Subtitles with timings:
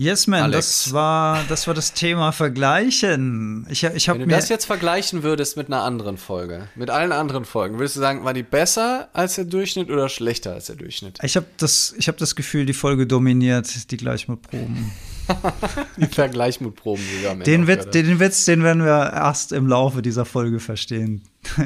[0.00, 0.84] Yes, man, Alex.
[0.84, 3.66] das war, das war das Thema Vergleichen.
[3.68, 7.44] Ich, ich Wenn du das jetzt vergleichen würdest mit einer anderen Folge, mit allen anderen
[7.44, 11.18] Folgen, würdest du sagen, war die besser als der Durchschnitt oder schlechter als der Durchschnitt?
[11.22, 14.90] ich habe das, ich habe das Gefühl, die Folge dominiert die Gleichmutproben.
[15.96, 20.58] Die Vergleichmutproben, Ende Den, Witz, den Witz, den werden wir erst im Laufe dieser Folge
[20.58, 21.22] verstehen.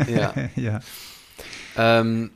[0.06, 0.34] Ja.
[0.56, 0.80] ja.
[1.74, 2.30] Ähm,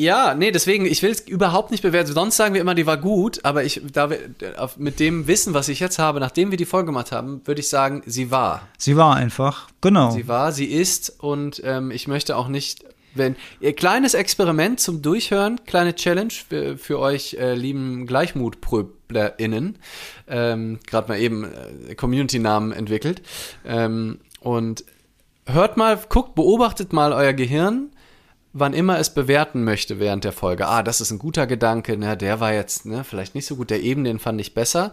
[0.00, 2.12] ja, nee, deswegen, ich will es überhaupt nicht bewerten.
[2.12, 4.18] Sonst sagen wir immer, die war gut, aber ich, da wir,
[4.78, 7.68] mit dem Wissen, was ich jetzt habe, nachdem wir die Folge gemacht haben, würde ich
[7.68, 8.62] sagen, sie war.
[8.78, 10.10] Sie war einfach, genau.
[10.10, 12.84] Sie war, sie ist und ähm, ich möchte auch nicht,
[13.14, 19.76] wenn ihr kleines Experiment zum Durchhören, kleine Challenge für, für euch äh, lieben GleichmutpröblerInnen,
[20.28, 23.20] ähm, gerade mal eben äh, Community-Namen entwickelt
[23.66, 24.84] ähm, und
[25.44, 27.90] hört mal, guckt, beobachtet mal euer Gehirn,
[28.52, 30.66] wann immer es bewerten möchte während der Folge.
[30.66, 33.70] Ah, das ist ein guter Gedanke, ne, der war jetzt ne, vielleicht nicht so gut,
[33.70, 34.92] der eben, den fand ich besser.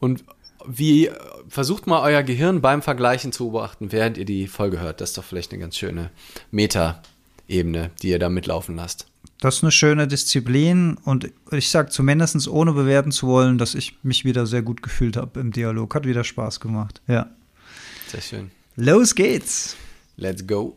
[0.00, 0.24] Und
[0.66, 1.10] wie
[1.48, 5.00] versucht mal euer Gehirn beim Vergleichen zu beobachten, während ihr die Folge hört.
[5.00, 6.10] Das ist doch vielleicht eine ganz schöne
[6.50, 9.06] Meta-Ebene, die ihr da mitlaufen lasst.
[9.40, 13.98] Das ist eine schöne Disziplin und ich sage zumindest, ohne bewerten zu wollen, dass ich
[14.02, 15.94] mich wieder sehr gut gefühlt habe im Dialog.
[15.94, 17.02] Hat wieder Spaß gemacht.
[17.06, 17.28] Ja.
[18.08, 18.50] Sehr schön.
[18.76, 19.76] Los geht's.
[20.16, 20.76] Let's go.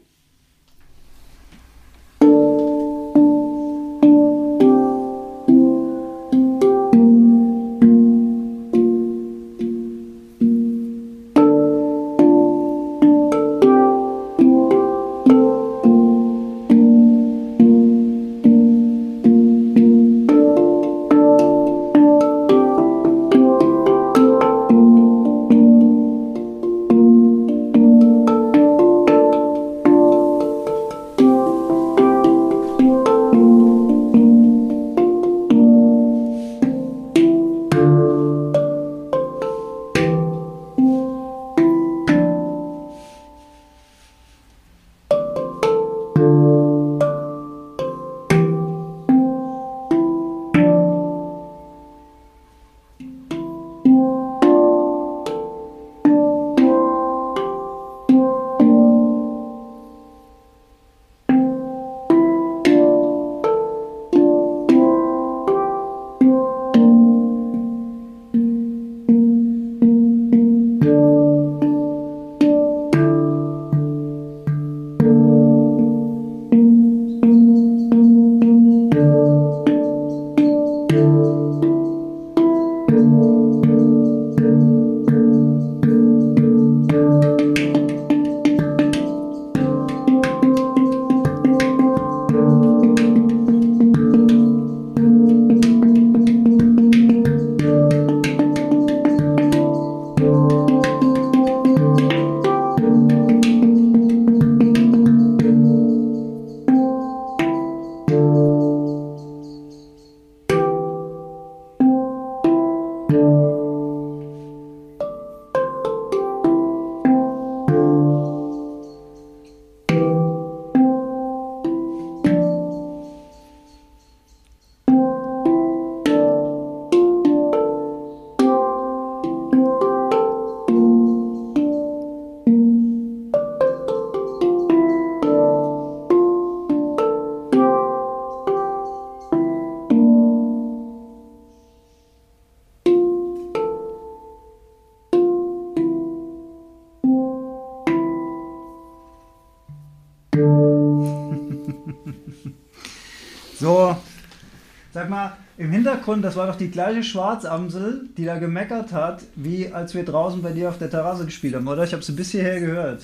[156.17, 160.41] Hintergrund, das war doch die gleiche Schwarzamsel, die da gemeckert hat, wie als wir draußen
[160.41, 161.83] bei dir auf der Terrasse gespielt haben, oder?
[161.83, 163.03] Ich habe sie bis hierher gehört.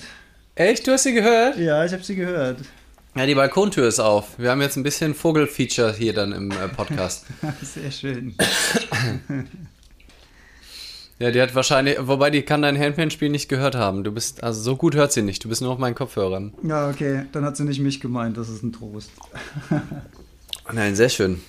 [0.54, 0.86] Echt?
[0.86, 1.56] Du hast sie gehört?
[1.56, 2.58] Ja, ich habe sie gehört.
[3.16, 4.38] Ja, die Balkontür ist auf.
[4.38, 7.26] Wir haben jetzt ein bisschen Vogelfeature hier dann im äh, Podcast.
[7.62, 8.34] Sehr schön.
[11.20, 14.02] ja, die hat wahrscheinlich, wobei die kann dein Handpan-Spiel nicht gehört haben.
[14.02, 15.44] Du bist, also so gut hört sie nicht.
[15.44, 16.54] Du bist nur auf meinen Kopfhörern.
[16.64, 19.10] Ja, okay, dann hat sie nicht mich gemeint, das ist ein Trost.
[20.72, 21.40] Nein, sehr schön.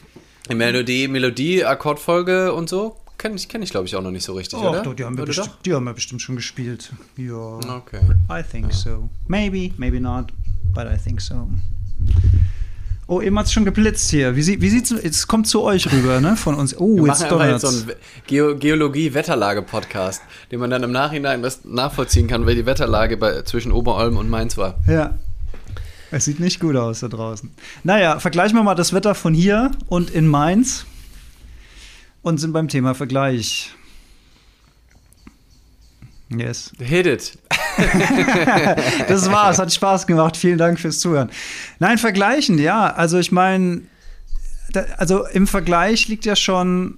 [0.50, 4.24] Die Melodie, Melodie, Akkordfolge und so kenne ich, kenn ich glaube ich, auch noch nicht
[4.26, 4.84] so richtig, Och, oder?
[4.84, 6.92] doch, die, haben wir bestimmt, die haben wir bestimmt schon gespielt.
[7.18, 7.36] Ja?
[7.78, 8.02] Okay.
[8.30, 9.10] I think so.
[9.28, 10.28] Maybe, maybe not,
[10.74, 11.48] but I think so.
[13.08, 14.36] Oh, eben hat es schon geblitzt hier.
[14.36, 16.76] Wie, sie, wie sieht's, es kommt zu euch rüber, ne, von uns.
[16.78, 17.86] Oh, Wir jetzt machen einfach jetzt donnert's.
[17.86, 20.22] so einen Geo Geologie-Wetterlage-Podcast,
[20.52, 24.58] den man dann im Nachhinein nachvollziehen kann, weil die Wetterlage bei, zwischen Oberolm und Mainz
[24.58, 24.80] war.
[24.88, 25.20] Ja.
[26.16, 27.52] Es sieht nicht gut aus da draußen.
[27.84, 30.86] Naja, vergleichen wir mal das Wetter von hier und in Mainz
[32.22, 33.74] und sind beim Thema Vergleich.
[36.30, 36.72] Yes.
[36.80, 37.38] Hit it.
[39.10, 40.38] das war's, hat Spaß gemacht.
[40.38, 41.30] Vielen Dank fürs Zuhören.
[41.80, 42.94] Nein, vergleichen, ja.
[42.94, 43.82] Also ich meine,
[44.96, 46.98] also im Vergleich liegt ja schon,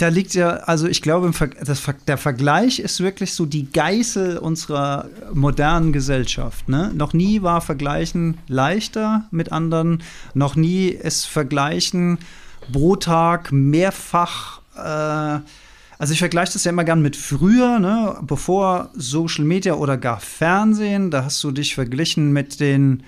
[0.00, 1.30] da liegt ja, also ich glaube,
[1.62, 6.68] das, der Vergleich ist wirklich so die Geißel unserer modernen Gesellschaft.
[6.68, 6.90] Ne?
[6.94, 10.02] Noch nie war Vergleichen leichter mit anderen,
[10.32, 12.18] noch nie ist Vergleichen
[12.72, 15.40] pro Tag mehrfach äh,
[15.98, 18.16] also ich vergleiche das ja immer gern mit früher, ne?
[18.22, 21.10] bevor Social Media oder gar Fernsehen.
[21.10, 23.02] Da hast du dich verglichen mit den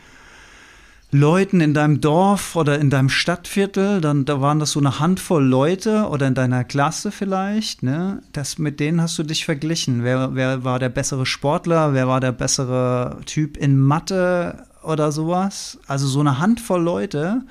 [1.14, 5.44] Leuten in deinem Dorf oder in deinem Stadtviertel, dann da waren das so eine Handvoll
[5.44, 8.22] Leute oder in deiner Klasse vielleicht, ne?
[8.32, 10.04] Das mit denen hast du dich verglichen.
[10.04, 15.78] Wer, wer war der bessere Sportler, wer war der bessere Typ in Mathe oder sowas?
[15.86, 17.42] Also so eine Handvoll Leute.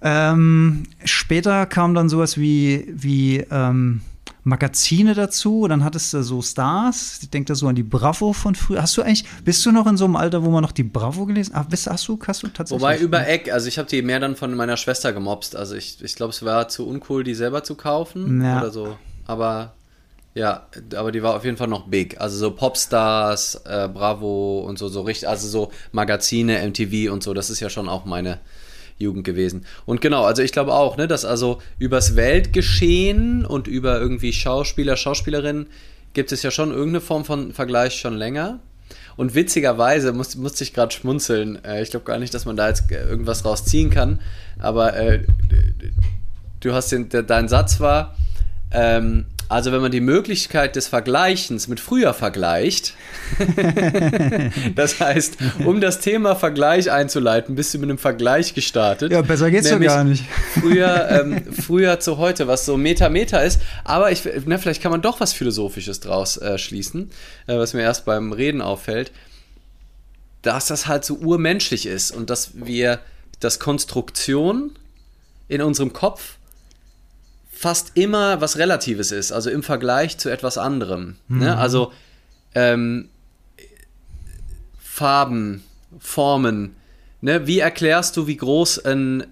[0.00, 4.00] Ähm, später kam dann sowas wie, wie ähm,
[4.46, 5.66] Magazine dazu.
[5.66, 7.18] Dann hattest du so Stars.
[7.20, 8.80] Ich denke da so an die Bravo von früher.
[8.80, 11.26] Hast du eigentlich, bist du noch in so einem Alter, wo man noch die Bravo
[11.26, 11.66] gelesen hat?
[11.72, 12.80] Hast, hast, du, hast du tatsächlich?
[12.80, 15.56] Wobei über Eck, also ich habe die mehr dann von meiner Schwester gemobst.
[15.56, 18.60] Also ich, ich glaube, es war zu uncool, die selber zu kaufen ja.
[18.60, 18.96] oder so.
[19.26, 19.74] Aber
[20.34, 22.20] ja, aber die war auf jeden Fall noch big.
[22.20, 27.34] Also so Popstars, äh, Bravo und so, so richtig, also so Magazine, MTV und so,
[27.34, 28.38] das ist ja schon auch meine,
[28.98, 29.66] Jugend gewesen.
[29.84, 34.96] Und genau, also ich glaube auch, ne, dass also übers Weltgeschehen und über irgendwie Schauspieler,
[34.96, 35.66] Schauspielerinnen
[36.14, 38.60] gibt es ja schon irgendeine Form von Vergleich schon länger.
[39.16, 41.62] Und witzigerweise muss, musste ich gerade schmunzeln.
[41.64, 44.20] Äh, ich glaube gar nicht, dass man da jetzt irgendwas rausziehen kann.
[44.58, 45.24] Aber äh,
[46.60, 48.16] du hast den, der, dein Satz war,
[48.70, 52.94] ähm, also wenn man die Möglichkeit des Vergleichens mit früher vergleicht,
[54.74, 59.12] das heißt, um das Thema Vergleich einzuleiten, bist du mit einem Vergleich gestartet.
[59.12, 60.24] Ja, besser geht's doch gar nicht.
[60.60, 63.60] früher, ähm, früher zu heute, was so Meta-Meta ist.
[63.84, 67.10] Aber ich, na, vielleicht kann man doch was Philosophisches draus äh, schließen,
[67.46, 69.12] äh, was mir erst beim Reden auffällt,
[70.42, 72.98] dass das halt so urmenschlich ist und dass wir,
[73.38, 74.72] dass Konstruktion
[75.48, 76.36] in unserem Kopf
[77.56, 81.16] fast immer was Relatives ist, also im Vergleich zu etwas anderem.
[81.26, 81.36] Ne?
[81.36, 81.38] Mhm.
[81.38, 81.56] Ne?
[81.56, 81.92] Also
[82.54, 83.08] ähm,
[84.78, 85.64] Farben,
[85.98, 86.76] Formen.
[87.22, 87.46] Ne?
[87.46, 89.26] Wie erklärst du, wie groß ein,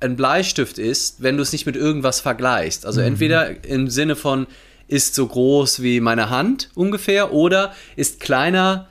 [0.00, 2.86] ein Bleistift ist, wenn du es nicht mit irgendwas vergleichst?
[2.86, 3.06] Also mhm.
[3.06, 4.48] entweder im Sinne von
[4.88, 8.88] ist so groß wie meine Hand ungefähr oder ist kleiner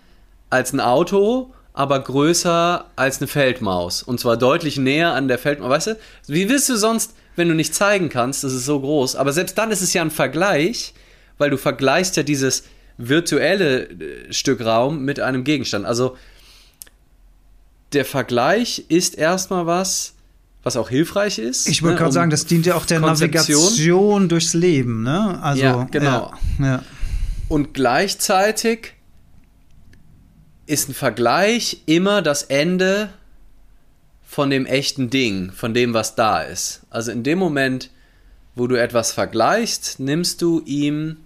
[0.50, 4.04] als ein Auto, aber größer als eine Feldmaus.
[4.04, 5.69] Und zwar deutlich näher an der Feldmaus.
[5.69, 9.15] Weißt du, wie willst du sonst wenn du nicht zeigen kannst, das ist so groß.
[9.15, 10.94] Aber selbst dann ist es ja ein Vergleich,
[11.38, 12.63] weil du vergleichst ja dieses
[12.97, 15.85] virtuelle äh, Stück Raum mit einem Gegenstand.
[15.85, 16.18] Also
[17.94, 20.13] der Vergleich ist erstmal was,
[20.63, 21.68] was auch hilfreich ist.
[21.68, 25.39] Ich wollte ne, gerade um sagen, das dient ja auch der Navigation durchs Leben, ne?
[25.41, 26.33] Also, ja, genau.
[26.59, 26.83] Ja, ja.
[27.50, 28.94] Und gleichzeitig
[30.65, 33.09] ist ein Vergleich immer das Ende
[34.33, 36.81] von dem echten Ding, von dem, was da ist.
[36.89, 37.91] Also in dem Moment,
[38.56, 41.18] wo du etwas vergleichst, nimmst du ihm,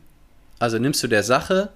[0.59, 1.69] also nimmst du der Sache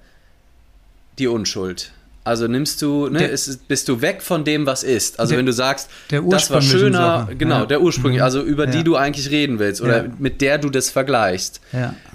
[1.20, 1.94] die Unschuld.
[2.26, 5.22] Also nimmst du, ne, der, ist, bist du weg von dem, was ist.
[5.22, 7.36] Also der, wenn du sagst, das war schöner, Sache.
[7.38, 7.66] genau, ja.
[7.66, 8.26] der ursprünglich, mhm.
[8.26, 8.72] also über ja.
[8.72, 10.12] die du eigentlich reden willst oder ja.
[10.20, 11.62] mit der du das vergleichst.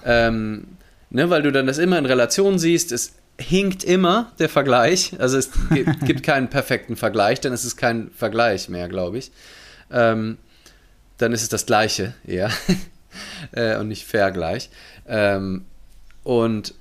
[0.05, 0.67] Ähm,
[1.09, 5.15] ne, weil du dann das immer in Relation siehst, ist hinkt immer der Vergleich.
[5.19, 5.51] Also es
[6.05, 9.31] gibt keinen perfekten Vergleich, denn es ist kein Vergleich mehr, glaube ich.
[9.91, 10.39] Ähm,
[11.19, 12.51] dann ist es das Gleiche eher
[13.53, 14.71] äh, und nicht Vergleich.
[15.07, 15.65] Ähm,
[16.23, 16.75] und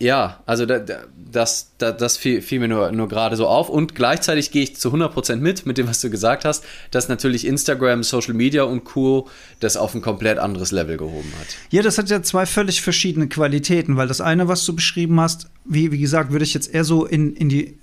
[0.00, 3.68] ja, also da, das, da, das fiel, fiel, mir nur, nur gerade so auf.
[3.68, 7.46] Und gleichzeitig gehe ich zu 100% mit, mit dem, was du gesagt hast, dass natürlich
[7.46, 9.28] Instagram, Social Media und Co.
[9.60, 11.48] das auf ein komplett anderes Level gehoben hat.
[11.68, 15.50] Ja, das hat ja zwei völlig verschiedene Qualitäten, weil das eine, was du beschrieben hast,
[15.66, 17.76] wie, wie gesagt, würde ich jetzt eher so in, in, die,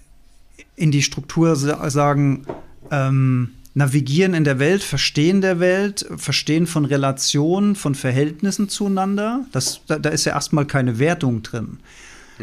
[0.75, 2.47] in die Struktur sagen,
[2.89, 9.45] ähm, navigieren in der Welt, verstehen der Welt, verstehen von Relationen, von Verhältnissen zueinander.
[9.51, 11.77] Das, da, da ist ja erstmal keine Wertung drin.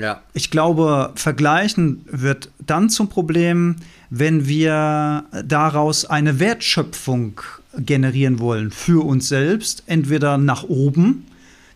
[0.00, 0.22] Ja.
[0.32, 3.76] Ich glaube, vergleichen wird dann zum Problem,
[4.10, 7.40] wenn wir daraus eine Wertschöpfung
[7.78, 11.26] generieren wollen für uns selbst, entweder nach oben.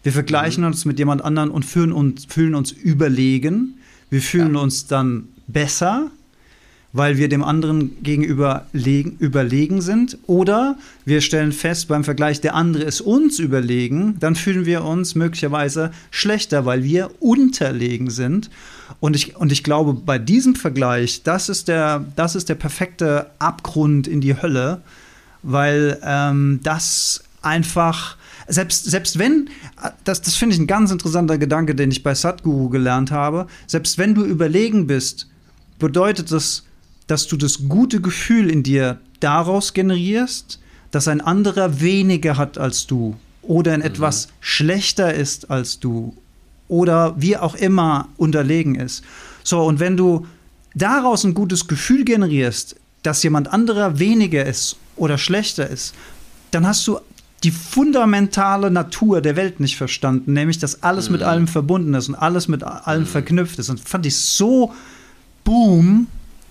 [0.04, 0.68] Wir vergleichen mhm.
[0.68, 3.74] uns mit jemand anderem und fühlen uns, fühlen uns überlegen.
[4.08, 4.60] Wir fühlen ja.
[4.60, 6.12] uns dann besser,
[6.92, 10.18] weil wir dem anderen gegenüber überlegen sind.
[10.26, 15.14] Oder wir stellen fest beim Vergleich, der andere ist uns überlegen, dann fühlen wir uns
[15.14, 18.50] möglicherweise schlechter, weil wir unterlegen sind.
[19.00, 23.30] Und ich, und ich glaube, bei diesem Vergleich, das ist der, das ist der perfekte
[23.38, 24.80] Abgrund in die Hölle,
[25.42, 28.16] weil ähm, das einfach
[28.48, 29.50] selbst, selbst wenn,
[30.04, 33.98] das, das finde ich ein ganz interessanter Gedanke, den ich bei Sadhguru gelernt habe, selbst
[33.98, 35.28] wenn du überlegen bist,
[35.78, 36.64] bedeutet das,
[37.08, 40.60] dass du das gute Gefühl in dir daraus generierst,
[40.92, 43.86] dass ein anderer weniger hat als du oder in mhm.
[43.86, 46.14] etwas schlechter ist als du
[46.68, 49.02] oder wie auch immer unterlegen ist.
[49.42, 50.26] So, und wenn du
[50.74, 55.94] daraus ein gutes Gefühl generierst, dass jemand anderer weniger ist oder schlechter ist,
[56.50, 56.98] dann hast du
[57.44, 61.12] die fundamentale Natur der Welt nicht verstanden, nämlich dass alles mhm.
[61.12, 63.06] mit allem verbunden ist und alles mit allem mhm.
[63.06, 63.70] verknüpft ist.
[63.70, 64.74] Und fand ich so
[65.44, 66.08] boom,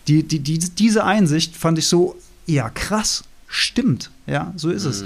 [0.08, 4.12] die, die, die, diese Einsicht fand ich so, ja, krass, stimmt.
[4.26, 4.90] Ja, so ist mhm.
[4.90, 5.04] es.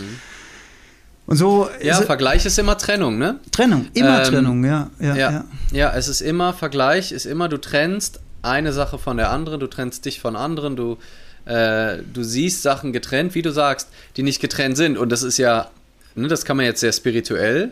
[1.27, 1.69] Und so.
[1.81, 3.39] Ja, ist Vergleich ist immer Trennung, ne?
[3.51, 5.93] Trennung, immer ähm, Trennung, ja ja, ja ja, ja.
[5.95, 10.05] es ist immer Vergleich, ist immer, du trennst eine Sache von der anderen, du trennst
[10.05, 10.97] dich von anderen, du
[11.45, 14.97] äh, du siehst Sachen getrennt, wie du sagst, die nicht getrennt sind.
[14.97, 15.69] Und das ist ja,
[16.15, 17.71] ne, das kann man jetzt sehr spirituell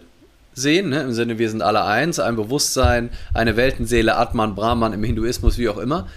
[0.54, 5.04] sehen, ne, im Sinne, wir sind alle eins, ein Bewusstsein, eine Weltenseele, Atman, Brahman im
[5.04, 6.08] Hinduismus, wie auch immer.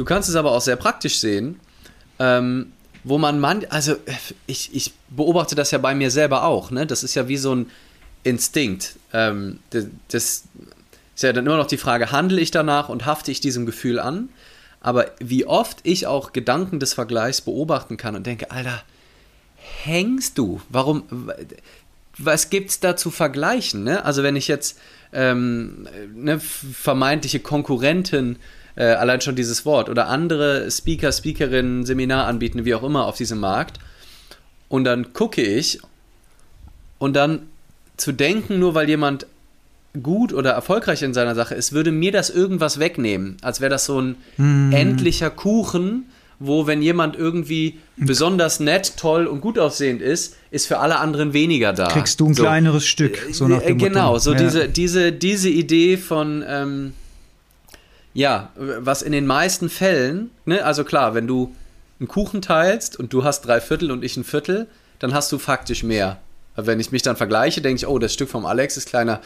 [0.00, 1.60] Du kannst es aber auch sehr praktisch sehen,
[2.18, 2.72] ähm,
[3.04, 3.96] wo man man, also
[4.46, 6.86] ich, ich beobachte das ja bei mir selber auch, ne?
[6.86, 7.70] Das ist ja wie so ein
[8.22, 8.96] Instinkt.
[9.12, 10.44] Ähm, das, das
[11.14, 13.98] ist ja dann immer noch die Frage, handle ich danach und hafte ich diesem Gefühl
[13.98, 14.30] an?
[14.80, 18.82] Aber wie oft ich auch Gedanken des Vergleichs beobachten kann und denke, Alter,
[19.82, 20.62] hängst du?
[20.70, 21.30] Warum?
[22.16, 23.84] Was gibt's da zu vergleichen?
[23.84, 24.02] Ne?
[24.02, 24.78] Also wenn ich jetzt
[25.12, 28.38] ähm, ne, vermeintliche Konkurrenten
[28.80, 33.16] äh, allein schon dieses Wort oder andere Speaker, Speakerinnen, Seminar anbieten, wie auch immer auf
[33.16, 33.78] diesem Markt.
[34.68, 35.80] Und dann gucke ich
[36.98, 37.42] und dann
[37.98, 39.26] zu denken, nur weil jemand
[40.02, 43.36] gut oder erfolgreich in seiner Sache ist, würde mir das irgendwas wegnehmen.
[43.42, 44.72] Als wäre das so ein mm.
[44.72, 46.06] endlicher Kuchen,
[46.38, 51.34] wo wenn jemand irgendwie besonders nett, toll und gut aussehend ist, ist für alle anderen
[51.34, 51.88] weniger da.
[51.88, 52.44] Kriegst du ein so.
[52.44, 53.18] kleineres Stück.
[53.32, 54.20] So nach dem genau, Motto.
[54.20, 54.38] so ja.
[54.38, 56.92] diese, diese, diese Idee von, ähm,
[58.14, 61.54] ja, was in den meisten Fällen, ne, also klar, wenn du
[61.98, 64.66] einen Kuchen teilst und du hast drei Viertel und ich ein Viertel,
[64.98, 66.18] dann hast du faktisch mehr.
[66.56, 69.20] Wenn ich mich dann vergleiche, denke ich, oh, das Stück vom Alex ist kleiner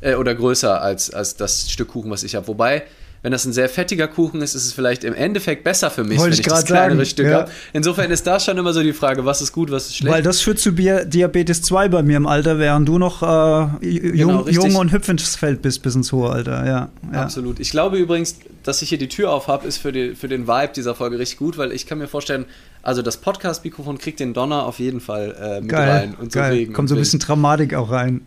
[0.00, 2.48] äh, oder größer als, als das Stück Kuchen, was ich habe.
[2.48, 2.84] Wobei,
[3.22, 6.18] wenn das ein sehr fettiger Kuchen ist, ist es vielleicht im Endeffekt besser für mich,
[6.18, 7.40] Wollte wenn ich, ich das kleinere sagen, Stück ja.
[7.40, 7.50] habe.
[7.74, 10.14] Insofern ist das schon immer so die Frage, was ist gut, was ist schlecht.
[10.14, 14.46] Weil das führt zu Diabetes 2 bei mir im Alter, während du noch äh, jung,
[14.46, 16.64] genau, jung, und hüpfendes Feld bist bis ins hohe Alter.
[16.66, 17.22] Ja, ja.
[17.22, 17.60] Absolut.
[17.60, 20.48] Ich glaube übrigens, dass ich hier die Tür auf habe, ist für, die, für den
[20.48, 22.46] Vibe dieser Folge richtig gut, weil ich kann mir vorstellen,
[22.82, 26.38] also das Podcast-Mikrofon kriegt den Donner auf jeden Fall äh, mit geil, rein und so
[26.38, 26.66] geil.
[26.68, 28.22] Kommt so ein bisschen Dramatik auch rein.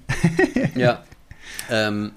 [0.75, 1.03] ja.
[1.69, 2.11] Ähm,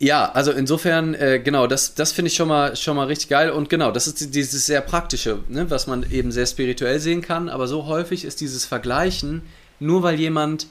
[0.00, 3.50] ja, also insofern, äh, genau, das, das finde ich schon mal, schon mal richtig geil.
[3.50, 7.48] Und genau, das ist dieses sehr praktische, ne, was man eben sehr spirituell sehen kann.
[7.48, 9.42] Aber so häufig ist dieses Vergleichen,
[9.80, 10.68] nur weil jemand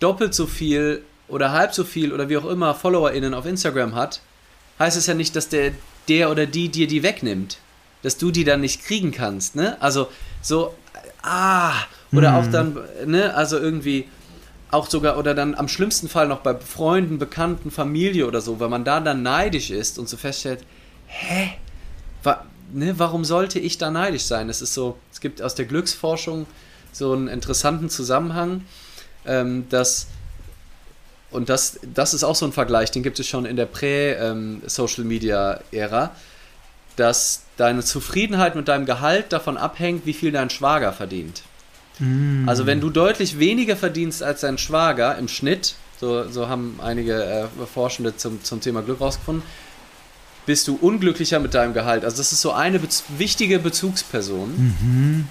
[0.00, 4.20] doppelt so viel oder halb so viel oder wie auch immer FollowerInnen auf Instagram hat,
[4.80, 5.72] heißt es ja nicht, dass der,
[6.08, 7.58] der oder die dir die wegnimmt.
[8.02, 9.80] Dass du die dann nicht kriegen kannst, ne?
[9.80, 10.08] Also
[10.42, 10.74] so,
[11.22, 11.72] ah,
[12.12, 12.36] oder mhm.
[12.36, 14.08] auch dann, ne, also irgendwie
[14.70, 18.68] auch sogar oder dann am schlimmsten Fall noch bei Freunden, Bekannten, Familie oder so, weil
[18.68, 20.64] man da dann neidisch ist und so feststellt,
[21.06, 21.52] hä?
[22.22, 24.48] Wa ne, warum sollte ich da neidisch sein?
[24.48, 26.46] Es ist so, es gibt aus der Glücksforschung
[26.92, 28.64] so einen interessanten Zusammenhang,
[29.24, 30.08] ähm, dass
[31.30, 36.04] und das, das ist auch so ein Vergleich, den gibt es schon in der Prä-Social-Media-Ära,
[36.04, 36.10] ähm,
[36.94, 41.42] dass deine Zufriedenheit mit deinem Gehalt davon abhängt, wie viel dein Schwager verdient.
[41.98, 42.48] Mm.
[42.48, 47.24] Also wenn du deutlich weniger verdienst als dein Schwager im Schnitt, so, so haben einige
[47.24, 49.42] äh, Forschende zum, zum Thema Glück rausgefunden,
[50.44, 52.04] bist du unglücklicher mit deinem Gehalt.
[52.04, 55.28] Also das ist so eine bez wichtige Bezugsperson, mhm.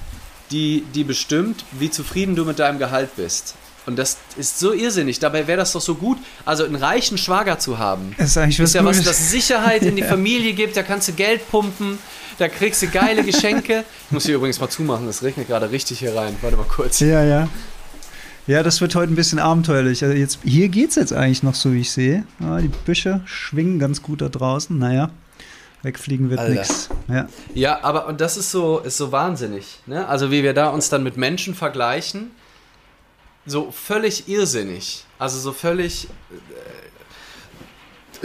[0.51, 3.55] die, die bestimmt, wie zufrieden du mit deinem Gehalt bist.
[3.85, 5.19] Und das ist so irrsinnig.
[5.19, 8.15] Dabei wäre das doch so gut, also einen reichen Schwager zu haben.
[8.17, 10.03] Das ist eigentlich was ist ja was, das Sicherheit in die.
[10.05, 10.75] Familie gibt.
[10.75, 11.97] Da kannst du Geld pumpen,
[12.37, 13.83] da kriegst du geile Geschenke.
[14.07, 16.35] Ich muss hier übrigens mal zumachen, es regnet gerade richtig hier rein.
[16.41, 16.99] Warte mal kurz.
[16.99, 17.47] Ja, ja.
[18.47, 20.03] Ja, das wird heute ein bisschen abenteuerlich.
[20.03, 22.25] Also jetzt, hier geht es jetzt eigentlich noch so, wie ich sehe.
[22.39, 24.77] Ja, die Büsche schwingen ganz gut da draußen.
[24.77, 25.09] Naja,
[25.81, 26.89] wegfliegen wird nichts.
[27.07, 27.27] Ja.
[27.55, 29.79] ja, aber und das ist so, ist so wahnsinnig.
[29.87, 30.07] Ne?
[30.07, 32.31] Also wie wir da uns dann mit Menschen vergleichen
[33.45, 35.05] so völlig irrsinnig.
[35.19, 36.07] Also so völlig.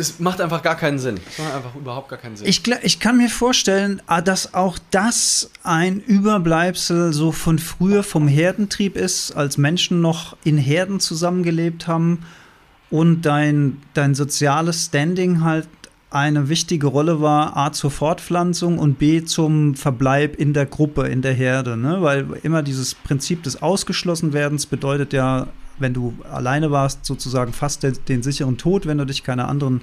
[0.01, 1.21] Es macht einfach gar keinen Sinn.
[1.29, 2.47] Es macht einfach überhaupt gar keinen Sinn.
[2.47, 8.27] Ich, ich kann mir vorstellen, ah, dass auch das ein Überbleibsel so von früher vom
[8.27, 12.25] Herdentrieb ist, als Menschen noch in Herden zusammengelebt haben
[12.91, 15.69] und dein, dein soziales Standing halt
[16.11, 21.23] eine wichtige Rolle war, A zur Fortpflanzung und B zum Verbleib in der Gruppe, in
[21.23, 21.77] der Herde.
[21.77, 22.03] Ne?
[22.03, 25.47] Weil immer dieses Prinzip des Ausgeschlossenwerdens bedeutet ja
[25.81, 29.83] wenn du alleine warst, sozusagen fast den, den sicheren Tod, wenn du dich keiner anderen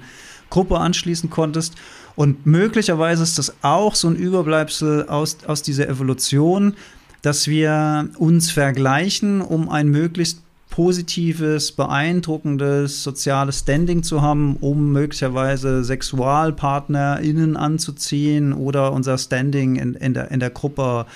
[0.50, 1.74] Gruppe anschließen konntest.
[2.16, 6.74] Und möglicherweise ist das auch so ein Überbleibsel aus, aus dieser Evolution,
[7.22, 15.82] dass wir uns vergleichen, um ein möglichst positives, beeindruckendes soziales Standing zu haben, um möglicherweise
[15.82, 21.06] SexualpartnerInnen anzuziehen oder unser Standing in, in, der, in der Gruppe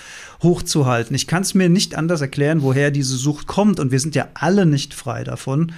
[0.43, 1.15] hochzuhalten.
[1.15, 4.29] Ich kann es mir nicht anders erklären, woher diese Sucht kommt und wir sind ja
[4.35, 5.73] alle nicht frei davon.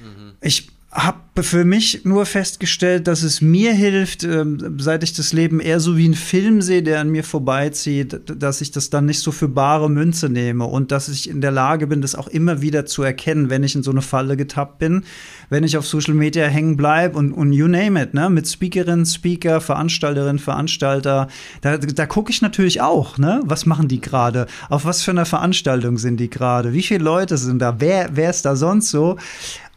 [0.00, 0.32] Mhm.
[0.40, 5.58] Ich habe für mich nur festgestellt, dass es mir hilft, ähm, seit ich das Leben
[5.58, 9.20] eher so wie ein Film sehe, der an mir vorbeizieht, dass ich das dann nicht
[9.20, 12.60] so für bare Münze nehme und dass ich in der Lage bin, das auch immer
[12.60, 15.04] wieder zu erkennen, wenn ich in so eine Falle getappt bin,
[15.48, 19.06] wenn ich auf Social Media hängen bleibe und, und you name it, ne, mit Speakerinnen,
[19.06, 21.28] Speaker, Veranstalterinnen, Veranstalter,
[21.62, 25.24] da, da gucke ich natürlich auch, ne, was machen die gerade, auf was für einer
[25.24, 29.16] Veranstaltung sind die gerade, wie viele Leute sind da, wer, wer ist da sonst so?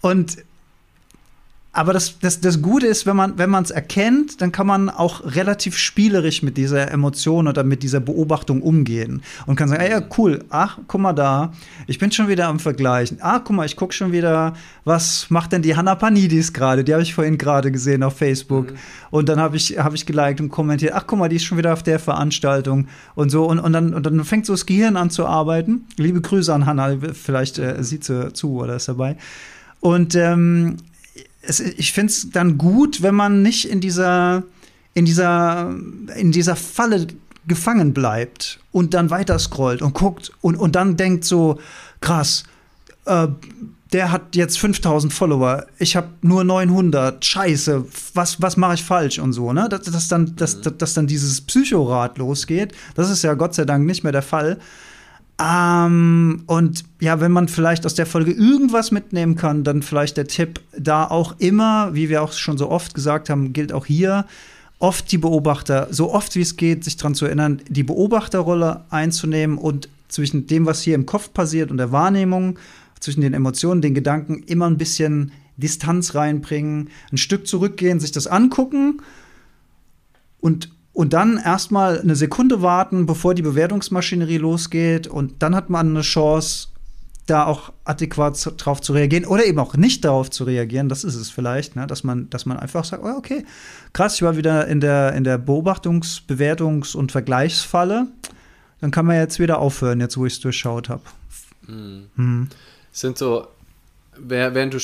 [0.02, 0.38] Und
[1.76, 5.36] aber das, das, das Gute ist, wenn man wenn es erkennt, dann kann man auch
[5.36, 10.02] relativ spielerisch mit dieser Emotion oder mit dieser Beobachtung umgehen und kann sagen, ah, ja,
[10.18, 11.52] cool, ach, guck mal da,
[11.86, 13.18] ich bin schon wieder am Vergleichen.
[13.20, 14.54] Ah, guck mal, ich gucke schon wieder,
[14.86, 16.86] was macht denn die Hanna Panidis gerade?
[16.86, 18.72] Die habe ich vorhin gerade gesehen auf Facebook.
[18.72, 18.78] Mhm.
[19.12, 21.58] Und dann habe ich, hab ich geliked und kommentiert, ach, guck mal, die ist schon
[21.58, 23.46] wieder auf der Veranstaltung und so.
[23.46, 25.86] Und, und, dann, und dann fängt so das Gehirn an zu arbeiten.
[25.98, 29.18] Liebe Grüße an Hanna, vielleicht äh, sieht sie zu oder ist dabei.
[29.82, 30.78] Und ähm,
[31.48, 34.44] es, ich finde es dann gut, wenn man nicht in dieser,
[34.94, 35.76] in dieser,
[36.16, 37.08] in dieser Falle
[37.48, 41.60] gefangen bleibt und dann weiter scrollt und guckt und, und dann denkt so,
[42.02, 42.44] krass,
[43.06, 43.28] äh,
[43.94, 49.20] der hat jetzt 5000 Follower, ich habe nur 900, scheiße, was, was mache ich falsch
[49.20, 49.70] und so, ne?
[49.70, 50.78] Dass, dass, dann, dass, mhm.
[50.78, 54.60] dass dann dieses Psychorad losgeht, das ist ja Gott sei Dank nicht mehr der Fall.
[55.42, 60.28] Ähm, und ja, wenn man vielleicht aus der Folge irgendwas mitnehmen kann, dann vielleicht der
[60.28, 64.26] Tipp, da auch immer, wie wir auch schon so oft gesagt haben, gilt auch hier,
[64.80, 69.58] oft die Beobachter, so oft wie es geht, sich daran zu erinnern, die Beobachterrolle einzunehmen
[69.58, 72.58] und zwischen dem, was hier im Kopf passiert und der Wahrnehmung,
[73.00, 78.26] zwischen den Emotionen, den Gedanken, immer ein bisschen Distanz reinbringen, ein Stück zurückgehen, sich das
[78.26, 79.02] angucken
[80.40, 85.90] und und dann erstmal eine Sekunde warten, bevor die Bewertungsmaschinerie losgeht und dann hat man
[85.90, 86.70] eine Chance,
[87.26, 91.16] da auch adäquat drauf zu reagieren oder eben auch nicht darauf zu reagieren, das ist
[91.16, 91.86] es vielleicht, ne?
[91.86, 93.46] dass, man, dass man einfach sagt, oh, okay,
[93.92, 98.08] krass, ich war wieder in der, in der Beobachtungs-, Bewertungs- und Vergleichsfalle,
[98.80, 101.04] dann kann man jetzt wieder aufhören, jetzt wo ich es durchschaut habe.
[101.68, 102.06] Mhm.
[102.16, 102.50] Mhm.
[102.94, 103.48] Sind so,
[104.18, 104.78] während du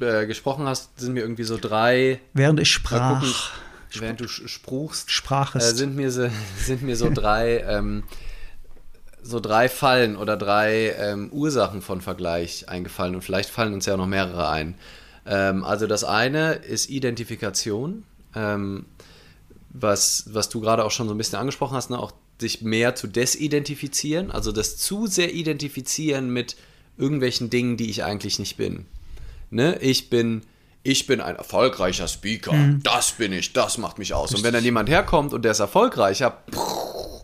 [0.00, 2.20] äh, gesprochen hast, sind mir irgendwie so drei.
[2.32, 3.52] Während ich sprach
[3.92, 5.10] während du spruchst,
[5.54, 8.04] äh, sind, mir so, sind mir so drei, ähm,
[9.22, 13.96] so drei Fallen oder drei ähm, Ursachen von Vergleich eingefallen und vielleicht fallen uns ja
[13.96, 14.74] noch mehrere ein.
[15.26, 18.86] Ähm, also das eine ist Identifikation, ähm,
[19.70, 21.98] was, was du gerade auch schon so ein bisschen angesprochen hast, ne?
[21.98, 26.56] auch sich mehr zu desidentifizieren, also das zu sehr identifizieren mit
[26.96, 28.86] irgendwelchen Dingen, die ich eigentlich nicht bin.
[29.50, 29.78] Ne?
[29.80, 30.42] Ich bin
[30.82, 32.82] ich bin ein erfolgreicher Speaker, mhm.
[32.82, 34.34] das bin ich, das macht mich aus.
[34.34, 36.42] Und wenn dann jemand herkommt und der ist erfolgreicher,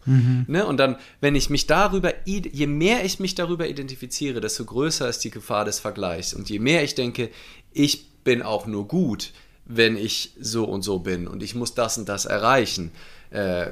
[0.05, 0.45] mhm.
[0.49, 5.09] ne, und dann, wenn ich mich darüber, je mehr ich mich darüber identifiziere, desto größer
[5.09, 6.35] ist die Gefahr des Vergleichs.
[6.35, 7.31] Und je mehr ich denke,
[7.73, 9.33] ich bin auch nur gut,
[9.67, 12.93] wenn ich so und so bin und ich muss das und das erreichen.
[13.31, 13.69] Äh,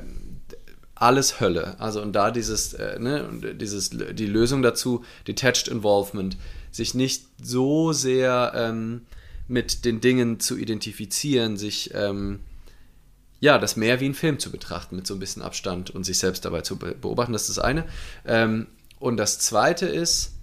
[0.94, 1.78] alles Hölle.
[1.80, 6.36] Also und da dieses, äh, ne, dieses, die Lösung dazu, Detached Involvement,
[6.70, 9.02] sich nicht so sehr ähm,
[9.48, 12.40] mit den Dingen zu identifizieren, sich ähm,
[13.40, 16.18] ja, das mehr wie ein Film zu betrachten, mit so ein bisschen Abstand und sich
[16.18, 17.84] selbst dabei zu beobachten, das ist das eine.
[18.24, 18.68] Ähm,
[19.00, 20.34] und das zweite ist,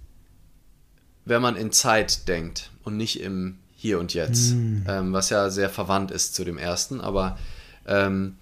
[1.24, 4.84] wenn man in Zeit denkt und nicht im Hier und Jetzt, mm.
[4.86, 7.38] ähm, was ja sehr verwandt ist zu dem ersten, aber
[7.86, 8.36] ähm,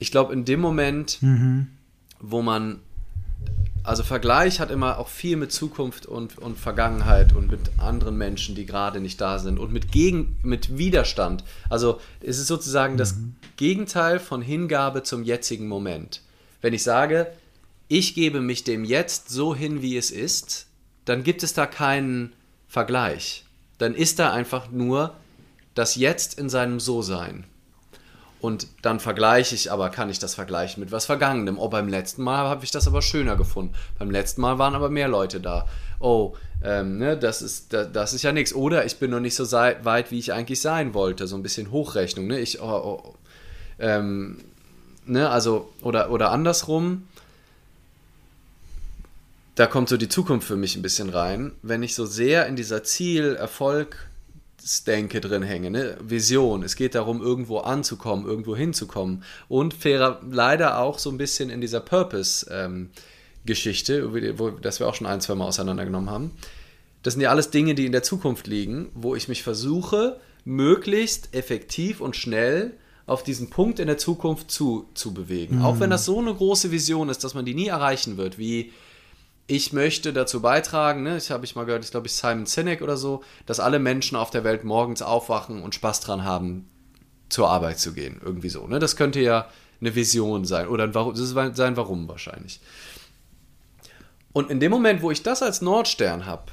[0.00, 1.68] ich glaube, in dem Moment, mhm.
[2.18, 2.80] wo man
[3.82, 8.54] also Vergleich hat immer auch viel mit Zukunft und, und Vergangenheit und mit anderen Menschen,
[8.54, 11.44] die gerade nicht da sind und mit, Gegen, mit Widerstand.
[11.68, 12.98] Also es ist sozusagen mhm.
[12.98, 13.16] das
[13.56, 16.22] Gegenteil von Hingabe zum jetzigen Moment.
[16.60, 17.32] Wenn ich sage,
[17.88, 20.66] ich gebe mich dem Jetzt so hin, wie es ist,
[21.04, 22.32] dann gibt es da keinen
[22.68, 23.44] Vergleich.
[23.78, 25.14] Dann ist da einfach nur
[25.74, 27.44] das Jetzt in seinem So-Sein.
[28.40, 31.58] Und dann vergleiche ich aber, kann ich das vergleichen mit was Vergangenem.
[31.58, 33.74] Oh, beim letzten Mal habe ich das aber schöner gefunden.
[33.98, 35.66] Beim letzten Mal waren aber mehr Leute da.
[35.98, 38.54] Oh, ähm, ne, das, ist, das, das ist ja nichts.
[38.54, 41.26] Oder ich bin noch nicht so weit, wie ich eigentlich sein wollte.
[41.26, 42.26] So ein bisschen Hochrechnung.
[42.26, 42.40] Ne?
[42.40, 42.64] Ich, oh,
[43.04, 43.14] oh,
[43.78, 44.38] ähm,
[45.04, 47.06] ne, also, oder, oder andersrum.
[49.54, 52.56] da kommt so die Zukunft für mich ein bisschen rein, wenn ich so sehr in
[52.56, 54.09] dieser Ziel, Erfolg,
[54.86, 55.98] Denke drin hänge, ne?
[56.02, 56.62] Vision.
[56.62, 59.22] Es geht darum, irgendwo anzukommen, irgendwo hinzukommen.
[59.48, 65.06] Und fairer, leider auch so ein bisschen in dieser Purpose-Geschichte, ähm, das wir auch schon
[65.06, 66.30] ein, zwei Mal auseinandergenommen haben.
[67.02, 71.34] Das sind ja alles Dinge, die in der Zukunft liegen, wo ich mich versuche, möglichst
[71.34, 72.72] effektiv und schnell
[73.06, 75.56] auf diesen Punkt in der Zukunft zu, zu bewegen.
[75.56, 75.64] Mhm.
[75.64, 78.72] Auch wenn das so eine große Vision ist, dass man die nie erreichen wird, wie
[79.50, 82.82] ich möchte dazu beitragen, ne, ich habe ich mal gehört, ich glaube ich Simon Sinek
[82.82, 86.68] oder so, dass alle Menschen auf der Welt morgens aufwachen und Spaß dran haben,
[87.28, 88.20] zur Arbeit zu gehen.
[88.24, 88.66] Irgendwie so.
[88.68, 88.78] Ne?
[88.78, 89.48] Das könnte ja
[89.80, 92.60] eine Vision sein oder ein Warum, das ist sein Warum wahrscheinlich.
[94.32, 96.52] Und in dem Moment, wo ich das als Nordstern habe,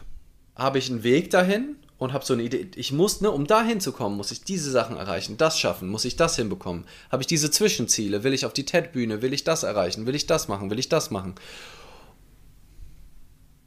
[0.55, 2.67] habe ich einen Weg dahin und habe so eine Idee.
[2.75, 6.05] Ich muss, ne, um dahin zu kommen, muss ich diese Sachen erreichen, das schaffen, muss
[6.05, 6.85] ich das hinbekommen.
[7.11, 8.23] Habe ich diese Zwischenziele?
[8.23, 9.21] Will ich auf die TED-Bühne?
[9.21, 10.07] Will ich das erreichen?
[10.07, 10.71] Will ich das machen?
[10.71, 11.35] Will ich das machen?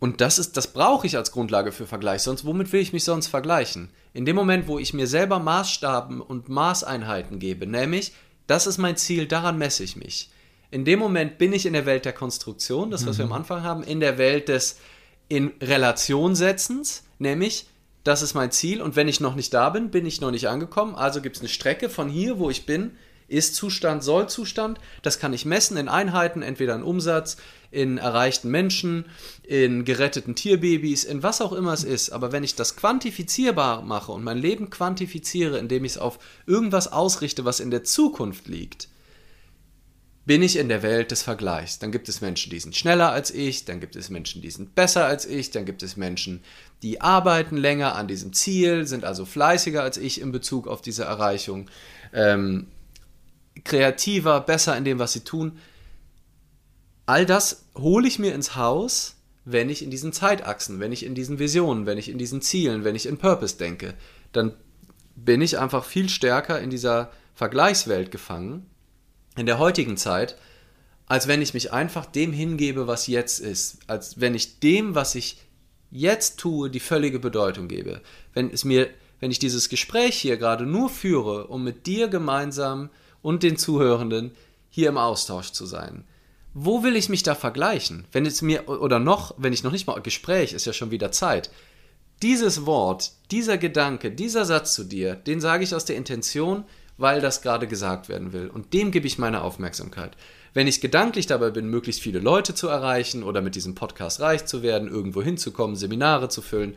[0.01, 2.23] Und das ist, das brauche ich als Grundlage für Vergleich.
[2.23, 3.91] Sonst, womit will ich mich sonst vergleichen?
[4.15, 8.15] In dem Moment, wo ich mir selber Maßstaben und Maßeinheiten gebe, nämlich,
[8.47, 10.31] das ist mein Ziel, daran messe ich mich.
[10.71, 13.19] In dem Moment bin ich in der Welt der Konstruktion, das, was mhm.
[13.19, 14.79] wir am Anfang haben, in der Welt des
[15.29, 17.67] in Relation setzens, nämlich,
[18.03, 20.49] das ist mein Ziel und wenn ich noch nicht da bin, bin ich noch nicht
[20.49, 20.95] angekommen.
[20.95, 22.97] Also gibt es eine Strecke von hier, wo ich bin,
[23.29, 24.81] ist-Zustand, Soll-Zustand.
[25.03, 27.37] Das kann ich messen in Einheiten, entweder in Umsatz,
[27.71, 29.07] in erreichten Menschen,
[29.43, 32.11] in geretteten Tierbabys, in was auch immer es ist.
[32.11, 36.91] Aber wenn ich das quantifizierbar mache und mein Leben quantifiziere, indem ich es auf irgendwas
[36.91, 38.89] ausrichte, was in der Zukunft liegt,
[40.27, 41.79] bin ich in der Welt des Vergleichs.
[41.79, 44.75] Dann gibt es Menschen, die sind schneller als ich, dann gibt es Menschen, die sind
[44.75, 46.45] besser als ich, dann gibt es Menschen,
[46.83, 51.05] die arbeiten länger an diesem Ziel, sind also fleißiger als ich in Bezug auf diese
[51.05, 51.69] Erreichung.
[52.13, 52.69] Ähm,
[53.65, 55.59] kreativer, besser in dem, was sie tun.
[57.11, 61.17] All das hole ich mir ins Haus, wenn ich in diesen Zeitachsen, wenn ich in
[61.17, 63.95] diesen Visionen, wenn ich in diesen Zielen, wenn ich in Purpose denke.
[64.31, 64.53] Dann
[65.17, 68.65] bin ich einfach viel stärker in dieser Vergleichswelt gefangen,
[69.37, 70.37] in der heutigen Zeit,
[71.07, 73.79] als wenn ich mich einfach dem hingebe, was jetzt ist.
[73.89, 75.39] Als wenn ich dem, was ich
[75.91, 78.03] jetzt tue, die völlige Bedeutung gebe.
[78.35, 82.89] Wenn es mir, wenn ich dieses Gespräch hier gerade nur führe, um mit dir gemeinsam
[83.21, 84.31] und den Zuhörenden
[84.69, 86.05] hier im Austausch zu sein.
[86.53, 88.07] Wo will ich mich da vergleichen?
[88.13, 91.13] Wenn es mir, oder noch, wenn ich noch nicht mal, Gespräch ist ja schon wieder
[91.13, 91.51] Zeit.
[92.23, 96.65] Dieses Wort, dieser Gedanke, dieser Satz zu dir, den sage ich aus der Intention,
[96.99, 98.49] weil das gerade gesagt werden will.
[98.49, 100.17] Und dem gebe ich meine Aufmerksamkeit.
[100.53, 104.45] Wenn ich gedanklich dabei bin, möglichst viele Leute zu erreichen oder mit diesem Podcast reich
[104.45, 106.77] zu werden, irgendwo hinzukommen, Seminare zu füllen,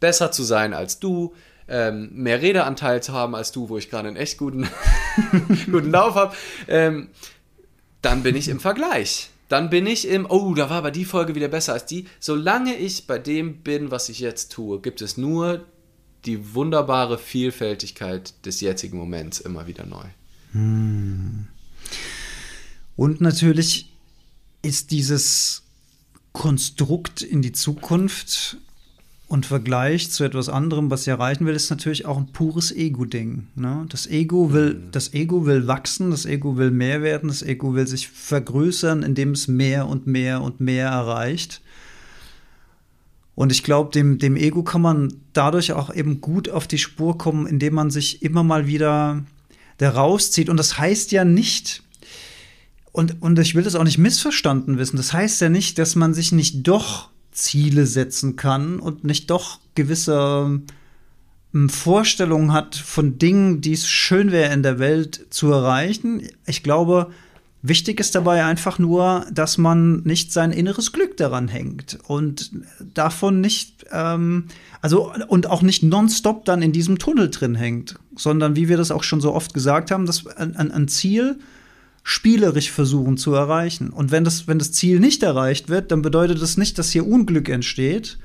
[0.00, 1.34] besser zu sein als du,
[1.68, 4.68] ähm, mehr Redeanteil zu haben als du, wo ich gerade einen echt guten,
[5.70, 6.34] guten Lauf habe,
[6.66, 7.08] ähm,
[8.02, 9.30] dann bin ich im Vergleich.
[9.48, 12.06] Dann bin ich im, oh, da war aber die Folge wieder besser als die.
[12.20, 15.64] Solange ich bei dem bin, was ich jetzt tue, gibt es nur
[16.26, 20.04] die wunderbare Vielfältigkeit des jetzigen Moments immer wieder neu.
[20.52, 21.46] Hm.
[22.96, 23.92] Und natürlich
[24.62, 25.62] ist dieses
[26.32, 28.58] Konstrukt in die Zukunft
[29.28, 33.46] und Vergleich zu etwas anderem, was sie erreichen will, ist natürlich auch ein pures Ego-Ding.
[33.56, 33.84] Ne?
[33.90, 34.90] Das Ego will, mhm.
[34.90, 39.32] das Ego will wachsen, das Ego will mehr werden, das Ego will sich vergrößern, indem
[39.32, 41.60] es mehr und mehr und mehr erreicht.
[43.34, 47.18] Und ich glaube, dem, dem Ego kann man dadurch auch eben gut auf die Spur
[47.18, 49.24] kommen, indem man sich immer mal wieder
[49.76, 50.48] da rauszieht.
[50.48, 51.82] Und das heißt ja nicht,
[52.92, 56.14] und, und ich will das auch nicht missverstanden wissen, das heißt ja nicht, dass man
[56.14, 60.60] sich nicht doch Ziele setzen kann und nicht doch gewisse
[61.54, 66.22] ähm, Vorstellungen hat von Dingen, die es schön wäre in der Welt zu erreichen.
[66.46, 67.10] Ich glaube,
[67.62, 72.50] wichtig ist dabei einfach nur, dass man nicht sein inneres Glück daran hängt und
[72.94, 74.44] davon nicht, ähm,
[74.82, 78.90] also und auch nicht nonstop dann in diesem Tunnel drin hängt, sondern wie wir das
[78.90, 81.38] auch schon so oft gesagt haben, dass ein, ein Ziel
[82.02, 83.90] spielerisch versuchen zu erreichen.
[83.90, 87.06] Und wenn das, wenn das Ziel nicht erreicht wird, dann bedeutet das nicht, dass hier
[87.06, 88.18] Unglück entsteht.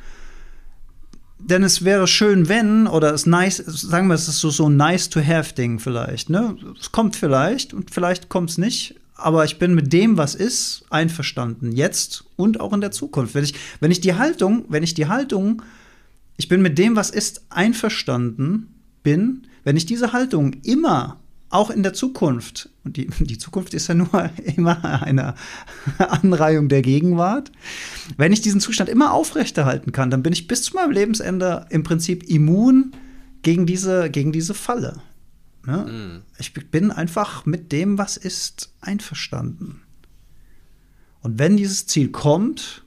[1.40, 4.78] Denn es wäre schön, wenn, oder es nice, sagen wir, es ist so, so ein
[4.78, 6.30] nice-to-have-Ding vielleicht.
[6.30, 6.56] Ne?
[6.80, 8.96] Es kommt vielleicht und vielleicht kommt es nicht.
[9.16, 11.74] Aber ich bin mit dem, was ist, einverstanden.
[11.74, 13.36] Jetzt und auch in der Zukunft.
[13.36, 15.62] Wenn ich, wenn ich die Haltung, wenn ich die Haltung,
[16.38, 21.20] ich bin mit dem, was ist, einverstanden bin, wenn ich diese Haltung immer
[21.54, 25.36] auch in der Zukunft, und die, die Zukunft ist ja nur immer eine
[25.98, 27.52] Anreihung der Gegenwart,
[28.18, 31.84] wenn ich diesen Zustand immer aufrechterhalten kann, dann bin ich bis zu meinem Lebensende im
[31.84, 32.92] Prinzip immun
[33.44, 35.02] gegen diese, gegen diese Falle.
[35.66, 35.86] Ne?
[35.90, 36.22] Mhm.
[36.40, 39.82] Ich bin einfach mit dem, was ist, einverstanden.
[41.22, 42.84] Und wenn dieses Ziel kommt,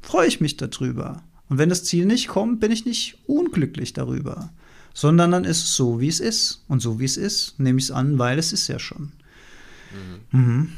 [0.00, 1.22] freue ich mich darüber.
[1.48, 4.52] Und wenn das Ziel nicht kommt, bin ich nicht unglücklich darüber.
[4.94, 6.62] Sondern dann ist es so, wie es ist.
[6.68, 9.12] Und so wie es ist, nehme ich es an, weil es ist ja schon.
[10.32, 10.40] Mhm.
[10.40, 10.72] Mhm.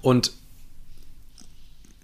[0.00, 0.32] Und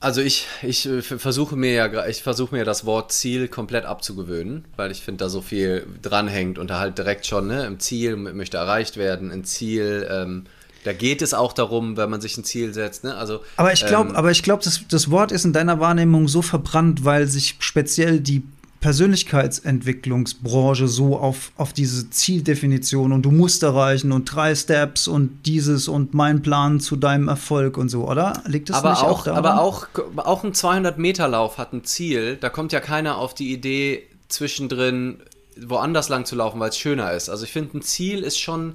[0.05, 4.67] also ich, ich äh, versuche mir ja, ich versuche mir das Wort Ziel komplett abzugewöhnen,
[4.77, 8.17] weil ich finde, da so viel dranhängt und da halt direkt schon, ne, im Ziel
[8.17, 10.45] möchte erreicht werden, ein Ziel, ähm,
[10.85, 13.05] da geht es auch darum, wenn man sich ein Ziel setzt.
[13.05, 13.15] Ne?
[13.15, 16.29] Also, aber ich glaube, ähm, aber ich glaube, das, das Wort ist in deiner Wahrnehmung
[16.29, 18.43] so verbrannt, weil sich speziell die
[18.85, 25.89] Persönlichkeitsentwicklungsbranche so auf, auf diese Zieldefinition und du musst erreichen und drei Steps und dieses
[25.89, 28.43] und mein Plan zu deinem Erfolg und so, oder?
[28.45, 29.39] Liegt es aber nicht auch, auch daran?
[29.39, 32.37] Aber auch, auch ein 200-Meter-Lauf hat ein Ziel.
[32.37, 35.17] Da kommt ja keiner auf die Idee, zwischendrin
[35.59, 37.31] woanders lang zu laufen, weil es schöner ist.
[37.31, 38.75] Also ich finde, ein Ziel ist schon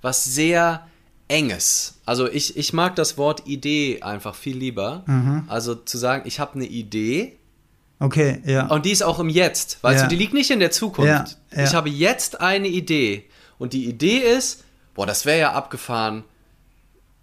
[0.00, 0.86] was sehr
[1.28, 1.98] Enges.
[2.06, 5.02] Also ich, ich mag das Wort Idee einfach viel lieber.
[5.04, 5.44] Mhm.
[5.48, 7.36] Also zu sagen, ich habe eine Idee
[8.00, 8.66] Okay, ja.
[8.68, 9.82] Und die ist auch im Jetzt.
[9.82, 10.06] Weißt ja.
[10.06, 11.08] du, die liegt nicht in der Zukunft.
[11.08, 11.64] Ja, ja.
[11.64, 13.24] Ich habe jetzt eine Idee.
[13.58, 16.24] Und die Idee ist, boah, das wäre ja abgefahren,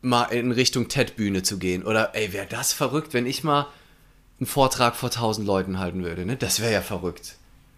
[0.04, 1.84] mal in Richtung TED-Bühne zu gehen.
[1.84, 3.68] Oder, ey, wäre das verrückt, wenn ich mal
[4.40, 6.26] einen Vortrag vor tausend Leuten halten würde.
[6.28, 6.38] Ne?
[6.38, 7.38] Das wäre ja verrückt.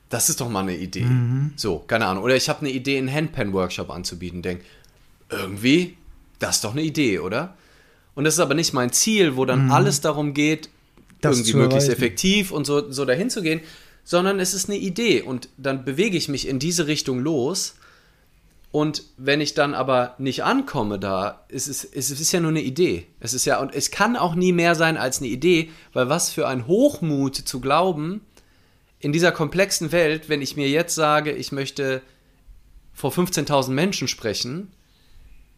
[0.10, 1.06] Das ist doch mal eine Idee.
[1.06, 1.54] Mhm.
[1.56, 2.24] So, keine Ahnung.
[2.24, 4.42] Oder ich habe eine Idee, einen Handpan-Workshop anzubieten.
[4.42, 4.62] Denk,
[5.30, 5.96] irgendwie,
[6.40, 7.56] das ist doch eine Idee, oder?
[8.14, 9.72] Und das ist aber nicht mein Ziel, wo dann mhm.
[9.72, 10.70] alles darum geht,
[11.22, 13.62] das irgendwie möglichst effektiv und so, so dahin zu gehen,
[14.04, 17.76] sondern es ist eine Idee und dann bewege ich mich in diese Richtung los.
[18.72, 22.62] Und wenn ich dann aber nicht ankomme da, ist es, es ist ja nur eine
[22.62, 23.08] Idee.
[23.20, 26.30] Es ist ja, und es kann auch nie mehr sein als eine Idee, weil was
[26.30, 28.22] für ein Hochmut zu glauben,
[29.00, 32.02] in dieser komplexen Welt, wenn ich mir jetzt sage, ich möchte
[32.94, 34.72] vor 15.000 Menschen sprechen,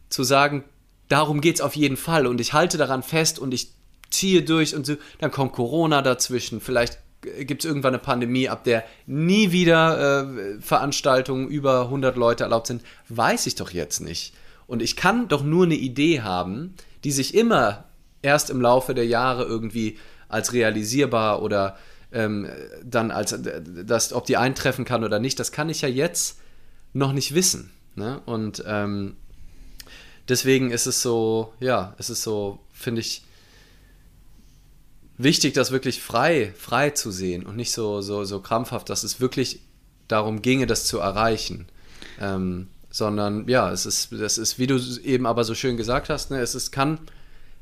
[0.08, 0.64] zu sagen,
[1.08, 3.72] darum geht es auf jeden Fall und ich halte daran fest und ich
[4.12, 4.96] ziehe durch und so.
[5.18, 6.60] Dann kommt Corona dazwischen.
[6.60, 12.44] Vielleicht gibt es irgendwann eine Pandemie, ab der nie wieder äh, Veranstaltungen über 100 Leute
[12.44, 12.82] erlaubt sind.
[13.08, 14.34] Weiß ich doch jetzt nicht.
[14.66, 17.84] Und ich kann doch nur eine Idee haben, die sich immer
[18.22, 19.98] erst im Laufe der Jahre irgendwie
[20.28, 21.76] als realisierbar oder
[22.12, 22.48] ähm,
[22.84, 23.38] dann als
[23.84, 26.38] das, ob die eintreffen kann oder nicht, das kann ich ja jetzt
[26.92, 27.70] noch nicht wissen.
[27.94, 28.20] Ne?
[28.26, 29.16] Und ähm,
[30.28, 33.24] deswegen ist es so, ja, es ist so, finde ich,
[35.22, 39.20] wichtig, das wirklich frei, frei zu sehen und nicht so, so, so krampfhaft, dass es
[39.20, 39.60] wirklich
[40.08, 41.66] darum ginge, das zu erreichen.
[42.20, 46.30] Ähm, sondern ja, es ist, das ist, wie du eben aber so schön gesagt hast,
[46.30, 46.98] ne, es ist, kann,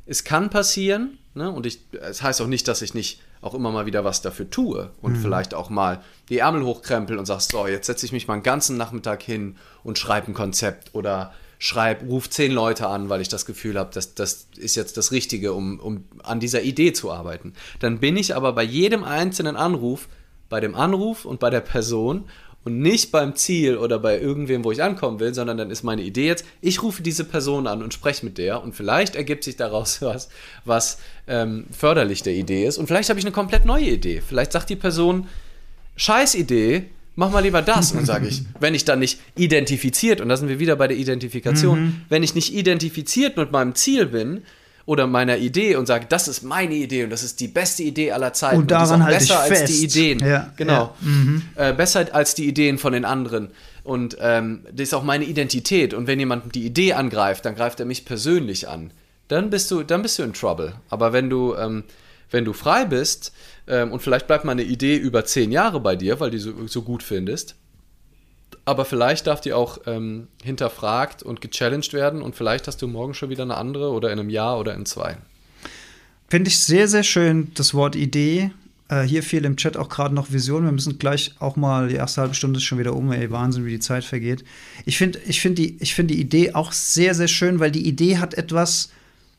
[0.04, 3.70] es kann passieren, ne, und ich, es heißt auch nicht, dass ich nicht auch immer
[3.70, 5.20] mal wieder was dafür tue und mhm.
[5.22, 8.42] vielleicht auch mal die Ärmel hochkrempel und sagst, so, jetzt setze ich mich mal einen
[8.42, 13.28] ganzen Nachmittag hin und schreibe ein Konzept oder schreibe, ruf zehn Leute an, weil ich
[13.28, 17.12] das Gefühl habe, dass das ist jetzt das Richtige, um, um an dieser Idee zu
[17.12, 17.52] arbeiten.
[17.80, 20.08] Dann bin ich aber bei jedem einzelnen Anruf,
[20.48, 22.24] bei dem Anruf und bei der Person
[22.64, 26.00] und nicht beim Ziel oder bei irgendwem, wo ich ankommen will, sondern dann ist meine
[26.00, 29.56] Idee jetzt, ich rufe diese Person an und spreche mit der und vielleicht ergibt sich
[29.56, 30.30] daraus was,
[30.64, 34.22] was ähm, förderlich der Idee ist und vielleicht habe ich eine komplett neue Idee.
[34.26, 35.28] Vielleicht sagt die Person,
[35.96, 36.86] scheiß Idee,
[37.20, 37.92] mach mal lieber das.
[37.92, 40.96] Und sage ich, wenn ich dann nicht identifiziert, und da sind wir wieder bei der
[40.96, 42.00] Identifikation, mhm.
[42.08, 44.42] wenn ich nicht identifiziert mit meinem Ziel bin,
[44.86, 48.10] oder meiner Idee und sage, das ist meine Idee und das ist die beste Idee
[48.10, 48.62] aller Zeiten.
[48.62, 50.18] Und daran und halt besser als die Ideen.
[50.18, 50.72] Ja, genau.
[50.72, 50.94] Ja.
[51.02, 51.42] Mhm.
[51.54, 53.50] Äh, besser als die Ideen von den anderen.
[53.84, 55.94] Und ähm, das ist auch meine Identität.
[55.94, 58.92] Und wenn jemand die Idee angreift, dann greift er mich persönlich an.
[59.28, 60.72] Dann bist du, dann bist du in Trouble.
[60.88, 61.84] Aber wenn du, ähm,
[62.30, 63.32] wenn du frei bist
[63.70, 66.66] ähm, und vielleicht bleibt mal eine Idee über zehn Jahre bei dir, weil du so,
[66.66, 67.54] so gut findest.
[68.64, 73.14] Aber vielleicht darf die auch ähm, hinterfragt und gechallenged werden und vielleicht hast du morgen
[73.14, 75.16] schon wieder eine andere oder in einem Jahr oder in zwei.
[76.28, 78.50] Finde ich sehr, sehr schön, das Wort Idee.
[78.88, 80.64] Äh, hier fiel im Chat auch gerade noch Vision.
[80.64, 83.64] Wir müssen gleich auch mal, die erste halbe Stunde ist schon wieder um, ey, Wahnsinn,
[83.64, 84.44] wie die Zeit vergeht.
[84.84, 88.18] Ich finde ich find die, find die Idee auch sehr, sehr schön, weil die Idee
[88.18, 88.90] hat etwas,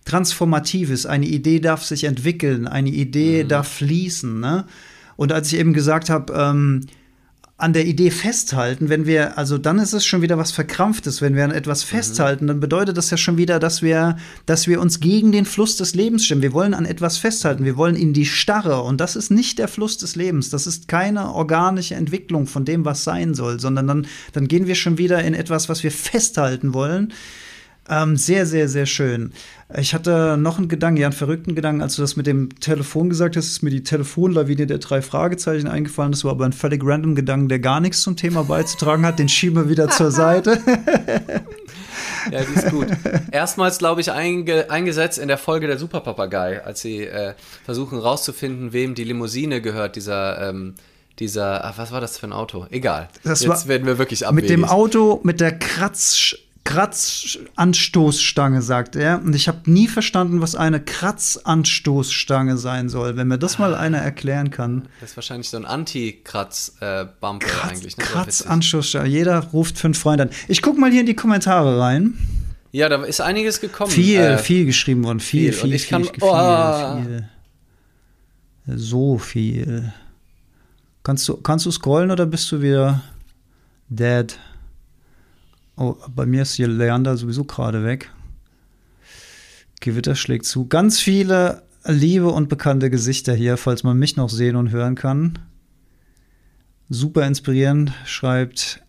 [0.06, 1.06] Transformatives.
[1.06, 3.48] Eine Idee darf sich entwickeln, eine Idee mhm.
[3.48, 4.40] darf fließen.
[4.40, 4.66] Ne?
[5.16, 6.88] Und als ich eben gesagt habe, ähm,
[7.62, 11.36] an der Idee festhalten, wenn wir, also dann ist es schon wieder was Verkrampftes, wenn
[11.36, 11.96] wir an etwas mhm.
[11.96, 15.78] festhalten, dann bedeutet das ja schon wieder, dass wir, dass wir uns gegen den Fluss
[15.78, 16.42] des Lebens stimmen.
[16.42, 19.68] Wir wollen an etwas festhalten, wir wollen in die Starre und das ist nicht der
[19.68, 24.08] Fluss des Lebens, das ist keine organische Entwicklung von dem, was sein soll, sondern dann,
[24.34, 27.14] dann gehen wir schon wieder in etwas, was wir festhalten wollen.
[27.90, 29.34] Ähm, sehr, sehr, sehr schön.
[29.76, 33.10] Ich hatte noch einen Gedanken, ja, einen verrückten Gedanken, als du das mit dem Telefon
[33.10, 36.12] gesagt hast, ist mir die Telefonlawine der drei Fragezeichen eingefallen.
[36.12, 39.20] Das war aber ein völlig random Gedanken, der gar nichts zum Thema beizutragen hat.
[39.20, 40.60] Den schieben wir wieder zur Seite.
[42.32, 42.88] Ja, die ist gut.
[43.32, 47.34] Erstmals, glaube ich, einge eingesetzt in der Folge der Superpapagei, als sie äh,
[47.66, 50.76] versuchen rauszufinden, wem die Limousine gehört, dieser, ähm,
[51.20, 52.68] dieser, ach, was war das für ein Auto?
[52.70, 53.10] Egal.
[53.24, 54.50] Das Jetzt war werden wir wirklich abwegig.
[54.50, 59.22] Mit dem Auto, mit der Kratz, Kratzanstoßstange, sagt er.
[59.22, 63.18] Und ich habe nie verstanden, was eine Kratzanstoßstange sein soll.
[63.18, 64.88] Wenn mir das mal einer erklären kann.
[65.00, 67.98] Das ist wahrscheinlich so ein Anti-Kratz-Bumper Kratz, eigentlich.
[67.98, 68.04] Ne?
[68.04, 69.08] Kratzanstoßstange.
[69.10, 70.30] Jeder ruft fünf Freunde an.
[70.48, 72.18] Ich guck mal hier in die Kommentare rein.
[72.72, 73.92] Ja, da ist einiges gekommen.
[73.92, 75.20] Viel, Äh, viel geschrieben worden.
[75.20, 75.72] Viel, viel.
[75.72, 77.02] Viel, viel, kann- viel, Oh.
[77.04, 77.30] viel.
[78.78, 79.92] So viel.
[81.04, 83.02] Kannst du, kannst du scrollen oder bist du wieder
[83.90, 84.38] dead?
[85.76, 88.12] Oh, bei mir ist hier Leander sowieso gerade weg.
[89.80, 90.68] Gewitter schlägt zu.
[90.68, 95.40] Ganz viele liebe und bekannte Gesichter hier, falls man mich noch sehen und hören kann.
[96.90, 98.84] Super inspirierend, schreibt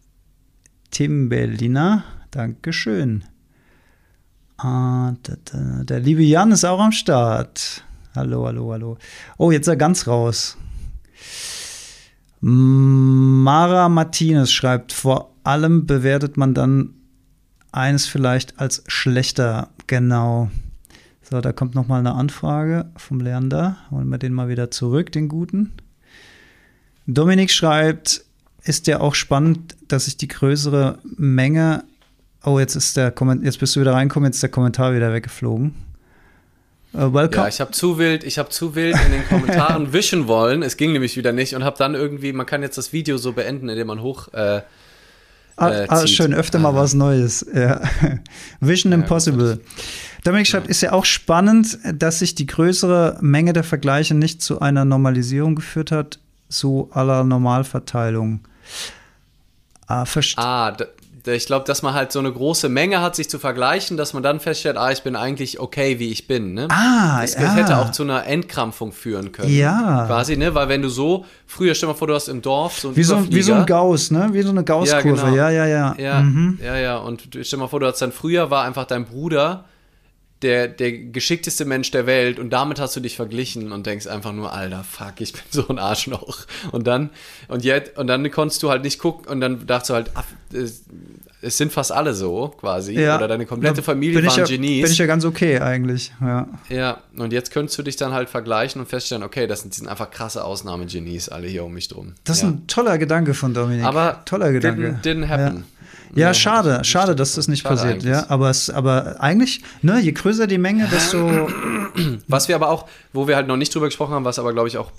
[0.91, 2.05] Tim Berliner.
[2.31, 3.25] Dankeschön.
[4.59, 5.15] Ah,
[5.55, 7.85] der liebe Jan ist auch am Start.
[8.15, 8.99] Hallo, hallo, hallo.
[9.39, 10.59] Oh, jetzt ist er ganz raus.
[12.41, 16.95] Mara Martinez schreibt, vor allem bewertet man dann
[17.73, 19.71] eines vielleicht als schlechter.
[19.87, 20.51] Genau.
[21.23, 23.77] So, da kommt noch mal eine Anfrage vom Leander.
[23.91, 25.73] Holen wir den mal wieder zurück, den guten.
[27.07, 28.25] Dominik schreibt,
[28.65, 31.85] ist ja auch spannend, dass sich die größere Menge.
[32.45, 35.13] Oh, jetzt ist der Komment jetzt bist du wieder reingekommen, jetzt ist der Kommentar wieder
[35.13, 35.75] weggeflogen.
[36.95, 37.45] Uh, welcome.
[37.45, 40.63] Ja, ich habe zu wild, ich habe zu wild in den Kommentaren wischen wollen.
[40.63, 43.33] Es ging nämlich wieder nicht und habe dann irgendwie, man kann jetzt das Video so
[43.33, 44.29] beenden, indem man hoch.
[44.35, 44.61] Äh,
[45.57, 46.79] Ah, äh, ah, schön, öfter mal Aha.
[46.79, 47.47] was Neues.
[47.55, 47.81] Ja.
[48.61, 49.61] Vision Ja, Impossible.
[50.25, 54.61] Dominik schreibt, ist ja auch spannend, dass sich die größere Menge der Vergleiche nicht zu
[54.61, 58.41] einer Normalisierung geführt hat, so aller Normalverteilung.
[59.87, 60.77] Ah, verst ah,
[61.27, 64.23] ich glaube, dass man halt so eine große Menge hat, sich zu vergleichen, dass man
[64.23, 66.55] dann feststellt, ah, ich bin eigentlich okay, wie ich bin.
[66.55, 66.69] Ne?
[66.71, 67.55] Ah, das ja.
[67.55, 69.55] hätte auch zu einer Entkrampfung führen können.
[69.55, 70.05] Ja.
[70.07, 70.55] Quasi, ne?
[70.55, 73.03] Weil wenn du so, früher stell mal vor, du hast im Dorf so einen wie,
[73.05, 73.67] so, wie so ein.
[73.67, 74.31] Gauss, ne?
[74.33, 75.09] Wie so eine Gaußkurve.
[75.23, 75.35] genau.
[75.37, 75.95] Ja, ja, ja.
[75.99, 76.59] Ja, Mhm.
[76.65, 76.97] ja, ja.
[76.99, 79.65] Und stell mal vor, du hast dann früher war einfach dein Bruder
[80.43, 84.33] der, der geschickteste Mensch der Welt und damit hast du dich verglichen und denkst einfach
[84.33, 86.47] nur, Alter, fuck, ich bin so ein Arschloch.
[86.73, 87.11] Und dann,
[87.49, 90.25] und jetzt, und dann konntest du halt nicht gucken und dann dachtest du halt, ach,
[90.53, 90.85] es,
[91.57, 92.95] sind fast alle so, quasi.
[92.95, 93.17] Ja.
[93.17, 94.83] Oder deine komplette Da Familie bin waren ja, Genies.
[94.83, 96.13] Bin ich ja ganz okay eigentlich.
[96.21, 96.49] Ja.
[96.69, 99.89] Ja, und jetzt könntest du dich dann halt vergleichen und feststellen, okay, das sind, sind
[99.89, 102.15] einfach krasse Ausnahmegenies, alle hier um mich drum.
[102.25, 102.51] Das ist ja.
[102.51, 103.85] ein toller Gedanke von Dominik.
[103.85, 105.01] Aber toller Gedanke.
[105.03, 105.65] Didn't, didn't happen.
[106.15, 106.35] Ja.
[106.35, 107.95] Schade, schade, dass das nicht Schade passiert.
[107.95, 108.13] eigentlich.
[108.13, 111.49] Ja, aber es, aber eigentlich, ne, je größer die Menge, desto
[112.27, 114.69] Was wir aber auch, wo wir halt noch nicht drüber gesprochen haben, was aber glaube
[114.69, 114.91] ich auch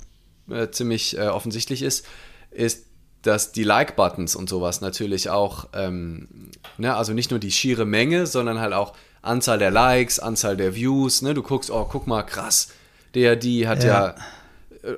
[0.50, 2.06] äh, ziemlich äh, offensichtlich ist,
[2.50, 2.86] ist,
[3.22, 6.28] dass die Like-Buttons und sowas natürlich auch, ähm,
[6.76, 10.74] ne, also nicht nur die schiere Menge, sondern halt auch Anzahl der Likes, Anzahl der
[10.74, 12.68] Views, ne, du guckst, oh, guck mal, krass,
[13.14, 14.14] der, die hat ja, Ja.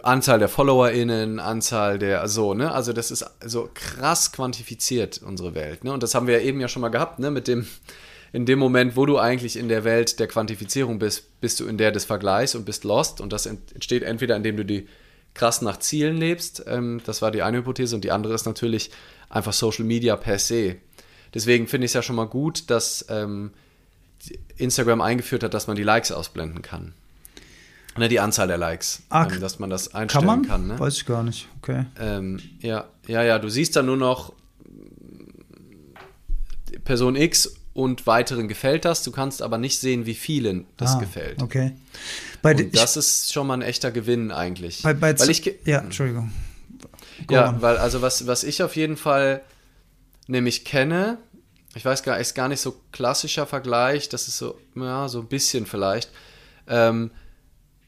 [0.02, 5.84] Anzahl der FollowerInnen, Anzahl der, so, ne, also das ist so krass quantifiziert, unsere Welt,
[5.84, 7.66] ne, und das haben wir ja eben ja schon mal gehabt, ne, mit dem,
[8.32, 11.78] in dem Moment, wo du eigentlich in der Welt der Quantifizierung bist, bist du in
[11.78, 13.20] der des Vergleichs und bist lost.
[13.20, 14.88] Und das ent- entsteht entweder, indem du die
[15.32, 16.64] krass nach Zielen lebst.
[16.66, 17.94] Ähm, das war die eine Hypothese.
[17.94, 18.90] Und die andere ist natürlich
[19.30, 20.76] einfach Social Media per se.
[21.32, 23.52] Deswegen finde ich es ja schon mal gut, dass ähm,
[24.56, 26.92] Instagram eingeführt hat, dass man die Likes ausblenden kann.
[27.98, 29.02] Ne, die Anzahl der Likes.
[29.08, 30.42] Ah, ähm, dass man das kann einstellen man?
[30.46, 30.66] kann.
[30.66, 30.78] ne?
[30.78, 31.48] Weiß ich gar nicht.
[31.62, 31.86] Okay.
[31.98, 34.32] Ähm, ja, ja, ja, du siehst dann nur noch
[36.84, 39.02] Person X und weiteren gefällt das.
[39.02, 41.42] Du kannst aber nicht sehen, wie vielen das Ah, gefällt.
[41.42, 41.72] Okay.
[42.42, 44.82] Bei, Und das ist schon mal ein echter Gewinn eigentlich.
[44.82, 46.32] bei, bei weil ich, ja, Entschuldigung.
[47.26, 47.62] Go ja, on.
[47.62, 49.42] weil also was, was ich auf jeden Fall
[50.26, 51.18] nämlich kenne,
[51.74, 55.26] ich weiß gar, ist gar nicht so klassischer Vergleich, das ist so, ja, so ein
[55.28, 56.10] bisschen vielleicht,
[56.68, 57.10] ähm,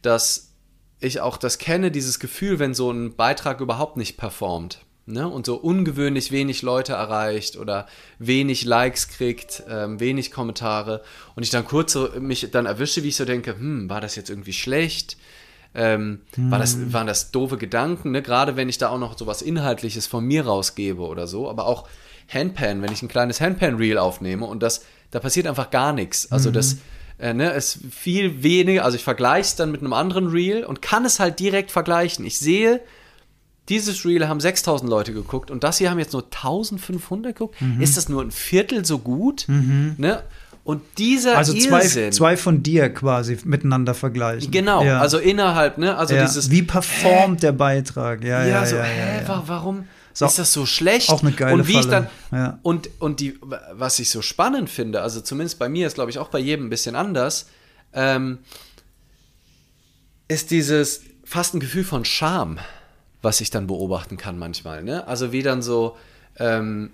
[0.03, 0.55] dass
[1.01, 4.85] ich auch das kenne, dieses Gefühl, wenn so ein Beitrag überhaupt nicht performt.
[5.07, 5.27] Ne?
[5.27, 7.87] Und so ungewöhnlich wenig Leute erreicht oder
[8.19, 11.03] wenig Likes kriegt, ähm, wenig Kommentare
[11.35, 14.17] und ich dann kurz so mich dann erwische, wie ich so denke, hm, war das
[14.17, 15.17] jetzt irgendwie schlecht?
[15.75, 18.23] Ähm, war das, waren das doofe Gedanken, ne?
[18.23, 21.67] gerade wenn ich da auch noch so was Inhaltliches von mir rausgebe oder so, aber
[21.67, 21.89] auch
[22.29, 26.31] Handpan, wenn ich ein kleines Handpan-Reel aufnehme und das, da passiert einfach gar nichts.
[26.33, 26.77] Also das,
[27.19, 30.83] äh, ne, ist viel weniger, also ich vergleiche es dann mit einem anderen Reel und
[30.83, 32.25] kann es halt direkt vergleichen.
[32.25, 32.81] Ich sehe,
[33.69, 37.61] dieses Reel haben 6000 Leute geguckt und das hier haben jetzt nur 1500 geguckt.
[37.61, 37.81] Mhm.
[37.81, 39.45] Ist das nur ein Viertel so gut?
[39.49, 40.23] Ne?
[40.65, 44.51] Und dieser Also zwei, Irrsinn, zwei von dir quasi miteinander vergleichen.
[44.51, 45.01] genau, Ja.
[45.01, 46.25] also innerhalb, ne, also ja.
[46.27, 48.23] dieses Wie performt der Beitrag?
[48.23, 49.85] Ja, ja, ja, so, ja, hä, warum?
[50.27, 51.11] Ist, ist das so schlecht?
[51.11, 51.85] Auch eine geile und wie Falle.
[51.85, 52.59] ich dann ja.
[52.63, 53.39] und und die
[53.73, 56.67] was ich so spannend finde, also zumindest bei mir ist glaube ich auch bei jedem
[56.67, 57.49] ein bisschen anders,
[57.93, 58.39] ähm,
[60.29, 62.59] ist dieses fast ein Gefühl von Scham,
[63.23, 64.83] was ich dann beobachten kann manchmal.
[64.83, 65.07] Ne?
[65.07, 65.97] Also wie dann so
[66.37, 66.91] ähm,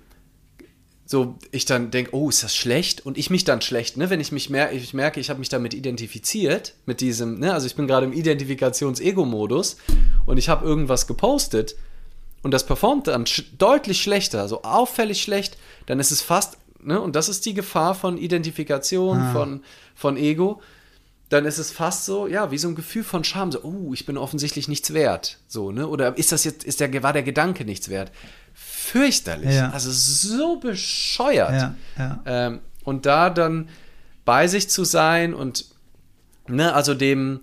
[1.07, 3.05] so ich dann denke, oh, ist das schlecht?
[3.05, 4.09] Und ich mich dann schlecht, ne?
[4.09, 7.53] Wenn ich mich mer ich merke, ich habe mich damit identifiziert, mit diesem, ne?
[7.53, 9.77] Also ich bin gerade im Identifikations-Ego-Modus
[10.25, 11.77] und ich habe irgendwas gepostet
[12.45, 17.01] und das performt dann sch deutlich schlechter, so auffällig schlecht, dann ist es fast, ne?
[17.01, 19.33] Und das ist die Gefahr von Identifikation, ah.
[19.33, 19.65] von,
[19.97, 20.63] von Ego.
[21.31, 24.07] Dann ist es fast so, ja, wie so ein Gefühl von Scham, so, oh, ich
[24.07, 25.89] bin offensichtlich nichts wert, so, ne?
[25.89, 28.13] Oder ist das jetzt, ist der, war der Gedanke nichts wert?
[28.55, 29.55] fürchterlich.
[29.55, 29.71] Ja.
[29.71, 31.53] Also so bescheuert.
[31.53, 32.23] Ja, ja.
[32.25, 33.69] Ähm, und da dann
[34.25, 35.67] bei sich zu sein und
[36.47, 37.41] ne, also dem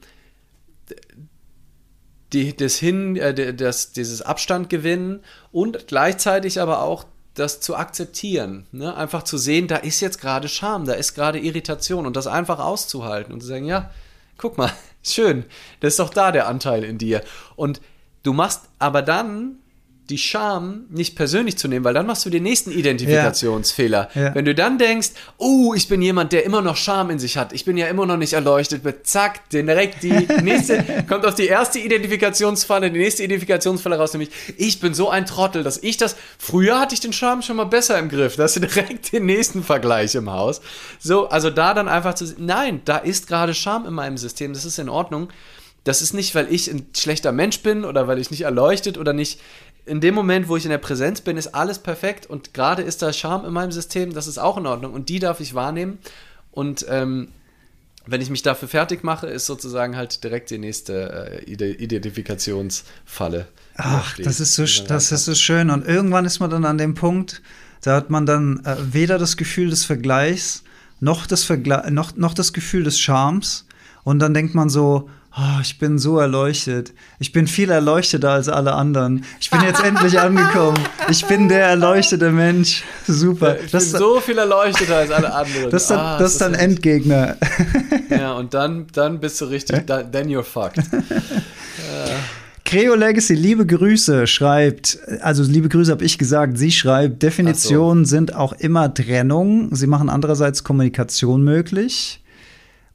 [2.33, 8.65] die, das hin, äh, das, dieses Abstand gewinnen und gleichzeitig aber auch das zu akzeptieren.
[8.71, 8.95] Ne?
[8.95, 12.59] Einfach zu sehen, da ist jetzt gerade Scham, da ist gerade Irritation und das einfach
[12.59, 13.89] auszuhalten und zu sagen, ja,
[14.37, 14.71] guck mal,
[15.03, 15.45] schön,
[15.79, 17.21] das ist doch da der Anteil in dir.
[17.55, 17.81] Und
[18.23, 19.60] du machst aber dann
[20.09, 24.09] die Scham nicht persönlich zu nehmen, weil dann machst du den nächsten Identifikationsfehler.
[24.13, 24.21] Ja.
[24.21, 24.35] Ja.
[24.35, 27.53] Wenn du dann denkst, oh, ich bin jemand, der immer noch Scham in sich hat,
[27.53, 30.11] ich bin ja immer noch nicht erleuchtet, zack, direkt die
[30.43, 35.25] nächste, kommt auf die erste Identifikationsfalle, die nächste Identifikationsfalle raus, nämlich, ich bin so ein
[35.25, 38.43] Trottel, dass ich das, früher hatte ich den Scham schon mal besser im Griff, da
[38.43, 40.61] hast du direkt den nächsten Vergleich im Haus.
[40.99, 44.65] So, also da dann einfach zu, nein, da ist gerade Scham in meinem System, das
[44.65, 45.29] ist in Ordnung.
[45.83, 49.13] Das ist nicht, weil ich ein schlechter Mensch bin oder weil ich nicht erleuchtet oder
[49.13, 49.39] nicht
[49.85, 53.01] in dem Moment, wo ich in der Präsenz bin, ist alles perfekt und gerade ist
[53.01, 55.99] da Charme in meinem System, das ist auch in Ordnung und die darf ich wahrnehmen
[56.51, 57.29] und ähm,
[58.05, 63.47] wenn ich mich dafür fertig mache, ist sozusagen halt direkt die nächste äh, Identifikationsfalle.
[63.75, 66.95] Ach, das ist so, das ist so schön und irgendwann ist man dann an dem
[66.95, 67.41] Punkt,
[67.81, 70.63] da hat man dann äh, weder das Gefühl des Vergleichs
[70.99, 73.65] noch das, Vergle noch, noch das Gefühl des Charmes
[74.03, 76.93] und dann denkt man so, oh, ich bin so erleuchtet.
[77.19, 79.25] Ich bin viel erleuchteter als alle anderen.
[79.39, 80.79] Ich bin jetzt endlich angekommen.
[81.09, 82.83] Ich bin der erleuchtete Mensch.
[83.07, 83.59] Super.
[83.59, 85.69] Ich das bin so viel erleuchteter als alle anderen.
[85.69, 87.37] Das ist dann, ah, das ist dann Endgegner.
[88.09, 90.83] Ja, und dann, dann bist du richtig, then you're fucked.
[92.65, 98.09] Creo Legacy, liebe Grüße, schreibt, also liebe Grüße habe ich gesagt, sie schreibt, Definitionen so.
[98.09, 99.73] sind auch immer Trennung.
[99.75, 102.21] Sie machen andererseits Kommunikation möglich.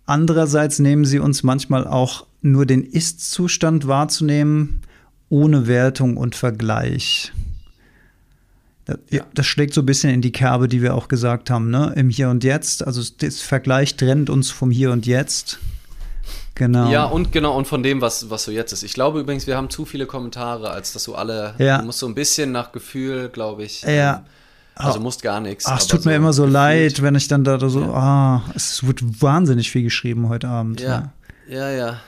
[0.07, 4.83] Andererseits nehmen sie uns manchmal auch nur den Ist-Zustand wahrzunehmen,
[5.29, 7.33] ohne Wertung und Vergleich.
[9.35, 11.93] Das, schlägt so ein bisschen in die Kerbe, die wir auch gesagt haben, ne?
[11.97, 12.87] Im Hier und Jetzt.
[12.87, 15.59] Also das Vergleich trennt uns vom Hier und Jetzt.
[16.55, 16.91] Genau.
[16.91, 18.85] Ja, und genau, und von dem, was, was so jetzt ist.
[18.85, 21.55] Ich glaube übrigens, wir haben zu viele Kommentare, als dass du alle.
[21.59, 21.79] Ja.
[21.79, 23.83] Du musst so ein bisschen nach Gefühl, glaube ich.
[23.83, 24.19] Ja.
[24.19, 24.23] Ähm,
[24.85, 25.67] also musst gar nichts.
[25.67, 27.93] Ach, es tut so mir immer so leid, wenn ich dann da so, ja.
[27.93, 30.81] ah, es wird wahnsinnig viel geschrieben heute Abend.
[30.81, 31.13] Ja,
[31.49, 31.77] ja, ja.
[31.77, 32.01] ja.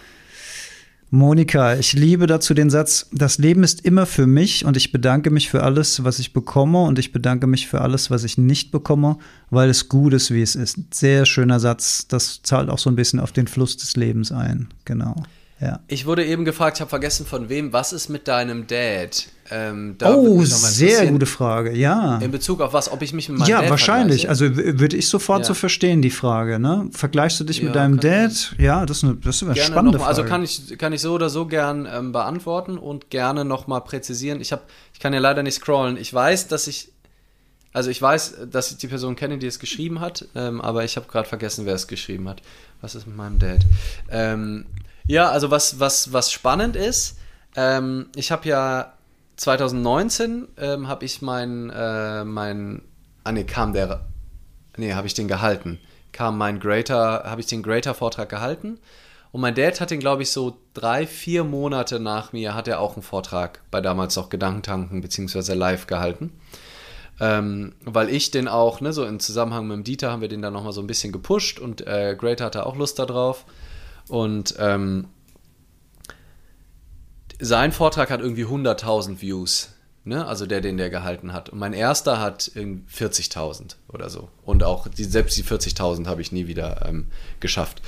[1.11, 5.31] Monika, ich liebe dazu den Satz, das Leben ist immer für mich und ich bedanke
[5.31, 8.71] mich für alles, was ich bekomme und ich bedanke mich für alles, was ich nicht
[8.73, 9.17] bekomme,
[9.49, 10.79] weil es gut ist, wie es ist.
[10.93, 14.69] Sehr schöner Satz, das zahlt auch so ein bisschen auf den Fluss des Lebens ein,
[14.85, 15.17] genau.
[15.61, 15.81] Ja.
[15.89, 19.27] Ich wurde eben gefragt, ich habe vergessen von wem, was ist mit deinem Dad?
[19.51, 22.19] Ähm, oh, sehr gute Frage, ja.
[22.19, 24.29] In Bezug auf was, ob ich mich mit meinem ja, Dad Ja, wahrscheinlich.
[24.29, 25.47] Also würde ich sofort ja.
[25.47, 26.59] so verstehen, die Frage.
[26.59, 26.89] Ne?
[26.93, 28.55] Vergleichst du dich ja, mit deinem Dad?
[28.59, 30.09] Ja, das ist eine, das ist eine spannende Frage.
[30.09, 34.41] Also kann ich, kann ich so oder so gern ähm, beantworten und gerne nochmal präzisieren.
[34.41, 35.97] Ich, hab, ich kann ja leider nicht scrollen.
[35.97, 36.93] Ich weiß, dass ich
[37.73, 40.97] also ich weiß, dass ich die Person kenne, die es geschrieben hat, ähm, aber ich
[40.97, 42.41] habe gerade vergessen, wer es geschrieben hat.
[42.81, 43.61] Was ist mit meinem Dad?
[44.11, 44.65] Ähm,
[45.09, 47.19] ja, also was, was, was spannend ist,
[47.57, 48.93] ähm, ich habe ja
[49.37, 52.83] 2019 ähm, habe ich mein, äh, mein,
[53.25, 54.07] ah nee, kam der,
[54.77, 55.81] nee, habe ich den gehalten.
[56.13, 58.79] Kam mein Greater, habe ich den Greater-Vortrag gehalten.
[59.31, 62.81] Und mein Dad hat den, glaube ich, so drei, vier Monate nach mir, hat er
[62.81, 66.33] auch einen Vortrag bei damals noch Gedankentanken beziehungsweise live gehalten.
[67.21, 70.41] Ähm, weil ich den auch, ne, so im Zusammenhang mit dem Dieter haben wir den
[70.41, 73.45] dann nochmal so ein bisschen gepusht und äh, Greater hatte auch Lust darauf.
[74.09, 75.09] Und ähm,
[77.39, 79.71] sein Vortrag hat irgendwie 100.000 Views.
[80.05, 80.27] Ne?
[80.27, 81.51] Also der, den der gehalten hat.
[81.51, 84.29] Und mein erster hat 40.000 oder so.
[84.45, 87.09] Und auch die, selbst die 40.000 habe ich nie wieder ähm,
[87.41, 87.83] geschafft.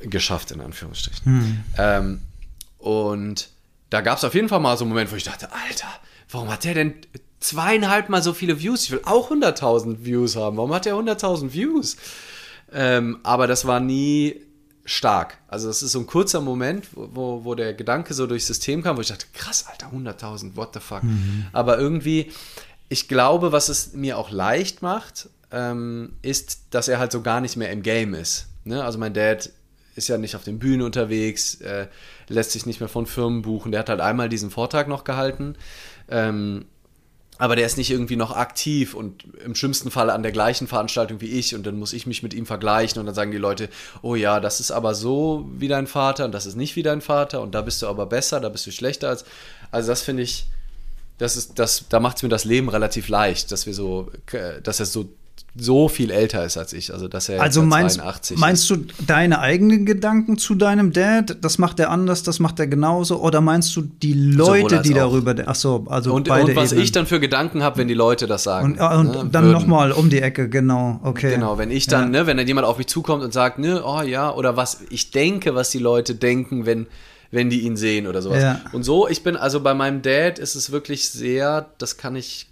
[0.00, 1.24] Geschafft, in Anführungsstrichen.
[1.24, 1.64] Hm.
[1.78, 2.20] Ähm,
[2.78, 3.48] und
[3.90, 5.88] da gab es auf jeden Fall mal so einen Moment, wo ich dachte, Alter,
[6.30, 6.94] warum hat der denn
[7.40, 8.84] zweieinhalb mal so viele Views?
[8.84, 10.56] Ich will auch 100.000 Views haben.
[10.56, 11.96] Warum hat der 100.000 Views?
[12.72, 14.40] Ähm, aber das war nie
[14.84, 15.38] stark.
[15.48, 18.96] Also das ist so ein kurzer Moment, wo, wo der Gedanke so durchs System kam,
[18.96, 21.02] wo ich dachte, krass, Alter, 100.000, what the fuck.
[21.04, 21.46] Mhm.
[21.52, 22.32] Aber irgendwie,
[22.88, 27.40] ich glaube, was es mir auch leicht macht, ähm, ist, dass er halt so gar
[27.40, 28.46] nicht mehr im Game ist.
[28.64, 28.82] Ne?
[28.82, 29.50] Also mein Dad
[29.94, 31.86] ist ja nicht auf den Bühnen unterwegs, äh,
[32.28, 33.72] lässt sich nicht mehr von Firmen buchen.
[33.72, 35.54] Der hat halt einmal diesen Vortrag noch gehalten.
[36.08, 36.64] Ähm,
[37.42, 41.20] aber der ist nicht irgendwie noch aktiv und im schlimmsten Fall an der gleichen Veranstaltung
[41.20, 43.68] wie ich und dann muss ich mich mit ihm vergleichen und dann sagen die Leute,
[44.00, 47.00] oh ja, das ist aber so wie dein Vater und das ist nicht wie dein
[47.00, 49.24] Vater und da bist du aber besser, da bist du schlechter als.
[49.72, 50.46] Also das finde ich,
[51.18, 54.12] das ist, das, da macht es mir das Leben relativ leicht, dass wir so,
[54.62, 55.08] dass er so
[55.54, 56.92] so viel älter ist als ich.
[56.94, 58.00] Also, dass er also meinst,
[58.36, 61.36] meinst du deine eigenen Gedanken zu deinem Dad?
[61.42, 63.20] Das macht er anders, das macht er genauso?
[63.20, 65.34] Oder meinst du die Leute, die darüber.
[65.44, 66.84] Ach so, also und, beide und was Ebenen.
[66.84, 68.78] ich dann für Gedanken habe, wenn die Leute das sagen.
[68.78, 71.34] Und, und ne, dann nochmal um die Ecke, genau, okay.
[71.34, 72.20] Genau, wenn ich dann, ja.
[72.20, 75.10] ne, wenn dann jemand auf mich zukommt und sagt, ne, oh ja, oder was ich
[75.10, 76.86] denke, was die Leute denken, wenn
[77.30, 78.42] wenn die ihn sehen oder sowas.
[78.42, 78.60] Ja.
[78.72, 82.51] Und so, ich bin, also bei meinem Dad ist es wirklich sehr, das kann ich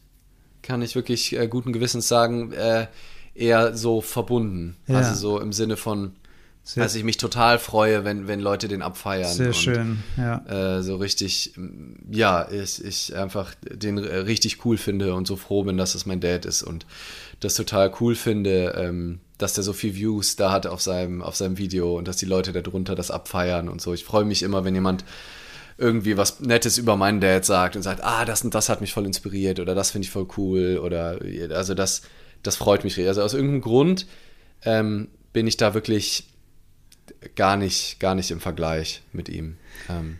[0.70, 2.86] kann ich wirklich äh, guten Gewissens sagen, äh,
[3.34, 4.76] eher so verbunden.
[4.86, 4.98] Ja.
[4.98, 6.12] Also so im Sinne von,
[6.62, 9.32] Sehr dass ich mich total freue, wenn, wenn Leute den abfeiern.
[9.34, 10.78] Sehr und, schön, ja.
[10.78, 11.54] Äh, so richtig,
[12.08, 16.20] ja, ich, ich einfach den richtig cool finde und so froh bin, dass es mein
[16.20, 16.86] Dad ist und
[17.40, 21.34] das total cool finde, ähm, dass der so viel Views da hat auf seinem, auf
[21.34, 23.92] seinem Video und dass die Leute darunter das abfeiern und so.
[23.92, 25.04] Ich freue mich immer, wenn jemand
[25.80, 28.92] irgendwie was Nettes über meinen Dad sagt und sagt, ah, das und das hat mich
[28.92, 31.18] voll inspiriert oder das finde ich voll cool oder
[31.50, 32.02] also das,
[32.42, 32.98] das freut mich.
[32.98, 34.06] Also aus irgendeinem Grund
[34.62, 36.28] ähm, bin ich da wirklich
[37.34, 39.56] gar nicht, gar nicht im Vergleich mit ihm.
[39.88, 40.18] Ähm,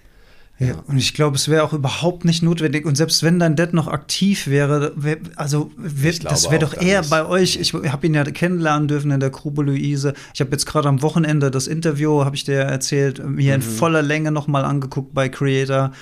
[0.60, 2.84] ja, und ich glaube, es wäre auch überhaupt nicht notwendig.
[2.84, 7.02] Und selbst wenn dein Dad noch aktiv wäre, wär, also wär, das wäre doch eher
[7.04, 7.56] bei euch.
[7.56, 10.12] Ich habe ihn ja kennenlernen dürfen in der Grube Luise.
[10.34, 13.62] Ich habe jetzt gerade am Wochenende das Interview, habe ich dir erzählt, mir mhm.
[13.62, 15.92] in voller Länge noch mal angeguckt bei Creator.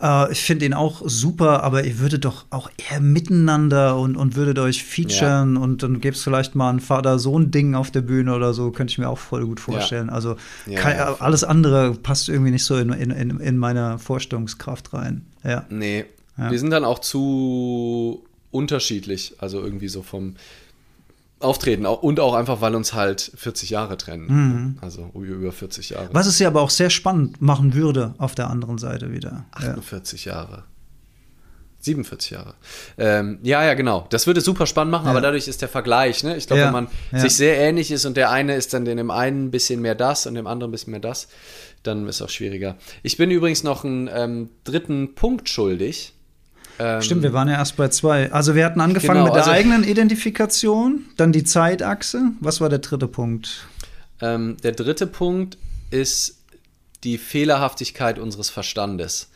[0.00, 4.36] Äh, ich finde ihn auch super, aber ihr würdet doch auch eher miteinander und, und
[4.36, 5.60] würdet euch featuren ja.
[5.62, 8.98] und dann gäbe es vielleicht mal ein Vater-Sohn-Ding auf der Bühne oder so, könnte ich
[8.98, 10.08] mir auch voll gut vorstellen.
[10.08, 10.12] Ja.
[10.12, 10.36] Also
[10.66, 15.24] ja, kann, alles andere passt irgendwie nicht so in, in, in, in meine Vorstellungskraft rein.
[15.44, 15.64] Ja.
[15.70, 16.04] Nee,
[16.36, 20.34] wir sind dann auch zu unterschiedlich, also irgendwie so vom
[21.38, 24.26] auftreten und auch einfach, weil uns halt 40 Jahre trennen.
[24.26, 24.78] Mhm.
[24.80, 26.08] Also über 40 Jahre.
[26.12, 29.44] Was es ja aber auch sehr spannend machen würde auf der anderen Seite wieder.
[29.52, 30.32] 48 ja.
[30.34, 30.64] Jahre.
[31.86, 32.54] 47 Jahre.
[32.98, 34.06] Ähm, ja, ja, genau.
[34.10, 35.10] Das würde super spannend machen, ja.
[35.10, 36.36] aber dadurch ist der Vergleich, ne?
[36.36, 36.66] Ich glaube, ja.
[36.66, 39.80] wenn man sich sehr ähnlich ist und der eine ist dann dem einen ein bisschen
[39.80, 41.28] mehr das und dem anderen ein bisschen mehr das,
[41.84, 42.76] dann ist es auch schwieriger.
[43.02, 46.15] Ich bin übrigens noch einen ähm, dritten Punkt schuldig.
[46.78, 48.30] Ähm, Stimmt, wir waren ja erst bei zwei.
[48.32, 52.32] Also wir hatten angefangen genau, mit der also, eigenen Identifikation, dann die Zeitachse.
[52.40, 53.66] Was war der dritte Punkt?
[54.20, 55.58] Ähm, der dritte Punkt
[55.90, 56.38] ist
[57.04, 59.30] die Fehlerhaftigkeit unseres Verstandes.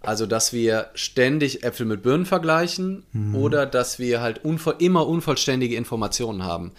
[0.00, 3.34] Also, dass wir ständig Äpfel mit Birnen vergleichen mhm.
[3.34, 6.72] oder dass wir halt unvoll, immer unvollständige Informationen haben.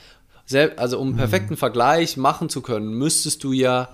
[0.78, 1.58] also, um einen perfekten mhm.
[1.58, 3.90] Vergleich machen zu können, müsstest du ja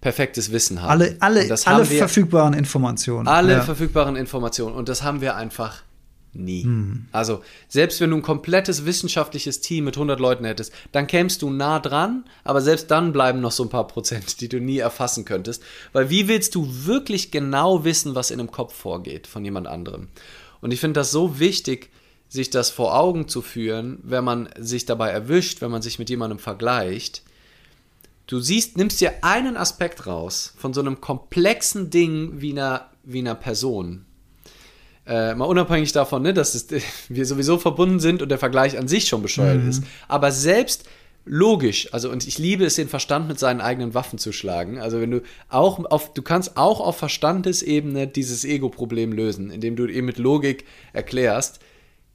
[0.00, 0.90] perfektes Wissen haben.
[0.90, 3.28] Alle, alle, alle wir, verfügbaren Informationen.
[3.28, 3.62] Alle ja.
[3.62, 4.74] verfügbaren Informationen.
[4.74, 5.82] Und das haben wir einfach
[6.32, 6.64] nie.
[6.64, 7.06] Hm.
[7.12, 11.50] Also, selbst wenn du ein komplettes wissenschaftliches Team mit 100 Leuten hättest, dann kämst du
[11.50, 15.24] nah dran, aber selbst dann bleiben noch so ein paar Prozent, die du nie erfassen
[15.24, 15.62] könntest.
[15.92, 20.08] Weil wie willst du wirklich genau wissen, was in einem Kopf vorgeht von jemand anderem?
[20.60, 21.90] Und ich finde das so wichtig,
[22.28, 26.10] sich das vor Augen zu führen, wenn man sich dabei erwischt, wenn man sich mit
[26.10, 27.22] jemandem vergleicht,
[28.30, 33.18] Du siehst, nimmst dir einen Aspekt raus von so einem komplexen Ding wie einer, wie
[33.18, 34.04] einer Person.
[35.04, 36.68] Äh, mal unabhängig davon, ne, dass es,
[37.08, 39.70] wir sowieso verbunden sind und der Vergleich an sich schon bescheuert mhm.
[39.70, 39.82] ist.
[40.06, 40.84] Aber selbst
[41.24, 44.78] logisch, also und ich liebe es, den Verstand mit seinen eigenen Waffen zu schlagen.
[44.78, 49.88] Also wenn du auch auf, du kannst auch auf Verstandesebene dieses Ego-Problem lösen, indem du
[49.88, 51.58] eben mit Logik erklärst,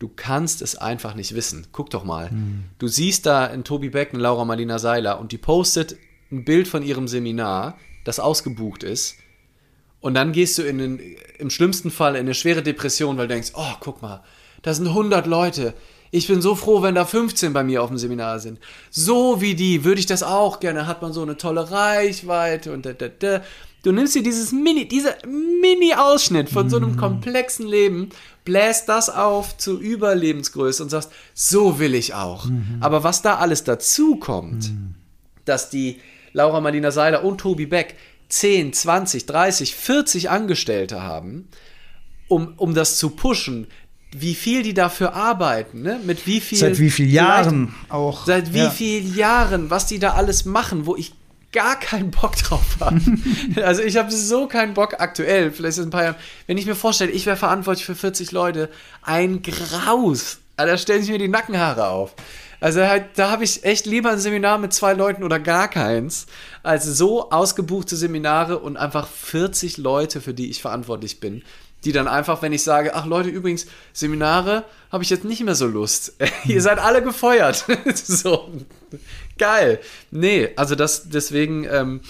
[0.05, 1.65] du kannst es einfach nicht wissen.
[1.71, 2.29] Guck doch mal.
[2.29, 2.65] Mhm.
[2.77, 5.97] Du siehst da in Tobi Beck und Laura Marlina Seiler und die postet
[6.31, 9.15] ein Bild von ihrem Seminar, das ausgebucht ist.
[10.01, 10.99] Und dann gehst du in den,
[11.39, 14.23] im schlimmsten Fall in eine schwere Depression, weil du denkst, oh, guck mal,
[14.61, 15.73] da sind 100 Leute.
[16.11, 18.59] Ich bin so froh, wenn da 15 bei mir auf dem Seminar sind.
[18.91, 20.85] So wie die würde ich das auch gerne.
[20.85, 23.41] Hat man so eine tolle Reichweite und da, da, da.
[23.81, 26.97] Du nimmst dir dieses Mini, dieser Mini-Ausschnitt von so einem mhm.
[26.97, 28.09] komplexen Leben,
[28.45, 32.45] bläst das auf zur Überlebensgröße und sagst, so will ich auch.
[32.45, 32.77] Mhm.
[32.79, 34.95] Aber was da alles dazu kommt, mhm.
[35.43, 35.99] dass die
[36.31, 37.95] Laura Marlina Seiler und Tobi Beck
[38.29, 41.47] 10, 20, 30, 40 Angestellte haben,
[42.27, 43.67] um, um das zu pushen,
[44.17, 45.99] wie viel die dafür arbeiten, ne?
[46.03, 46.57] mit wie viel.
[46.57, 48.25] Seit wie vielen Jahren auch.
[48.25, 48.69] Seit wie ja.
[48.69, 51.13] vielen Jahren, was die da alles machen, wo ich
[51.55, 53.01] gar keinen Bock drauf habe.
[53.63, 56.75] also ich habe so keinen Bock aktuell, vielleicht ist ein paar Jahre, wenn ich mir
[56.75, 58.69] vorstelle, ich wäre verantwortlich für 40 Leute,
[59.01, 60.39] ein Graus.
[60.57, 62.13] Also da stellen sich mir die Nackenhaare auf.
[62.59, 66.25] Also halt, da habe ich echt lieber ein Seminar mit zwei Leuten oder gar keins,
[66.63, 71.43] als so ausgebuchte Seminare und einfach 40 Leute, für die ich verantwortlich bin,
[71.83, 75.55] die dann einfach, wenn ich sage, ach Leute, übrigens, Seminare habe ich jetzt nicht mehr
[75.55, 76.13] so Lust.
[76.45, 77.65] Ihr seid alle gefeuert.
[77.93, 78.49] so,
[79.37, 79.79] geil.
[80.11, 82.01] Nee, also das, deswegen, ähm,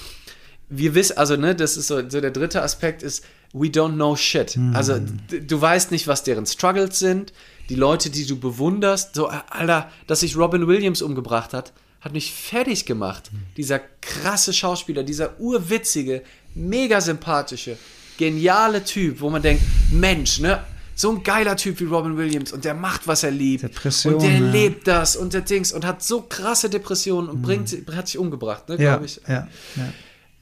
[0.70, 3.24] wir wissen, also ne, das ist so, so der dritte Aspekt ist,
[3.54, 4.58] we don't know shit.
[4.58, 4.76] Mhm.
[4.76, 5.00] Also
[5.30, 7.34] du weißt nicht, was deren Struggles sind.
[7.70, 12.32] Die Leute, die du bewunderst, so, Alter, dass sich Robin Williams umgebracht hat, hat mich
[12.34, 13.32] fertig gemacht.
[13.32, 13.38] Mhm.
[13.58, 16.22] Dieser krasse Schauspieler, dieser urwitzige,
[16.54, 17.78] mega sympathische,
[18.18, 20.64] geniale Typ, wo man denkt, Mensch, ne?
[20.96, 23.64] So ein geiler Typ wie Robin Williams und der macht, was er liebt.
[23.64, 24.52] Depression, und der ja.
[24.52, 27.44] lebt das und der Dings und hat so krasse Depressionen und mhm.
[27.44, 29.20] bringt, hat sich umgebracht, ne, glaube ich.
[29.28, 29.94] Ja, ja.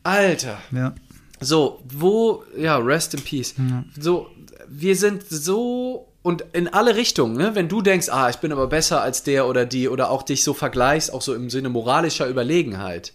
[0.04, 0.60] Alter.
[0.72, 0.94] Ja.
[1.40, 3.56] So, wo, ja, rest in peace.
[3.58, 3.84] Ja.
[4.00, 4.30] So,
[4.68, 7.54] wir sind so und in alle Richtungen, ne?
[7.54, 10.44] wenn du denkst, ah, ich bin aber besser als der oder die oder auch dich
[10.44, 13.12] so vergleichst, auch so im Sinne moralischer Überlegenheit,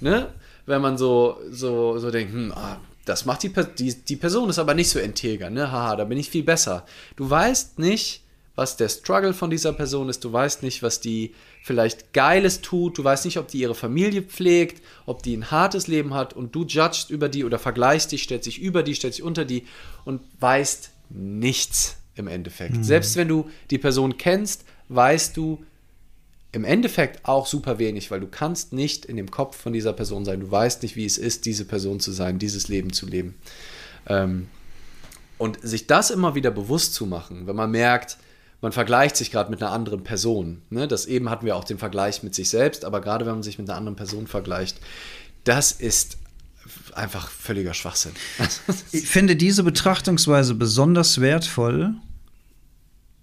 [0.00, 0.26] ne?
[0.66, 2.78] wenn man so, so, so denkt, hm, ah,
[3.08, 5.72] das macht die, die, die Person ist aber nicht so integer, ne?
[5.72, 6.84] Haha, da bin ich viel besser.
[7.16, 8.22] Du weißt nicht,
[8.54, 10.24] was der Struggle von dieser Person ist.
[10.24, 11.32] Du weißt nicht, was die
[11.62, 12.98] vielleicht Geiles tut.
[12.98, 16.54] Du weißt nicht, ob die ihre Familie pflegt, ob die ein hartes Leben hat und
[16.54, 19.64] du judgst über die oder vergleichst dich, stellst dich über die, stellst dich unter die
[20.04, 22.76] und weißt nichts im Endeffekt.
[22.76, 22.82] Mhm.
[22.82, 25.64] Selbst wenn du die Person kennst, weißt du
[26.52, 30.24] im Endeffekt auch super wenig, weil du kannst nicht in dem Kopf von dieser Person
[30.24, 30.40] sein.
[30.40, 33.34] Du weißt nicht, wie es ist, diese Person zu sein, dieses Leben zu leben.
[34.06, 34.48] Ähm,
[35.36, 38.16] und sich das immer wieder bewusst zu machen, wenn man merkt,
[38.60, 40.62] man vergleicht sich gerade mit einer anderen Person.
[40.70, 40.88] Ne?
[40.88, 43.58] Das eben hatten wir auch den Vergleich mit sich selbst, aber gerade wenn man sich
[43.58, 44.80] mit einer anderen Person vergleicht,
[45.44, 46.18] das ist
[46.94, 48.12] einfach völliger Schwachsinn.
[48.92, 51.94] ich finde diese Betrachtungsweise besonders wertvoll,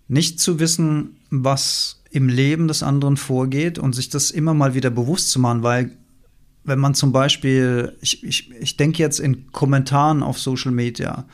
[0.08, 4.90] nicht zu wissen, was im Leben des anderen vorgeht und sich das immer mal wieder
[4.90, 5.98] bewusst zu machen, weil
[6.64, 11.26] wenn man zum Beispiel, ich, ich, ich denke jetzt in Kommentaren auf Social Media,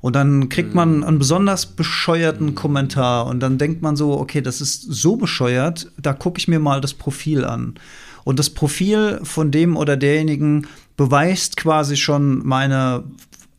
[0.00, 1.04] und dann kriegt man mhm.
[1.04, 2.54] einen besonders bescheuerten mhm.
[2.56, 6.58] Kommentar und dann denkt man so, okay, das ist so bescheuert, da gucke ich mir
[6.58, 7.74] mal das Profil an.
[8.24, 10.66] Und das Profil von dem oder derjenigen
[10.96, 13.04] beweist quasi schon meine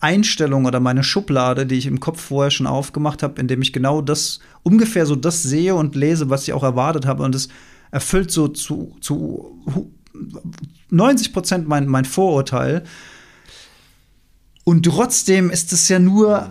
[0.03, 4.01] Einstellung oder meine Schublade, die ich im Kopf vorher schon aufgemacht habe, indem ich genau
[4.01, 7.23] das ungefähr so das sehe und lese, was ich auch erwartet habe.
[7.23, 7.47] Und es
[7.89, 9.91] erfüllt so zu, zu
[10.89, 12.83] 90 Prozent mein, mein Vorurteil.
[14.65, 16.49] Und trotzdem ist es ja nur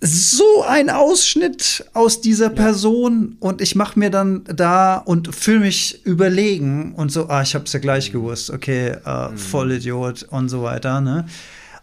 [0.00, 6.06] so ein Ausschnitt aus dieser Person und ich mache mir dann da und fühle mich
[6.06, 9.36] überlegen und so, ah, ich hab's ja gleich gewusst, okay, äh, mhm.
[9.36, 11.26] Vollidiot und so weiter, ne?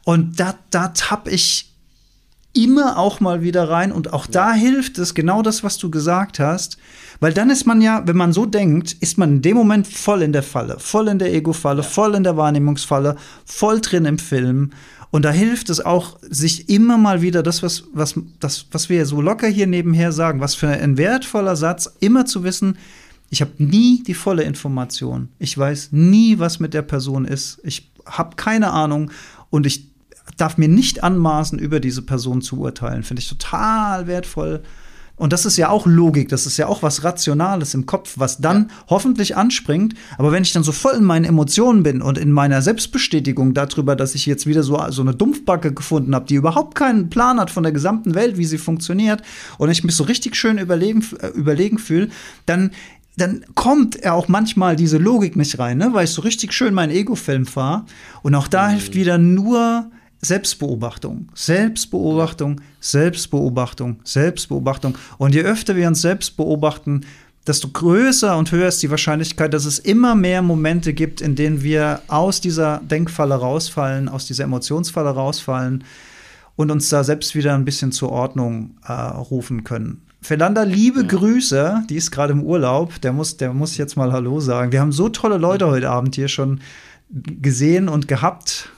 [0.08, 1.70] Und da, da tapp ich
[2.53, 6.39] immer auch mal wieder rein und auch da hilft es, genau das, was du gesagt
[6.39, 6.78] hast,
[7.20, 10.22] weil dann ist man ja, wenn man so denkt, ist man in dem Moment voll
[10.22, 11.88] in der Falle, voll in der Ego-Falle, ja.
[11.89, 14.72] voll in der Wahrnehmungsfalle, voll drin im Film.
[15.12, 19.05] Und da hilft es auch, sich immer mal wieder das, was, was, das, was wir
[19.05, 22.78] so locker hier nebenher sagen, was für ein wertvoller Satz, immer zu wissen,
[23.30, 25.28] ich habe nie die volle Information.
[25.38, 27.60] Ich weiß nie, was mit der Person ist.
[27.64, 29.12] Ich habe keine Ahnung
[29.49, 29.97] und ich
[30.36, 33.04] darf mir nicht anmaßen, über diese Person zu urteilen.
[33.04, 34.62] Finde ich total wertvoll.
[35.18, 38.38] Und das ist ja auch Logik, das ist ja auch was Rationales im Kopf, was
[38.38, 38.76] dann ja.
[38.92, 39.96] hoffentlich anspringt.
[40.20, 43.96] Aber wenn ich dann so voll in meinen Emotionen bin und in meiner Selbstbestätigung darüber,
[43.96, 47.50] dass ich jetzt wieder so, so eine Dumpfbacke gefunden habe, die überhaupt keinen Plan hat
[47.50, 49.24] von der gesamten Welt, wie sie funktioniert,
[49.58, 52.10] und ich mich so richtig schön überlegen, äh, überlegen fühle,
[52.46, 52.72] dann
[53.20, 55.90] dann kommt ja auch manchmal diese Logik nicht rein, ne?
[55.94, 57.86] weil ich so richtig schön meinen Ego-Film fahre.
[58.22, 58.72] Und auch da mhm.
[58.74, 59.90] hilft wieder nur
[60.22, 64.97] Selbstbeobachtung, Selbstbeobachtung, Selbstbeobachtung, Selbstbeobachtung.
[65.18, 67.01] Und je öfter wir uns selbst beobachten,
[67.45, 71.63] desto größer und höher ist die Wahrscheinlichkeit, dass es immer mehr Momente gibt, in denen
[71.63, 75.84] wir aus dieser Denkfalle rausfallen, aus dieser Emotionsfalle rausfallen
[76.55, 80.01] und uns da selbst wieder ein bisschen zur Ordnung äh, rufen können.
[80.22, 81.07] Fernanda, liebe ja.
[81.07, 84.72] Grüße, die ist gerade im Urlaub, der muss, der muss jetzt mal Hallo sagen.
[84.72, 86.59] Wir haben so tolle Leute heute Abend hier schon
[87.09, 88.70] gesehen und gehabt.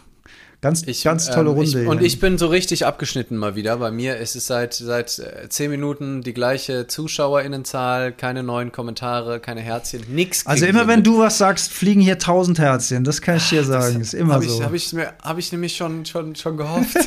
[0.61, 1.81] Ganz, ich, ganz tolle ähm, Runde.
[1.83, 3.77] Ich, und ich bin so richtig abgeschnitten mal wieder.
[3.77, 9.39] Bei mir ist es seit, seit äh, zehn Minuten die gleiche ZuschauerInnenzahl, keine neuen Kommentare,
[9.39, 10.45] keine Herzchen, nix.
[10.45, 11.07] Also immer wenn mit.
[11.07, 13.05] du was sagst, fliegen hier tausend Herzchen.
[13.05, 14.01] Das kann ich dir sagen.
[14.01, 14.61] Ist immer hab so.
[14.61, 16.97] Habe ich, hab ich nämlich schon, schon, schon gehofft.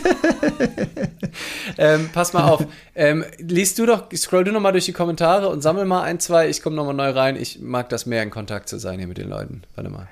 [1.76, 2.64] ähm, pass mal auf.
[2.94, 6.20] Ähm, liest du doch, scroll du noch mal durch die Kommentare und sammel mal ein,
[6.20, 6.48] zwei.
[6.48, 7.36] Ich komme noch mal neu rein.
[7.36, 9.62] Ich mag das mehr in Kontakt zu sein hier mit den Leuten.
[9.74, 10.08] Warte mal.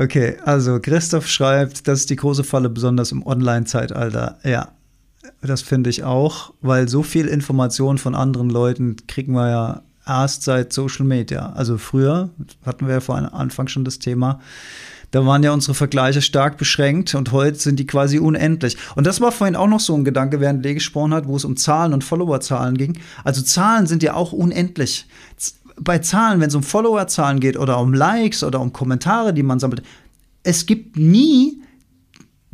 [0.00, 4.38] Okay, also Christoph schreibt, das ist die große Falle, besonders im Online-Zeitalter.
[4.44, 4.68] Ja,
[5.42, 10.44] das finde ich auch, weil so viel Information von anderen Leuten kriegen wir ja erst
[10.44, 11.52] seit Social Media.
[11.52, 12.30] Also früher
[12.64, 14.40] hatten wir ja vor Anfang schon das Thema.
[15.10, 18.78] Da waren ja unsere Vergleiche stark beschränkt und heute sind die quasi unendlich.
[18.94, 21.44] Und das war vorhin auch noch so ein Gedanke, während Lee gesprochen hat, wo es
[21.44, 22.98] um Zahlen und Followerzahlen ging.
[23.22, 25.06] Also Zahlen sind ja auch unendlich.
[25.82, 29.58] Bei Zahlen, wenn es um Followerzahlen geht oder um Likes oder um Kommentare, die man
[29.58, 29.82] sammelt,
[30.42, 31.60] es gibt nie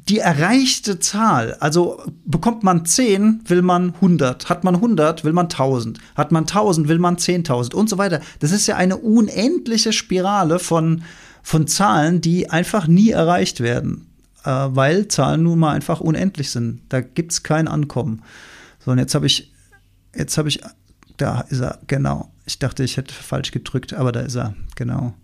[0.08, 5.46] die erreichte Zahl, also bekommt man 10, will man 100, hat man 100, will man
[5.46, 8.20] 1000, hat man 1000, will man 10.000 und so weiter.
[8.38, 11.02] Das ist ja eine unendliche Spirale von,
[11.42, 14.06] von Zahlen, die einfach nie erreicht werden,
[14.44, 16.82] äh, weil Zahlen nun mal einfach unendlich sind.
[16.88, 18.22] Da gibt es kein Ankommen.
[18.84, 19.52] So, und jetzt habe ich,
[20.14, 20.60] jetzt habe ich,
[21.16, 22.30] da ist er, genau.
[22.44, 25.14] Ich dachte, ich hätte falsch gedrückt, aber da ist er, genau.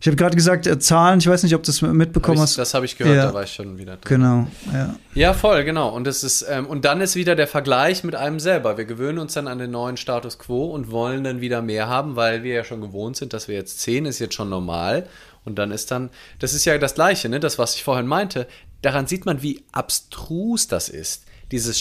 [0.00, 2.56] Ich habe gerade gesagt, äh, Zahlen, ich weiß nicht, ob du das mitbekommen hast.
[2.56, 3.26] Das habe ich gehört, ja.
[3.26, 4.20] da war ich schon wieder drin.
[4.20, 4.94] Genau, ja.
[5.14, 5.88] Ja, voll, genau.
[5.88, 8.78] Und, das ist, ähm, und dann ist wieder der Vergleich mit einem selber.
[8.78, 12.14] Wir gewöhnen uns dann an den neuen Status quo und wollen dann wieder mehr haben,
[12.14, 15.08] weil wir ja schon gewohnt sind, dass wir jetzt 10 ist jetzt schon normal.
[15.44, 17.40] Und dann ist dann, das ist ja das Gleiche, ne?
[17.40, 18.46] das, was ich vorhin meinte.
[18.82, 21.24] Daran sieht man, wie abstrus das ist.
[21.50, 21.80] Dieses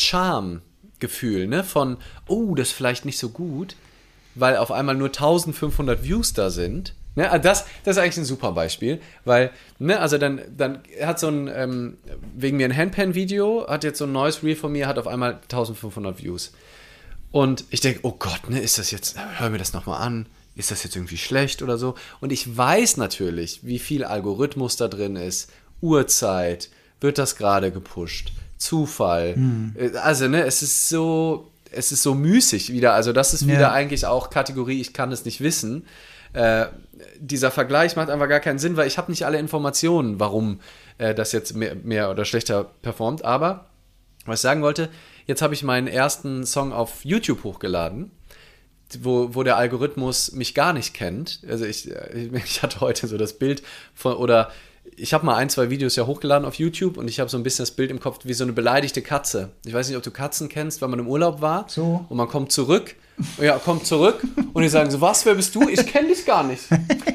[1.00, 1.64] Schamgefühl, ne?
[1.64, 3.76] Von, oh, das ist vielleicht nicht so gut,
[4.36, 8.26] weil auf einmal nur 1500 Views da sind Ne, also das, das ist eigentlich ein
[8.26, 11.98] super Beispiel, weil, ne, also dann, dann hat so ein, ähm,
[12.36, 15.40] wegen mir ein Handpan-Video, hat jetzt so ein neues Reel von mir, hat auf einmal
[15.42, 16.52] 1500 Views.
[17.32, 20.70] Und ich denke, oh Gott, ne, ist das jetzt, hör mir das nochmal an, ist
[20.70, 21.96] das jetzt irgendwie schlecht oder so?
[22.22, 26.70] Und ich weiß natürlich, wie viel Algorithmus da drin ist, Uhrzeit,
[27.02, 29.36] wird das gerade gepusht, Zufall.
[29.36, 29.76] Hm.
[30.02, 32.94] Also, ne, es ist so, es ist so müßig wieder.
[32.94, 33.72] Also, das ist wieder ja.
[33.72, 35.86] eigentlich auch Kategorie, ich kann es nicht wissen.
[36.34, 36.68] Äh,
[37.20, 40.60] dieser Vergleich macht einfach gar keinen Sinn, weil ich habe nicht alle Informationen, warum
[40.98, 43.24] äh, das jetzt mehr, mehr oder schlechter performt.
[43.26, 43.66] Aber
[44.26, 44.90] was ich sagen wollte,
[45.26, 48.12] jetzt habe ich meinen ersten Song auf YouTube hochgeladen,
[49.00, 51.42] wo, wo der Algorithmus mich gar nicht kennt.
[51.50, 54.52] Also ich, äh, ich hatte heute so das Bild von, oder
[54.96, 57.44] ich habe mal ein, zwei Videos ja hochgeladen auf YouTube und ich habe so ein
[57.44, 59.50] bisschen das Bild im Kopf wie so eine beleidigte Katze.
[59.66, 62.06] Ich weiß nicht, ob du Katzen kennst, wenn man im Urlaub war so.
[62.10, 62.96] und man kommt zurück
[63.42, 64.24] ja, kommt zurück
[64.54, 65.68] und die sagen so, was, wer bist du?
[65.68, 66.64] Ich kenne dich gar nicht.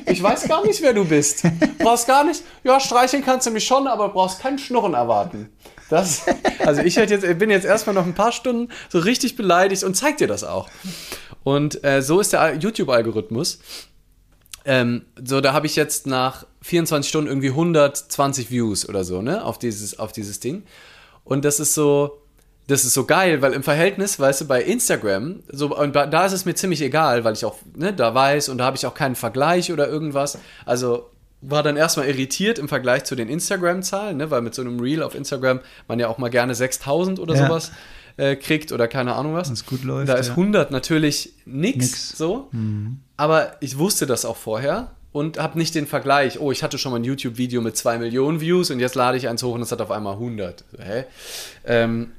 [0.06, 1.44] Ich weiß gar nicht, wer du bist.
[1.78, 5.50] Brauchst gar nicht, ja, streicheln kannst du mich schon, aber brauchst kein Schnurren erwarten.
[5.88, 6.26] Das,
[6.58, 10.16] also ich jetzt, bin jetzt erstmal noch ein paar Stunden so richtig beleidigt und zeig
[10.16, 10.68] dir das auch.
[11.44, 13.60] Und äh, so ist der YouTube-Algorithmus.
[14.64, 19.44] Ähm, so, da habe ich jetzt nach 24 Stunden irgendwie 120 Views oder so, ne,
[19.44, 20.62] auf dieses, auf dieses Ding.
[21.24, 22.22] Und das ist so,
[22.68, 26.32] das ist so geil, weil im Verhältnis, weißt du, bei Instagram, so, und da ist
[26.32, 28.94] es mir ziemlich egal, weil ich auch, ne, da weiß und da habe ich auch
[28.94, 30.38] keinen Vergleich oder irgendwas.
[30.64, 31.10] Also
[31.40, 35.02] war dann erstmal irritiert im Vergleich zu den Instagram-Zahlen, ne, weil mit so einem Reel
[35.02, 37.46] auf Instagram man ja auch mal gerne 6000 oder ja.
[37.46, 37.72] sowas
[38.16, 39.48] äh, kriegt oder keine Ahnung was.
[39.48, 40.08] Wenn's gut läuft.
[40.08, 40.34] Da ist ja.
[40.34, 42.48] 100 natürlich nix, so.
[42.52, 43.00] Mhm.
[43.16, 46.92] Aber ich wusste das auch vorher und habe nicht den Vergleich, oh, ich hatte schon
[46.92, 49.70] mal ein YouTube-Video mit 2 Millionen Views und jetzt lade ich eins hoch und es
[49.70, 50.64] hat auf einmal 100.
[50.78, 51.04] hä?
[51.64, 52.12] Ähm,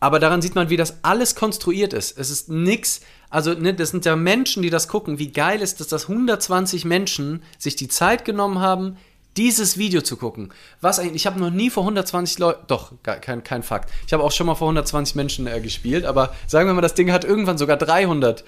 [0.00, 2.18] aber daran sieht man, wie das alles konstruiert ist.
[2.18, 5.18] Es ist nix, also ne, das sind ja Menschen, die das gucken.
[5.18, 8.96] Wie geil ist es, dass 120 Menschen sich die Zeit genommen haben,
[9.36, 10.52] dieses Video zu gucken.
[10.80, 13.90] Was eigentlich, ich habe noch nie vor 120 Leuten, doch, kein, kein Fakt.
[14.06, 16.94] Ich habe auch schon mal vor 120 Menschen äh, gespielt, aber sagen wir mal, das
[16.94, 18.44] Ding hat irgendwann sogar 300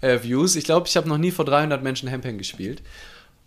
[0.00, 0.56] äh, Views.
[0.56, 2.82] Ich glaube, ich habe noch nie vor 300 Menschen Hempen gespielt.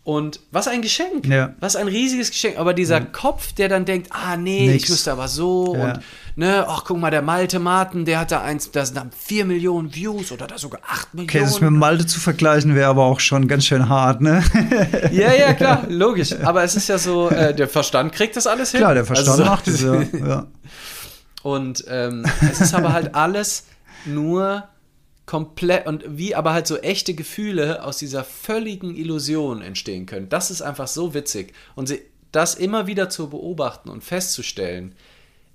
[0.03, 1.27] Und was ein Geschenk.
[1.27, 1.53] Ja.
[1.59, 2.57] Was ein riesiges Geschenk.
[2.57, 3.11] Aber dieser mhm.
[3.11, 4.83] Kopf, der dann denkt, ah nee, Nix.
[4.83, 5.83] ich müsste aber so ja.
[5.83, 5.99] und
[6.39, 9.93] ne, ach guck mal, der Malte Martin, der hat da eins, das sind 4 Millionen
[9.93, 11.29] Views oder da sogar 8 Millionen.
[11.29, 14.41] Okay, das mit Malte zu vergleichen wäre aber auch schon ganz schön hart, ne?
[15.11, 16.33] ja, ja, klar, logisch.
[16.41, 18.79] Aber es ist ja so, äh, der Verstand kriegt das alles hin.
[18.79, 20.01] Klar, der Verstand also, macht es ja.
[20.25, 20.47] ja.
[21.43, 23.65] Und ähm, es ist aber halt alles
[24.05, 24.63] nur
[25.25, 30.29] komplett und wie aber halt so echte Gefühle aus dieser völligen Illusion entstehen können.
[30.29, 34.95] Das ist einfach so witzig und sie, das immer wieder zu beobachten und festzustellen,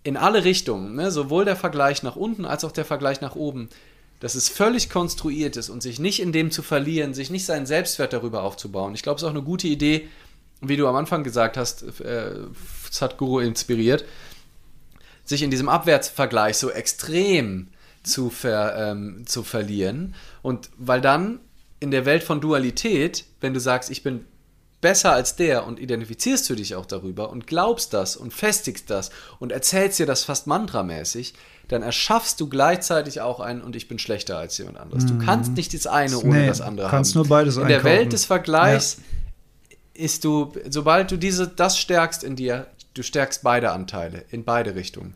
[0.04, 3.68] in alle Richtungen, ne, sowohl der Vergleich nach unten als auch der Vergleich nach oben,
[4.20, 7.66] dass es völlig konstruiert ist und sich nicht in dem zu verlieren, sich nicht seinen
[7.66, 8.94] Selbstwert darüber aufzubauen.
[8.94, 10.08] Ich glaube, es ist auch eine gute Idee,
[10.60, 12.36] wie du am Anfang gesagt hast, äh,
[12.90, 14.04] Sadhguru inspiriert,
[15.24, 17.68] sich in diesem Abwärtsvergleich so extrem
[18.02, 20.14] zu, ver, ähm, zu verlieren.
[20.42, 21.40] Und weil dann
[21.80, 24.24] in der Welt von Dualität, wenn du sagst, ich bin
[24.84, 29.08] besser als der und identifizierst du dich auch darüber und glaubst das und festigst das
[29.38, 31.32] und erzählst dir das fast mantramäßig,
[31.68, 35.06] dann erschaffst du gleichzeitig auch ein und ich bin schlechter als jemand anderes.
[35.06, 35.24] Du mhm.
[35.24, 37.20] kannst nicht das eine ohne nee, das andere kannst haben.
[37.20, 38.98] Nur beides In der Welt des Vergleichs
[39.70, 39.76] ja.
[40.04, 44.74] ist du, sobald du diese, das stärkst in dir, du stärkst beide Anteile, in beide
[44.74, 45.14] Richtungen.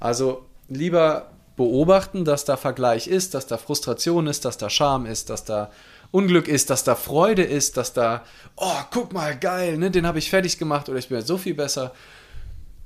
[0.00, 5.28] Also lieber beobachten, dass da Vergleich ist, dass da Frustration ist, dass da Scham ist,
[5.28, 5.70] dass da
[6.10, 8.24] Unglück ist, dass da Freude ist, dass da,
[8.56, 11.54] oh, guck mal, geil, ne, den habe ich fertig gemacht oder ich bin so viel
[11.54, 11.92] besser.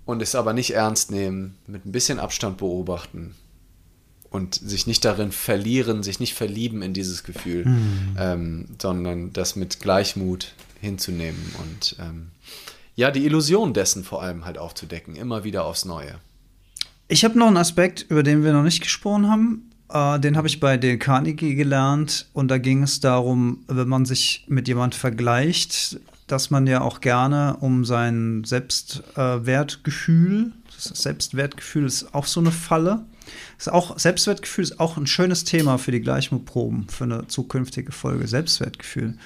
[0.05, 3.35] Und es aber nicht ernst nehmen, mit ein bisschen Abstand beobachten
[4.29, 8.16] und sich nicht darin verlieren, sich nicht verlieben in dieses Gefühl, mhm.
[8.18, 12.33] ähm, sondern das mit Gleichmut hinzunehmen und ähm,
[12.97, 16.18] ja, die Illusion dessen vor allem halt aufzudecken, immer wieder aufs Neue.
[17.09, 19.70] Ich habe noch einen Aspekt, über den wir noch nicht gesprochen haben.
[19.95, 24.05] Äh, den habe ich bei Dale Carnegie gelernt und da ging es darum, wenn man
[24.05, 32.14] sich mit jemand vergleicht, dass man ja auch gerne um sein Selbstwertgefühl, das Selbstwertgefühl ist
[32.14, 33.07] auch so eine Falle.
[33.57, 38.26] Ist auch, Selbstwertgefühl ist auch ein schönes Thema für die Gleichmutproben, für eine zukünftige Folge.
[38.26, 39.16] Selbstwertgefühl.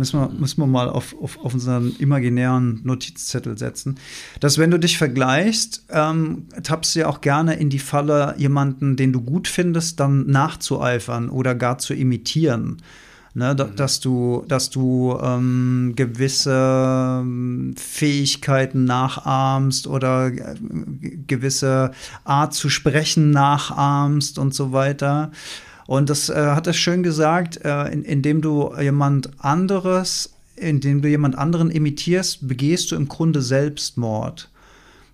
[0.00, 3.96] Müssen wir, müssen wir mal auf, auf, auf unseren imaginären Notizzettel setzen.
[4.40, 8.96] Dass, wenn du dich vergleichst, ähm, tappst du ja auch gerne in die Falle, jemanden,
[8.96, 12.78] den du gut findest, dann nachzueifern oder gar zu imitieren.
[13.34, 13.76] Ne, mhm.
[13.76, 20.56] dass du, dass du ähm, gewisse ähm, Fähigkeiten nachahmst oder äh,
[21.28, 21.90] gewisse
[22.24, 25.30] Art zu sprechen nachahmst und so weiter.
[25.90, 31.08] Und das äh, hat er schön gesagt, äh, in, indem du jemand anderes, indem du
[31.08, 34.52] jemand anderen imitierst, begehst du im Grunde Selbstmord.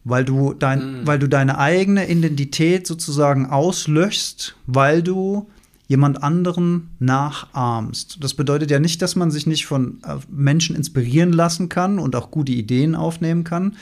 [0.04, 1.06] Weil du, dein, mhm.
[1.06, 5.48] weil du deine eigene Identität sozusagen auslöschst, weil du
[5.88, 8.18] jemand anderen nachahmst.
[8.20, 12.14] Das bedeutet ja nicht, dass man sich nicht von äh, Menschen inspirieren lassen kann und
[12.14, 13.76] auch gute Ideen aufnehmen kann,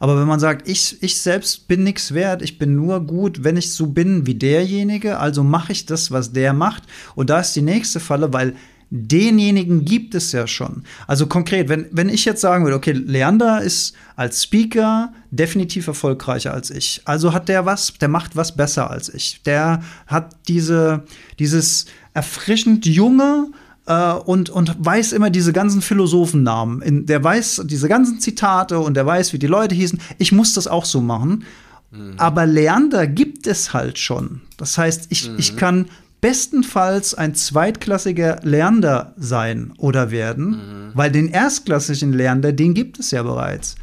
[0.00, 3.56] aber wenn man sagt, ich, ich selbst bin nichts wert, ich bin nur gut, wenn
[3.56, 6.84] ich so bin wie derjenige, also mache ich das, was der macht.
[7.14, 8.54] Und da ist die nächste Falle, weil
[8.90, 10.84] denjenigen gibt es ja schon.
[11.06, 16.54] Also konkret, wenn, wenn ich jetzt sagen würde, okay, Leander ist als Speaker definitiv erfolgreicher
[16.54, 17.02] als ich.
[17.04, 19.42] Also hat der was, der macht was besser als ich.
[19.44, 21.02] Der hat diese,
[21.38, 23.48] dieses erfrischend junge,
[23.86, 26.82] äh, und, und weiß immer diese ganzen Philosophennamen.
[26.82, 30.00] In, der weiß diese ganzen Zitate und der weiß, wie die Leute hießen.
[30.18, 31.44] Ich muss das auch so machen.
[31.90, 32.14] Mhm.
[32.16, 34.40] Aber Leander gibt es halt schon.
[34.56, 35.38] Das heißt, ich, mhm.
[35.38, 35.86] ich kann
[36.20, 40.90] bestenfalls ein zweitklassiger Leander sein oder werden, mhm.
[40.94, 43.76] weil den erstklassigen Leander, den gibt es ja bereits.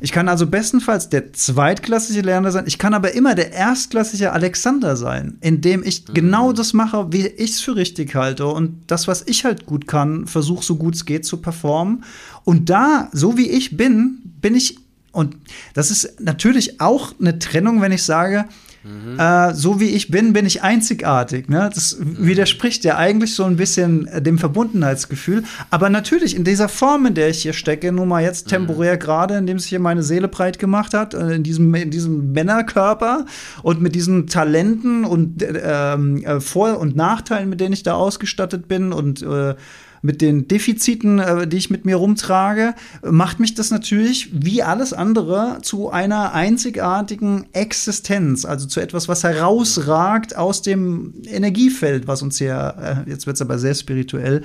[0.00, 2.64] Ich kann also bestenfalls der zweitklassige Lerner sein.
[2.66, 6.14] Ich kann aber immer der erstklassige Alexander sein, indem ich mhm.
[6.14, 9.86] genau das mache, wie ich es für richtig halte und das, was ich halt gut
[9.86, 12.04] kann, versuche so gut es geht zu performen.
[12.44, 14.78] Und da, so wie ich bin, bin ich
[15.12, 15.36] und
[15.74, 18.46] das ist natürlich auch eine Trennung, wenn ich sage,
[18.84, 19.18] Mhm.
[19.18, 21.48] Äh, so wie ich bin, bin ich einzigartig.
[21.48, 21.70] Ne?
[21.72, 22.26] Das mhm.
[22.26, 25.44] widerspricht ja eigentlich so ein bisschen äh, dem Verbundenheitsgefühl.
[25.70, 28.50] Aber natürlich in dieser Form, in der ich hier stecke, nun mal jetzt mhm.
[28.50, 28.98] temporär mhm.
[28.98, 33.26] gerade, indem sich hier meine Seele breit gemacht hat, äh, in diesem, in diesem Männerkörper
[33.62, 35.62] und mit diesen Talenten und äh,
[35.94, 39.54] ähm, äh, Vor- und Nachteilen, mit denen ich da ausgestattet bin und äh,
[40.02, 44.92] mit den Defiziten, äh, die ich mit mir rumtrage, macht mich das natürlich wie alles
[44.92, 52.38] andere zu einer einzigartigen Existenz, also zu etwas, was herausragt aus dem Energiefeld, was uns
[52.38, 54.42] hier, äh, jetzt wird es aber sehr spirituell,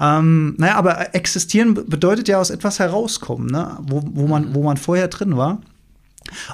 [0.00, 3.78] ähm, naja, aber existieren bedeutet ja aus etwas herauskommen, ne?
[3.82, 5.60] wo, wo, man, wo man vorher drin war.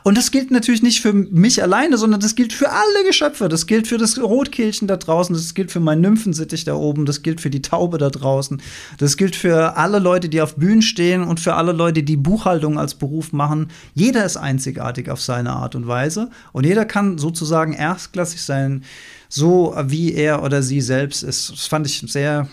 [0.02, 3.48] Und das gilt natürlich nicht für mich alleine, sondern das gilt für alle Geschöpfe.
[3.48, 7.22] Das gilt für das Rotkehlchen da draußen, das gilt für meinen Nymphensittich da oben, das
[7.22, 8.60] gilt für die Taube da draußen,
[8.98, 12.78] das gilt für alle Leute, die auf Bühnen stehen und für alle Leute, die Buchhaltung
[12.78, 13.68] als Beruf machen.
[13.94, 18.84] Jeder ist einzigartig auf seine Art und Weise und jeder kann sozusagen erstklassig sein,
[19.28, 21.50] so wie er oder sie selbst ist.
[21.50, 22.48] Das fand ich einen sehr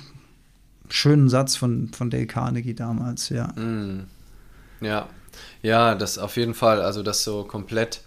[0.89, 3.47] schönen Satz von, von Dale Carnegie damals, ja.
[3.47, 4.05] Mm.
[4.79, 5.09] Ja,
[5.61, 6.81] ja, das auf jeden Fall.
[6.81, 8.01] Also das so komplett,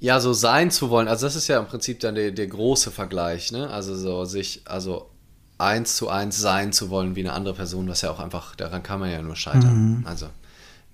[0.00, 1.08] ja, so sein zu wollen.
[1.08, 3.70] Also das ist ja im Prinzip dann der, der große Vergleich, ne?
[3.70, 5.10] Also so sich, also
[5.58, 8.82] eins zu eins sein zu wollen wie eine andere Person, was ja auch einfach, daran
[8.82, 9.98] kann man ja nur scheitern.
[9.98, 10.06] Mhm.
[10.06, 10.28] Also,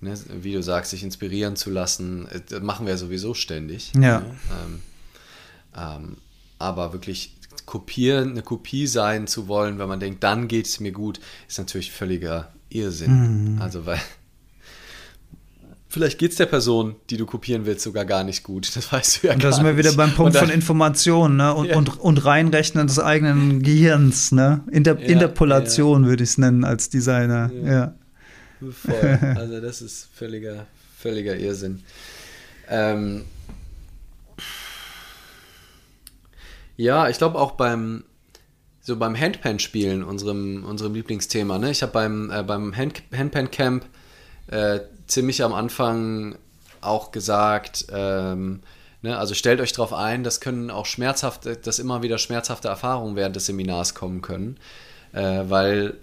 [0.01, 3.93] ne, wie du sagst, sich inspirieren zu lassen, äh, das machen wir ja sowieso ständig.
[3.93, 4.19] Ja.
[4.19, 4.25] Ne?
[4.49, 4.81] Ähm,
[5.77, 6.17] ähm,
[6.57, 10.91] aber wirklich kopieren, eine Kopie sein zu wollen, wenn man denkt, dann geht es mir
[10.91, 13.55] gut, ist natürlich völliger Irrsinn.
[13.55, 13.61] Mhm.
[13.61, 14.01] Also, weil
[15.95, 18.75] Vielleicht geht es der Person, die du kopieren willst, sogar gar nicht gut.
[18.75, 19.53] Das weißt du ja und gar nicht.
[19.53, 21.55] Da sind wir wieder beim Punkt dann, von Information ne?
[21.55, 21.77] und, ja.
[21.77, 24.33] und, und Reinrechnen des eigenen Gehirns.
[24.33, 24.61] Ne?
[24.69, 26.09] Inter ja, Interpolation ja.
[26.09, 27.49] würde ich es nennen als Designer.
[27.63, 27.95] Ja.
[28.59, 29.19] Voll.
[29.37, 30.67] Also das ist völliger,
[30.97, 31.81] völliger Irrsinn.
[32.67, 33.23] Ähm
[36.75, 38.03] ja, ich glaube auch beim
[38.81, 41.71] so beim Handpan-Spielen, unserem, unserem Lieblingsthema, ne?
[41.71, 43.85] Ich habe beim, äh, beim Hand, Handpan-Camp
[44.47, 46.35] äh, ziemlich am Anfang
[46.81, 48.61] auch gesagt, ähm,
[49.01, 53.15] ne, also stellt euch darauf ein, das können auch schmerzhafte, dass immer wieder schmerzhafte Erfahrungen
[53.15, 54.57] während des Seminars kommen können,
[55.13, 55.95] äh, weil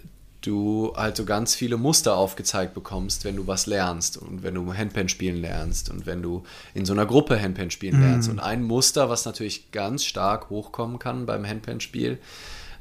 [0.45, 4.73] du halt so ganz viele Muster aufgezeigt bekommst, wenn du was lernst und wenn du
[4.73, 6.43] Handpan spielen lernst und wenn du
[6.73, 8.27] in so einer Gruppe Handpan spielen lernst.
[8.27, 8.33] Mhm.
[8.33, 12.19] Und ein Muster, was natürlich ganz stark hochkommen kann beim Handpan-Spiel,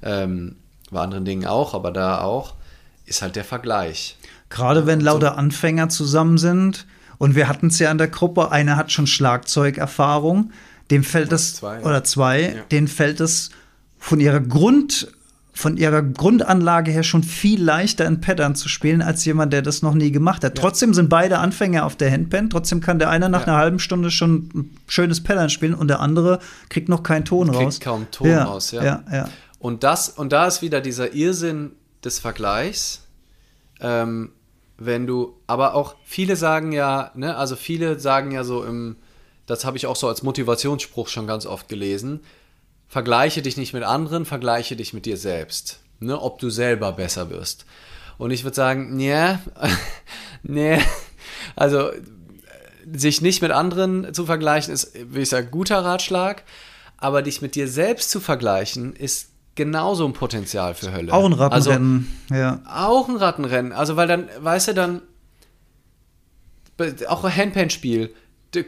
[0.02, 0.56] ähm,
[0.90, 2.54] bei anderen Dingen auch, aber da auch,
[3.06, 4.16] ist halt der Vergleich.
[4.52, 6.86] Gerade wenn lauter Anfänger zusammen sind
[7.16, 10.52] und wir hatten es ja in der Gruppe, einer hat schon Schlagzeugerfahrung,
[10.90, 12.62] dem fällt es, zwei, oder zwei, ja.
[12.70, 13.50] denen fällt es
[13.98, 15.08] von ihrer Grund
[15.54, 19.82] von ihrer Grundanlage her schon viel leichter in Pattern zu spielen als jemand, der das
[19.82, 20.56] noch nie gemacht hat.
[20.56, 20.62] Ja.
[20.62, 22.48] Trotzdem sind beide Anfänger auf der Handpan.
[22.48, 23.48] Trotzdem kann der eine nach ja.
[23.48, 26.38] einer halben Stunde schon ein schönes Pattern spielen und der andere
[26.70, 27.74] kriegt noch keinen Ton kriegt raus.
[27.74, 28.44] Kriegt kaum Ton ja.
[28.44, 28.82] raus, ja.
[28.82, 29.04] ja.
[29.12, 29.28] ja.
[29.58, 31.72] Und das und da ist wieder dieser Irrsinn
[32.02, 33.02] des Vergleichs.
[33.80, 34.30] Ähm,
[34.86, 38.96] wenn du, aber auch viele sagen ja, ne, also viele sagen ja so im,
[39.46, 42.20] das habe ich auch so als Motivationsspruch schon ganz oft gelesen,
[42.88, 47.30] vergleiche dich nicht mit anderen, vergleiche dich mit dir selbst, ne, ob du selber besser
[47.30, 47.64] wirst.
[48.18, 49.38] Und ich würde sagen, nee,
[50.42, 50.78] nee,
[51.56, 51.90] also
[52.92, 56.44] sich nicht mit anderen zu vergleichen ist, wie ich sagen, guter Ratschlag,
[56.96, 61.12] aber dich mit dir selbst zu vergleichen ist genauso ein Potenzial für Hölle.
[61.12, 62.62] Auch ein Rattenrennen, also, ja.
[62.66, 63.72] Auch ein Rattenrennen.
[63.72, 65.02] Also, weil dann, weißt du, dann,
[67.08, 68.14] auch ein Handpan-Spiel,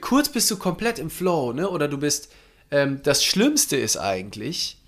[0.01, 1.68] kurz bist du komplett im Flow, ne?
[1.68, 2.30] Oder du bist,
[2.70, 4.80] ähm, das Schlimmste ist eigentlich,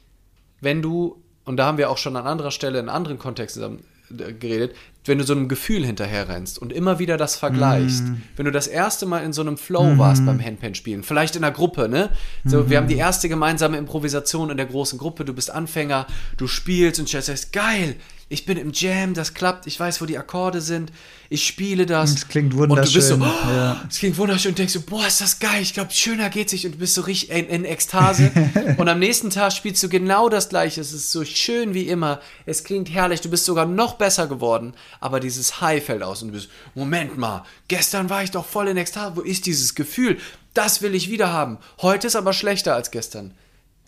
[0.61, 4.33] wenn du, und da haben wir auch schon an anderer Stelle in anderen Kontexten äh,
[4.33, 4.77] geredet,
[5.09, 8.05] wenn du so einem Gefühl hinterher rennst und immer wieder das vergleichst.
[8.05, 8.23] Mm.
[8.37, 9.99] Wenn du das erste Mal in so einem Flow mm.
[9.99, 12.11] warst beim Handpan-Spielen, vielleicht in einer Gruppe, ne?
[12.45, 12.71] So, mm.
[12.71, 17.01] wir haben die erste gemeinsame Improvisation in der großen Gruppe, du bist Anfänger, du spielst
[17.01, 17.97] und sagst, geil,
[18.29, 20.91] ich bin im Jam, das klappt, ich weiß, wo die Akkorde sind,
[21.29, 22.13] ich spiele das.
[22.13, 22.85] Das klingt wunderschön.
[22.85, 23.81] Und du bist so, oh, ja.
[23.87, 26.67] das klingt wunderschön und denkst so, boah, ist das geil, ich glaube, schöner geht's nicht
[26.67, 28.33] und du bist so richtig in, in Ekstase.
[28.79, 32.21] und am nächsten Tag spielst du genau das gleiche, es ist so schön wie immer,
[32.47, 36.29] es klingt herrlich, du bist sogar noch besser geworden, aber dieses High fällt aus und
[36.29, 40.19] du bist, Moment mal, gestern war ich doch voll in Ekstase, wo ist dieses Gefühl?
[40.53, 41.59] Das will ich wieder haben.
[41.81, 43.35] Heute ist aber schlechter als gestern.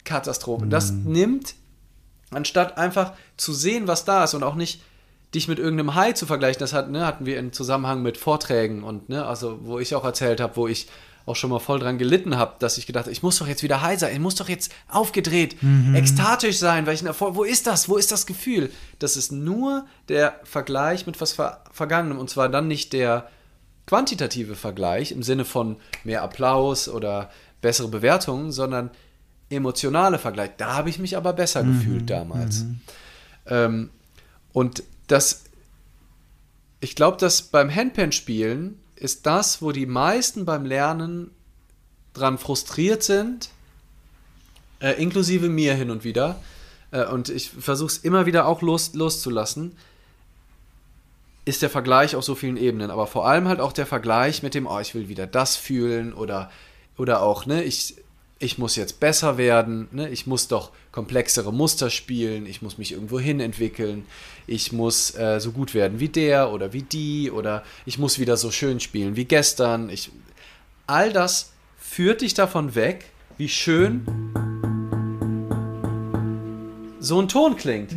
[0.05, 0.67] Katastrophe.
[0.67, 0.71] Mhm.
[0.71, 1.55] Das nimmt
[2.31, 4.81] Anstatt einfach zu sehen, was da ist und auch nicht
[5.35, 6.61] dich mit irgendeinem High zu vergleichen.
[6.61, 10.05] Das hat, ne, hatten wir im Zusammenhang mit Vorträgen und, ne, also wo ich auch
[10.05, 10.89] erzählt habe, wo ich
[11.27, 13.63] auch schon mal voll dran gelitten habe, dass ich gedacht habe, ich muss doch jetzt
[13.63, 15.95] wieder high sein, ich muss doch jetzt aufgedreht, mhm.
[15.95, 17.89] ekstatisch sein, weil ich Erfolg, wo ist das?
[17.89, 18.71] Wo ist das Gefühl?
[18.99, 23.29] Das ist nur der Vergleich mit was Ver Vergangenem und zwar dann nicht der
[23.87, 28.91] quantitative Vergleich im Sinne von mehr Applaus oder bessere Bewertungen, sondern
[29.51, 30.51] emotionale Vergleich.
[30.57, 31.79] Da habe ich mich aber besser mhm.
[31.79, 32.61] gefühlt damals.
[32.61, 32.81] Mhm.
[33.47, 33.91] Ähm,
[34.53, 35.45] und das,
[36.81, 41.31] ich glaube, dass beim Handpan-Spielen ist das, wo die meisten beim Lernen
[42.13, 43.51] dran frustriert sind,
[44.81, 46.41] äh, inklusive mir hin und wieder.
[46.91, 49.77] Äh, und ich versuche es immer wieder auch los, loszulassen
[51.49, 54.55] ist der Vergleich auf so vielen Ebenen, aber vor allem halt auch der Vergleich mit
[54.55, 56.51] dem, oh, ich will wieder das fühlen oder,
[56.99, 57.97] oder auch, ne, ich,
[58.41, 60.09] ich muss jetzt besser werden, ne?
[60.11, 64.07] ich muss doch komplexere Muster spielen, ich muss mich irgendwo hin entwickeln,
[64.47, 68.37] ich muss äh, so gut werden wie der oder wie die oder ich muss wieder
[68.37, 69.91] so schön spielen wie gestern.
[69.91, 70.11] Ich,
[70.87, 74.07] all das führt dich davon weg, wie schön
[77.01, 77.95] so ein Ton klingt.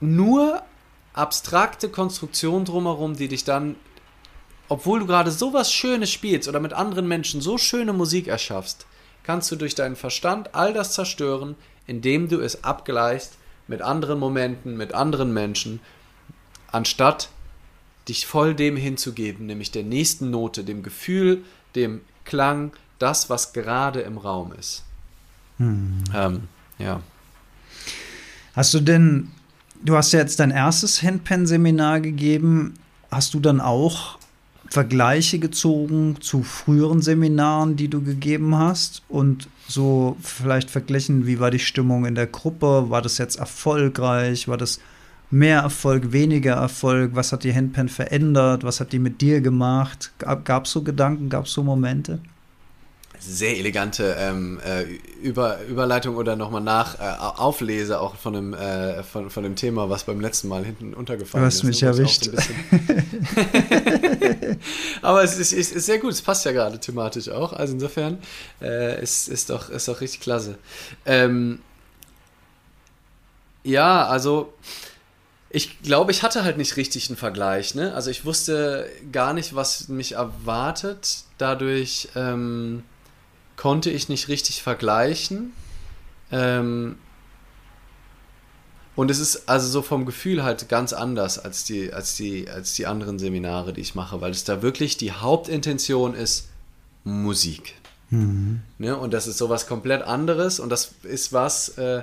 [0.00, 0.62] Nur
[1.18, 3.74] abstrakte Konstruktion drumherum, die dich dann,
[4.68, 8.86] obwohl du gerade so was Schönes spielst oder mit anderen Menschen so schöne Musik erschaffst,
[9.24, 11.56] kannst du durch deinen Verstand all das zerstören,
[11.86, 13.32] indem du es abgleichst
[13.66, 15.80] mit anderen Momenten, mit anderen Menschen,
[16.70, 17.28] anstatt
[18.08, 21.44] dich voll dem hinzugeben, nämlich der nächsten Note, dem Gefühl,
[21.74, 24.84] dem Klang, das, was gerade im Raum ist.
[25.58, 26.04] Hm.
[26.14, 26.48] Ähm,
[26.78, 27.02] ja.
[28.54, 29.30] Hast du denn
[29.82, 32.74] Du hast ja jetzt dein erstes Handpan-Seminar gegeben.
[33.10, 34.18] Hast du dann auch
[34.68, 39.02] Vergleiche gezogen zu früheren Seminaren, die du gegeben hast?
[39.08, 42.90] Und so vielleicht verglichen, wie war die Stimmung in der Gruppe?
[42.90, 44.48] War das jetzt erfolgreich?
[44.48, 44.80] War das
[45.30, 47.12] mehr Erfolg, weniger Erfolg?
[47.14, 48.64] Was hat die Handpan verändert?
[48.64, 50.12] Was hat die mit dir gemacht?
[50.18, 51.28] Gab es so Gedanken?
[51.28, 52.18] Gab es so Momente?
[53.20, 54.84] Sehr elegante ähm, äh,
[55.22, 59.90] Über, Überleitung oder nochmal nach äh, Auflese auch von dem, äh, von, von dem Thema,
[59.90, 61.62] was beim letzten Mal hinten untergefallen ist.
[61.62, 62.24] Du hast ist, mich erwischt.
[62.24, 62.32] So
[65.02, 67.52] Aber es ist, ist, ist, sehr gut, es passt ja gerade thematisch auch.
[67.52, 68.18] Also insofern
[68.62, 70.56] äh, ist, ist, doch, ist doch richtig klasse.
[71.04, 71.60] Ähm,
[73.64, 74.52] ja, also
[75.50, 77.74] ich glaube, ich hatte halt nicht richtig einen Vergleich.
[77.74, 77.94] Ne?
[77.94, 81.24] Also ich wusste gar nicht, was mich erwartet.
[81.38, 82.84] Dadurch ähm,
[83.58, 85.52] konnte ich nicht richtig vergleichen.
[86.30, 86.96] Ähm,
[88.96, 92.74] und es ist also so vom Gefühl halt ganz anders als die, als, die, als
[92.74, 96.48] die anderen Seminare, die ich mache, weil es da wirklich die Hauptintention ist
[97.04, 97.74] Musik.
[98.10, 98.62] Mhm.
[98.78, 98.96] Ne?
[98.96, 102.02] Und das ist sowas komplett anderes und das ist was, äh,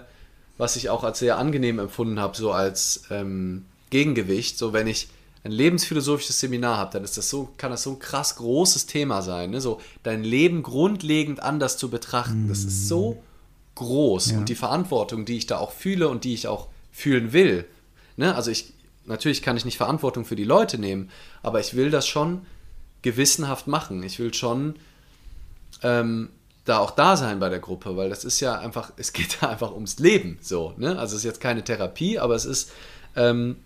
[0.58, 4.58] was ich auch als sehr angenehm empfunden habe, so als ähm, Gegengewicht.
[4.58, 5.10] So wenn ich
[5.46, 9.22] ein lebensphilosophisches Seminar habe, dann ist das so, kann das so ein krass großes Thema
[9.22, 9.52] sein.
[9.52, 9.62] Ne?
[9.62, 12.48] So dein Leben grundlegend anders zu betrachten.
[12.50, 13.22] Das ist so
[13.76, 14.32] groß.
[14.32, 14.38] Ja.
[14.40, 17.66] Und die Verantwortung, die ich da auch fühle und die ich auch fühlen will.
[18.18, 18.34] Ne?
[18.34, 18.74] Also ich,
[19.06, 21.12] natürlich kann ich nicht Verantwortung für die Leute nehmen,
[21.44, 22.42] aber ich will das schon
[23.04, 24.02] gewissenhaft machen.
[24.02, 24.78] Ich will schon
[25.84, 26.30] ähm,
[26.64, 29.50] da auch da sein bei der Gruppe, weil das ist ja einfach, es geht da
[29.50, 30.40] einfach ums Leben.
[30.42, 30.98] So, ne?
[30.98, 32.72] Also es ist jetzt keine Therapie, aber es ist,
[33.16, 33.58] ähm,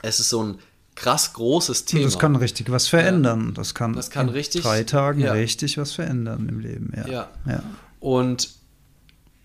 [0.00, 0.58] es ist so ein
[0.94, 2.04] krass großes Thema.
[2.04, 3.52] Das kann richtig was verändern.
[3.54, 5.32] Das kann, das kann in richtig, drei Tagen ja.
[5.32, 6.92] richtig was verändern im Leben.
[6.96, 7.08] Ja.
[7.08, 7.30] ja.
[7.46, 7.62] ja.
[8.00, 8.50] Und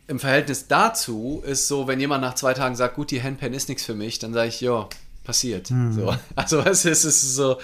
[0.07, 3.69] im Verhältnis dazu ist so, wenn jemand nach zwei Tagen sagt, gut, die Handpan ist
[3.69, 4.87] nichts für mich, dann sage ich, ja,
[5.23, 5.69] passiert.
[5.69, 5.93] Mhm.
[5.93, 6.15] So.
[6.35, 7.57] Also es ist so,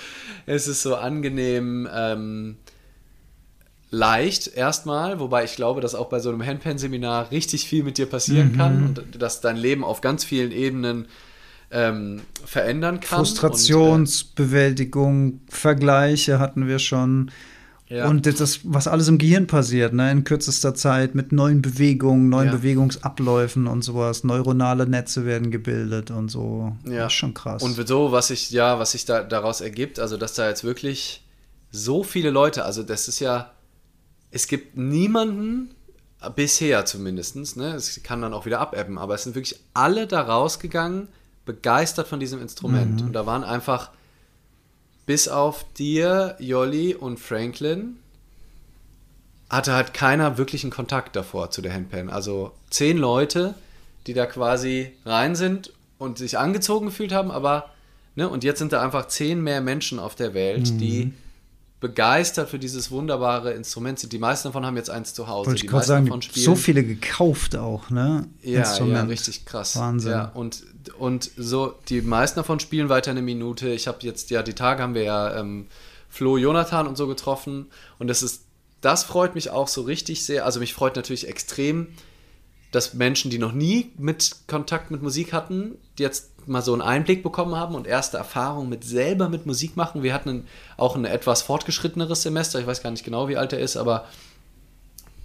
[0.45, 2.57] es ist so angenehm ähm,
[3.89, 8.05] leicht erstmal, wobei ich glaube, dass auch bei so einem Handpan-Seminar richtig viel mit dir
[8.05, 8.57] passieren mhm.
[8.57, 11.07] kann und dass dein Leben auf ganz vielen Ebenen
[11.75, 13.19] ähm, verändern kann.
[13.19, 17.29] Frustrationsbewältigung, äh, Vergleiche hatten wir schon.
[17.87, 18.07] Ja.
[18.07, 22.47] Und das, was alles im Gehirn passiert, ne, in kürzester Zeit mit neuen Bewegungen, neuen
[22.47, 22.55] ja.
[22.55, 24.23] Bewegungsabläufen und sowas.
[24.23, 26.75] Neuronale Netze werden gebildet und so.
[26.85, 27.03] Ja.
[27.03, 27.61] Das ist schon krass.
[27.61, 31.21] Und so, was sich, ja, was sich da, daraus ergibt, also dass da jetzt wirklich
[31.69, 33.51] so viele Leute, also das ist ja,
[34.31, 35.69] es gibt niemanden,
[36.35, 40.21] bisher zumindest, ne, es kann dann auch wieder abebben, aber es sind wirklich alle da
[40.21, 41.07] rausgegangen,
[41.45, 43.01] begeistert von diesem Instrument.
[43.01, 43.07] Mhm.
[43.07, 43.91] Und da waren einfach
[45.05, 47.97] bis auf dir, Jolly und Franklin
[49.49, 52.09] hatte halt keiner wirklichen Kontakt davor zu der Handpan.
[52.09, 53.53] Also zehn Leute,
[54.07, 57.69] die da quasi rein sind und sich angezogen gefühlt haben, aber,
[58.15, 60.77] ne, und jetzt sind da einfach zehn mehr Menschen auf der Welt, mhm.
[60.79, 61.13] die
[61.79, 64.13] begeistert für dieses wunderbare Instrument sind.
[64.13, 65.47] Die meisten davon haben jetzt eins zu Hause.
[65.47, 66.45] Wollte ich gerade sagen, davon spielen.
[66.45, 68.27] so viele gekauft auch, ne?
[68.41, 69.75] Ja, ja richtig krass.
[69.75, 70.11] Wahnsinn.
[70.11, 70.63] Ja, und,
[70.97, 73.69] und so, die meisten davon spielen weiter eine Minute.
[73.69, 75.67] Ich habe jetzt, ja, die Tage haben wir ja ähm,
[76.09, 77.67] Flo, Jonathan und so getroffen.
[77.99, 78.45] Und das ist,
[78.79, 80.45] das freut mich auch so richtig sehr.
[80.45, 81.87] Also mich freut natürlich extrem,
[82.75, 87.23] dass Menschen, die noch nie mit Kontakt mit Musik hatten, jetzt mal so einen Einblick
[87.23, 90.03] bekommen haben und erste Erfahrungen mit selber mit Musik machen.
[90.03, 90.45] Wir hatten
[90.77, 94.07] auch ein etwas fortgeschritteneres Semester, ich weiß gar nicht genau, wie alt er ist, aber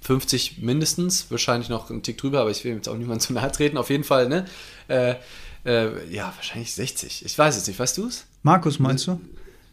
[0.02, 3.52] 50 mindestens, wahrscheinlich noch ein Tick drüber, aber ich will jetzt auch niemand zu nahe
[3.52, 4.46] treten, auf jeden Fall, ne?
[4.88, 5.16] Äh,
[5.64, 7.24] äh, ja, wahrscheinlich 60.
[7.26, 8.26] Ich weiß es nicht, weißt du es?
[8.42, 9.20] Markus meinst du?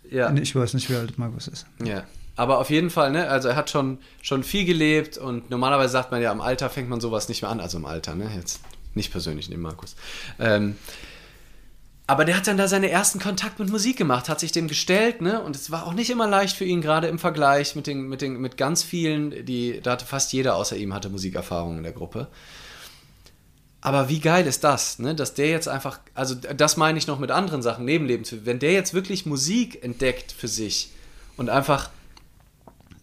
[0.10, 0.34] Ja.
[0.34, 1.66] Ich weiß nicht, wie alt Markus ist.
[1.84, 2.04] Ja.
[2.38, 6.12] Aber auf jeden Fall, ne, also er hat schon, schon viel gelebt und normalerweise sagt
[6.12, 8.32] man ja, im Alter fängt man sowas nicht mehr an, also im Alter, ne?
[8.36, 8.62] Jetzt
[8.94, 9.96] nicht persönlich, den Markus.
[10.40, 10.76] Ähm,
[12.06, 15.20] aber der hat dann da seine ersten Kontakt mit Musik gemacht, hat sich dem gestellt,
[15.20, 15.42] ne?
[15.42, 18.22] Und es war auch nicht immer leicht für ihn, gerade im Vergleich mit, den, mit,
[18.22, 21.92] den, mit ganz vielen, die, da hatte fast jeder außer ihm hatte Musikerfahrung in der
[21.92, 22.28] Gruppe.
[23.82, 25.16] Aber wie geil ist das, ne?
[25.16, 28.74] Dass der jetzt einfach, also das meine ich noch mit anderen Sachen, Nebenleben, wenn der
[28.74, 30.92] jetzt wirklich Musik entdeckt für sich
[31.36, 31.90] und einfach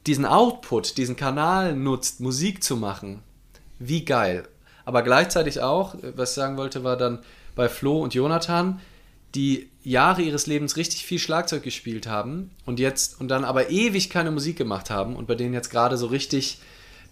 [0.07, 3.23] diesen Output, diesen Kanal nutzt, Musik zu machen,
[3.79, 4.49] wie geil.
[4.85, 7.21] Aber gleichzeitig auch, was ich sagen wollte, war dann
[7.55, 8.81] bei Flo und Jonathan,
[9.35, 14.11] die Jahre ihres Lebens richtig viel Schlagzeug gespielt haben und jetzt und dann aber ewig
[14.11, 16.59] keine Musik gemacht haben und bei denen jetzt gerade so richtig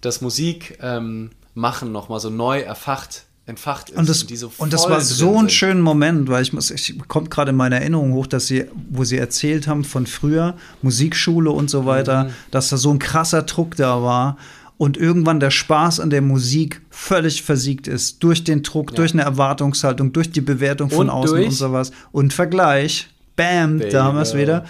[0.00, 3.98] das Musik ähm, machen nochmal so neu erfacht entfacht ist.
[3.98, 6.96] Und das, und, so und das war so ein schöner Moment, weil ich muss, ich
[7.08, 11.50] kommt gerade in meiner Erinnerung hoch, dass sie, wo sie erzählt haben von früher, Musikschule
[11.50, 12.30] und so weiter, mhm.
[12.50, 14.36] dass da so ein krasser Druck da war
[14.78, 18.22] und irgendwann der Spaß an der Musik völlig versiegt ist.
[18.22, 18.96] Durch den Druck, ja.
[18.96, 21.48] durch eine Erwartungshaltung, durch die Bewertung von und außen durch?
[21.48, 21.90] und sowas.
[22.12, 23.90] Und Vergleich, bam, Baby.
[23.90, 24.64] da haben wir es wieder.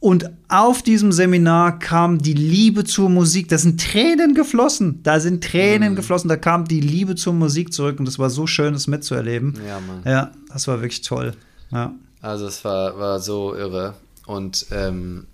[0.00, 3.48] Und auf diesem Seminar kam die Liebe zur Musik.
[3.48, 5.02] Da sind Tränen geflossen.
[5.02, 5.96] Da sind Tränen mhm.
[5.96, 6.28] geflossen.
[6.28, 7.98] Da kam die Liebe zur Musik zurück.
[7.98, 9.58] Und das war so schön, das mitzuerleben.
[9.66, 10.02] Ja, Mann.
[10.04, 11.32] Ja, das war wirklich toll.
[11.72, 11.94] Ja.
[12.20, 13.94] Also, es war, war so irre.
[14.26, 15.26] Und ähm,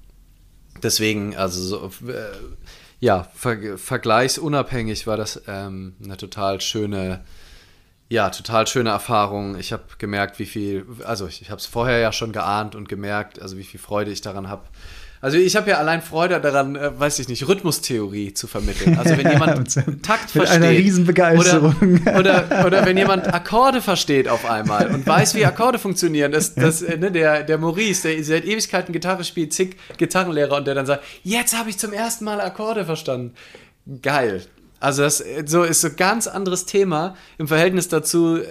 [0.82, 2.14] deswegen, also so, äh,
[3.00, 7.20] ja, ver vergleichsunabhängig war das ähm, eine total schöne,
[8.14, 9.58] ja, total schöne Erfahrung.
[9.58, 12.88] Ich habe gemerkt, wie viel, also ich, ich habe es vorher ja schon geahnt und
[12.88, 14.62] gemerkt, also wie viel Freude ich daran habe,
[15.20, 18.98] also ich habe ja allein Freude daran, äh, weiß ich nicht, Rhythmustheorie zu vermitteln.
[18.98, 20.50] Also wenn jemand Takt Mit versteht.
[20.50, 21.74] einer Riesenbegeisterung.
[22.06, 26.30] Oder, oder, oder wenn jemand Akkorde versteht auf einmal und weiß, wie Akkorde funktionieren.
[26.30, 30.66] Das, das, äh, ne, der, der Maurice, der seit Ewigkeiten Gitarre spielt, zig Gitarrenlehrer und
[30.66, 33.32] der dann sagt, jetzt habe ich zum ersten Mal Akkorde verstanden.
[34.02, 34.44] Geil.
[34.80, 38.44] Also das äh, so ist so ein ganz anderes Thema im Verhältnis dazu äh,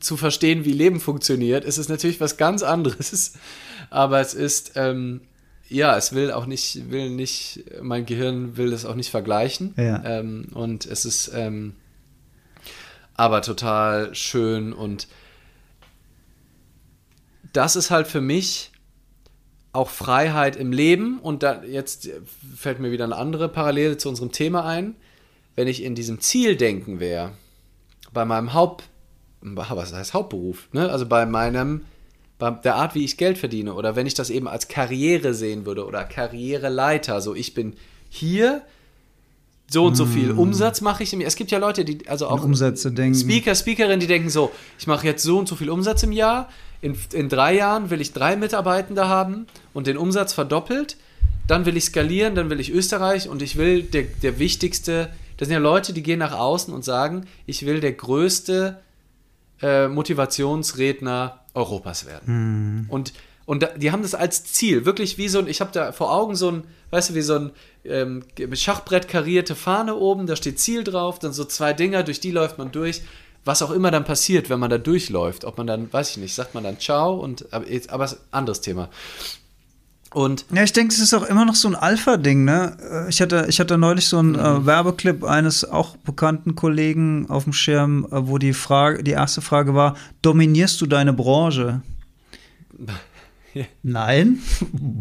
[0.00, 1.64] zu verstehen, wie Leben funktioniert.
[1.64, 3.34] Es ist natürlich was ganz anderes,
[3.90, 5.22] aber es ist ähm,
[5.70, 9.72] ja, es will auch nicht, will nicht, mein Gehirn will es auch nicht vergleichen.
[9.76, 10.02] Ja.
[10.04, 11.74] Ähm, und es ist ähm,
[13.14, 15.06] aber total schön und
[17.52, 18.72] das ist halt für mich
[19.72, 22.08] auch Freiheit im Leben und da jetzt
[22.56, 24.96] fällt mir wieder eine andere Parallele zu unserem Thema ein.
[25.56, 27.32] Wenn ich in diesem Zieldenken wäre,
[28.12, 28.84] bei meinem Haupt,
[29.40, 30.90] was heißt Hauptberuf, ne?
[30.90, 31.82] also bei meinem
[32.38, 35.66] bei der Art, wie ich Geld verdiene oder wenn ich das eben als Karriere sehen
[35.66, 37.74] würde oder Karriereleiter, so ich bin
[38.08, 38.62] hier,
[39.70, 41.28] so und so viel Umsatz mache ich im Jahr.
[41.28, 43.16] Es gibt ja Leute, die, also auch Umsätze denken.
[43.16, 44.50] Speaker, Speakerinnen, die denken so,
[44.80, 46.48] ich mache jetzt so und so viel Umsatz im Jahr,
[46.80, 50.96] in, in drei Jahren will ich drei Mitarbeitende haben und den Umsatz verdoppelt,
[51.46, 55.10] dann will ich skalieren, dann will ich Österreich und ich will der, der wichtigste,
[55.40, 58.78] das sind ja Leute, die gehen nach außen und sagen, ich will der größte
[59.62, 62.84] äh, Motivationsredner Europas werden.
[62.90, 63.14] Und,
[63.46, 66.12] und da, die haben das als Ziel, wirklich wie so ein, ich habe da vor
[66.12, 67.50] Augen so ein, weißt du, wie so ein
[67.86, 68.22] ähm,
[68.52, 72.58] Schachbrett karierte Fahne oben, da steht Ziel drauf, dann so zwei Dinger, durch die läuft
[72.58, 73.00] man durch.
[73.46, 76.34] Was auch immer dann passiert, wenn man da durchläuft, ob man dann, weiß ich nicht,
[76.34, 78.90] sagt man dann Ciao und aber, aber ist ein anderes Thema.
[80.12, 82.76] Und Ja, ich denke, es ist auch immer noch so ein Alpha-Ding, ne?
[83.06, 87.44] Äh, Ich hatte, ich hatte neulich so einen äh, Werbeclip eines auch bekannten Kollegen auf
[87.44, 91.82] dem Schirm, äh, wo die Frage, die erste Frage war: Dominierst du deine Branche?
[93.82, 94.38] Nein.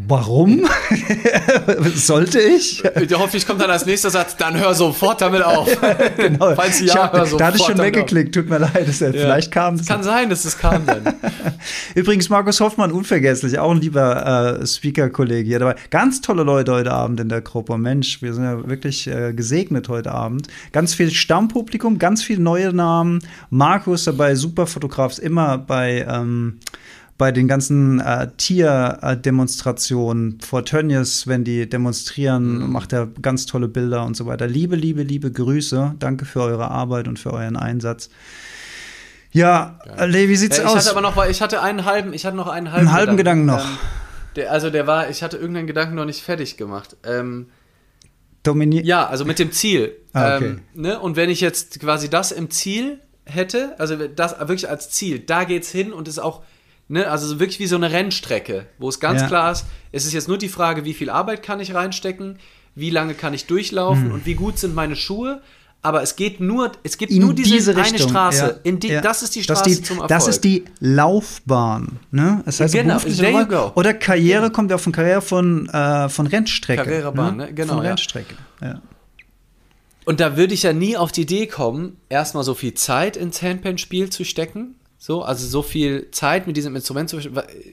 [0.07, 0.67] Warum?
[1.95, 2.83] Sollte ich?
[2.83, 5.69] ich hoffe, ich komme dann als nächster Satz, dann hör sofort damit auf.
[6.17, 6.55] Genau.
[6.55, 7.85] Falls Ich ja, hab- hör sofort da hatte ich schon auf.
[7.85, 8.87] weggeklickt, tut mir leid.
[8.87, 9.11] Das, Ja.
[9.11, 9.87] Vielleicht kam Es es.
[9.87, 11.13] kann sein, dass es kam dann.
[11.95, 15.75] Übrigens, Markus Hoffmann, unvergesslich, auch ein lieber äh, Speaker-Kollege hier dabei.
[15.89, 17.77] Ganz tolle Leute heute Abend in der Gruppe.
[17.77, 20.47] Mensch, wir sind ja wirklich äh, gesegnet heute Abend.
[20.71, 23.19] Ganz viel Stammpublikum, ganz viele neue Namen.
[23.49, 26.05] Markus dabei, super Fotograf, ist immer bei.
[26.09, 26.59] Ähm,
[27.19, 34.05] bei den ganzen äh, Tierdemonstrationen vor Tönnies, wenn die demonstrieren, macht er ganz tolle Bilder
[34.05, 34.47] und so weiter.
[34.47, 35.95] Liebe, liebe, liebe Grüße.
[35.99, 38.09] Danke für eure Arbeit und für euren Einsatz.
[39.33, 40.77] Ja, äh, Lee, wie sieht's Ja, ich aus?
[40.77, 43.45] hatte aber noch, ich hatte einen halben, ich hatte noch einen halben, Einen halben Gedanken
[43.45, 43.65] noch.
[43.65, 43.77] Ähm,
[44.37, 46.95] der, also der war, ich hatte irgendeinen Gedanken noch nicht fertig gemacht.
[47.03, 47.47] Ähm,
[48.43, 49.91] Dominier ja, also mit dem Ziel.
[50.13, 50.45] Ah, okay.
[50.45, 50.97] ähm, ne?
[50.97, 55.43] Und wenn ich jetzt quasi das im Ziel hätte, also das wirklich als Ziel, da
[55.43, 56.43] geht's hin und ist auch,
[56.89, 59.27] ne, also so wirklich wie so eine Rennstrecke, wo es ganz Ja.
[59.27, 62.37] klar ist, es ist jetzt nur die Frage, wie viel Arbeit kann ich reinstecken,
[62.75, 64.11] wie lange kann ich durchlaufen Hm.
[64.11, 65.41] und wie gut sind meine Schuhe.
[65.81, 67.97] Aber es geht nur, es gibt in nur diese, diese eine.
[67.97, 68.37] Straße.
[68.45, 68.99] Ja, in die, ja.
[68.99, 70.09] Das ist die Das Straße die, zum Erfolg.
[70.09, 71.99] Das ist die Laufbahn.
[72.11, 72.41] Ne?
[72.45, 73.71] Das heißt, Genau, berufliche.
[73.75, 76.83] Oder Karriere kommt ja von Karriere von, äh, von Rennstrecke.
[76.83, 77.53] Karrierebahn, ne?
[77.53, 77.85] Genau, Von.
[77.85, 78.35] Rennstrecke.
[78.61, 78.81] Ja.
[80.03, 83.41] Und da würde ich ja nie auf die Idee kommen, erstmal so viel Zeit ins
[83.41, 84.75] Handpan-Spiel zu stecken.
[85.01, 87.19] So, also so viel Zeit mit diesem Instrument zu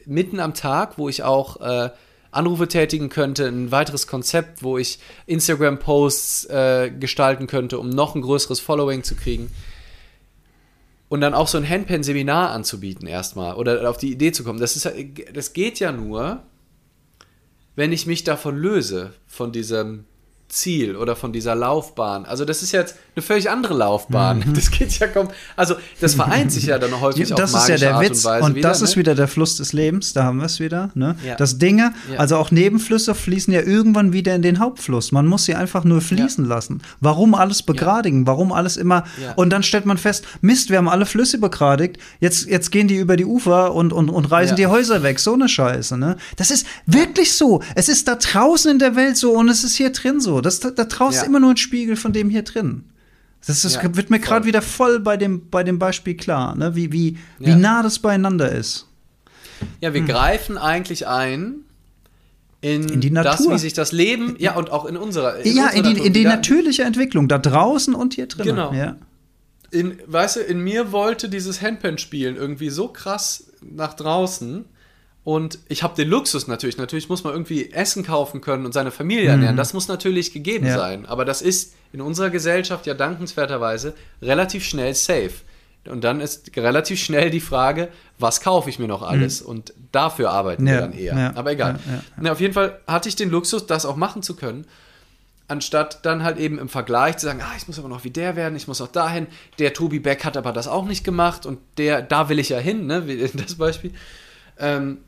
[0.07, 1.91] mitten am Tag, wo ich auch äh,
[2.31, 8.23] Anrufe tätigen könnte, ein weiteres Konzept, wo ich Instagram-Posts äh, gestalten könnte, um noch ein
[8.23, 9.51] größeres Following zu kriegen.
[11.09, 14.61] Und dann auch so ein Handpan-Seminar anzubieten erstmal oder auf die Idee zu kommen.
[14.61, 14.89] Das, ist,
[15.33, 16.45] das geht ja nur,
[17.75, 20.05] wenn ich mich davon löse, von diesem
[20.49, 22.25] Ziel oder von dieser Laufbahn.
[22.25, 24.45] Also das ist jetzt eine völlig andere Laufbahn.
[24.55, 25.29] Das geht ja kaum.
[25.57, 28.25] Also das vereint sich ja dann häufig auf Das ist ja der Art Witz.
[28.25, 28.97] und Weise Und wieder, das ist ne?
[28.97, 30.13] wieder der Fluss des Lebens.
[30.13, 30.91] Da haben wir es wieder.
[30.95, 31.17] Ne?
[31.25, 31.35] Ja.
[31.37, 32.19] Das Dinge, Ja.
[32.19, 35.13] also auch Nebenflüsse fließen ja irgendwann wieder in den Hauptfluss.
[35.13, 36.83] Man muss sie einfach nur fließen lassen.
[37.01, 38.27] Warum alles begradigen?
[38.27, 39.05] Warum alles immer.
[39.23, 39.33] Ja.
[39.35, 41.97] Und dann stellt man fest, Mist, wir haben alle Flüsse begradigt.
[42.21, 44.67] Jetzt, jetzt gehen die über die Ufer und, und, und reißen Ja.
[44.67, 45.21] die Häuser weg.
[45.21, 45.97] So eine Scheiße.
[45.97, 46.17] Ne?
[46.37, 47.63] Das ist wirklich so.
[47.75, 50.43] Es ist da draußen in der Welt so und es ist hier drin so.
[50.43, 51.21] Das, da, draußen Ja.
[51.23, 52.85] ist immer nur ein Spiegel von dem hier drin.
[53.47, 56.75] Das, das Ja, wird mir gerade wieder voll bei dem, bei dem Beispiel klar, ne?
[56.75, 57.57] wie, wie, wie Ja.
[57.57, 58.87] nah das beieinander ist.
[59.81, 61.61] Ja, wir greifen eigentlich ein
[62.61, 63.55] in, In die das, Natur.
[63.55, 65.45] wie sich das Leben, ja, und auch in unserer.
[65.47, 68.47] ja, unserer in die, Natur in die natürliche Entwicklung, da draußen und hier drin.
[68.47, 68.73] Genau.
[68.73, 68.97] Ja.
[69.71, 74.65] in, weißt du, in mir wollte dieses Handpan-Spielen irgendwie so krass nach draußen
[75.27, 76.77] Und ich habe den Luxus natürlich.
[76.79, 79.57] Natürlich muss man irgendwie Essen kaufen können und seine Familie ernähren.
[79.57, 80.77] Das muss natürlich gegeben Ja.
[80.77, 81.05] sein.
[81.05, 85.33] Aber das ist in unserer Gesellschaft ja dankenswerterweise relativ schnell safe.
[85.89, 87.89] Und dann ist relativ schnell die Frage,
[88.21, 89.43] was kaufe ich mir noch alles?
[89.43, 91.19] Und dafür arbeiten wir Ja, dann eher.
[91.19, 91.81] ja, Aber egal.
[92.21, 94.65] Na, auf jeden Fall hatte ich den Luxus, das auch machen zu können.
[95.49, 98.37] Anstatt dann halt eben im Vergleich zu sagen, ah, ich muss aber noch wie der
[98.37, 99.27] werden, ich muss noch dahin.
[99.59, 102.59] Der Tobi Beck hat aber das auch nicht gemacht und der, da will ich ja
[102.59, 103.93] hin, ne, wie das Beispiel.
[104.59, 104.99] Ähm,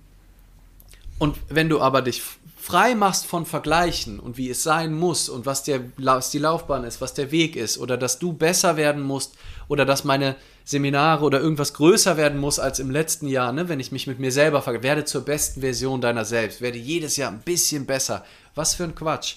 [1.18, 2.22] und wenn du aber dich
[2.56, 6.84] frei machst von Vergleichen und wie es sein muss und was, der, was die Laufbahn
[6.84, 9.34] ist, was der Weg ist oder dass du besser werden musst
[9.68, 13.70] oder dass meine Seminare oder irgendwas größer werden muss als im letzten Jahr, ne?
[13.70, 17.16] wenn ich mich mit mir selber vergleiche, werde zur besten Version deiner selbst, werde jedes
[17.16, 18.22] Jahr ein bisschen besser.
[18.54, 19.36] Was für ein Quatsch.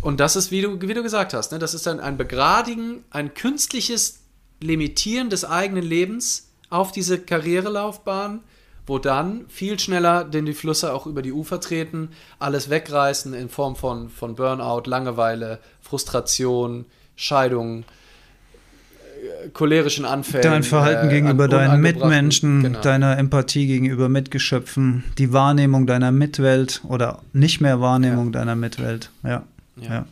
[0.00, 1.60] Und das ist, wie du, wie du gesagt hast, ne?
[1.60, 4.18] das ist dann ein Begradigen, ein künstliches
[4.60, 8.42] Limitieren des eigenen Lebens auf diese Karrierelaufbahn,
[8.86, 13.48] wo dann viel schneller denn die Flüsse auch über die Ufer treten, alles wegreißen in
[13.48, 20.42] Form von, von Burnout, Langeweile, Frustration, Scheidung, äh, cholerischen Anfällen.
[20.42, 22.80] Dein Verhalten äh, gegenüber deinen Mitmenschen, genau.
[22.80, 29.10] deiner Empathie gegenüber Mitgeschöpfen, die Wahrnehmung deiner Mitwelt oder nicht mehr Wahrnehmung deiner Mitwelt.
[29.22, 29.44] Ja.
[29.76, 29.88] Ja.
[29.90, 30.06] ja.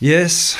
[0.00, 0.56] Yes.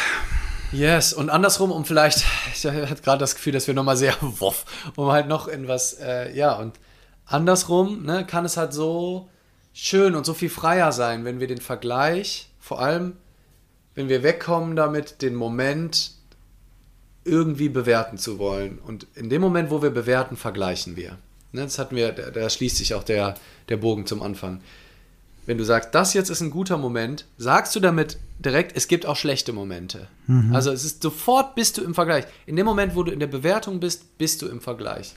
[0.72, 2.24] Yes, und andersrum, um vielleicht,
[2.54, 4.64] ich hatte gerade das Gefühl, dass wir nochmal sehr woff,
[4.96, 6.80] um halt noch in was, äh, ja, und
[7.26, 9.28] andersrum, ne, kann es halt so
[9.74, 13.16] schön und so viel freier sein, wenn wir den Vergleich, vor allem,
[13.94, 16.12] wenn wir wegkommen damit, den Moment
[17.24, 18.78] irgendwie bewerten zu wollen.
[18.78, 21.18] Und in dem Moment, wo wir bewerten, vergleichen wir.
[21.52, 23.34] Ne, das hatten wir, da, da schließt sich auch der,
[23.68, 24.62] der Bogen zum Anfang.
[25.44, 29.06] Wenn du sagst, das jetzt ist ein guter Moment, sagst du damit direkt, es gibt
[29.06, 30.08] auch schlechte Momente.
[30.52, 32.24] Also es ist sofort bist du im Vergleich.
[32.46, 35.14] In dem Moment, wo du in der Bewertung bist, bist du im Vergleich.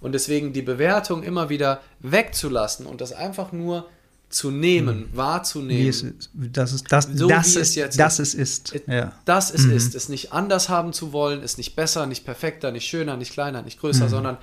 [0.00, 3.88] Und deswegen die Bewertung immer wieder wegzulassen und das einfach nur
[4.30, 5.84] zu nehmen, wahrzunehmen.
[5.84, 6.30] Wie es ist.
[6.34, 8.34] Das ist das, So das wie ist, es jetzt das ist.
[8.34, 8.74] ist.
[8.86, 9.12] Ja.
[9.24, 12.86] Das es ist, es nicht anders haben zu wollen, es nicht besser, nicht perfekter, nicht
[12.86, 14.36] schöner, nicht kleiner, nicht größer, sondern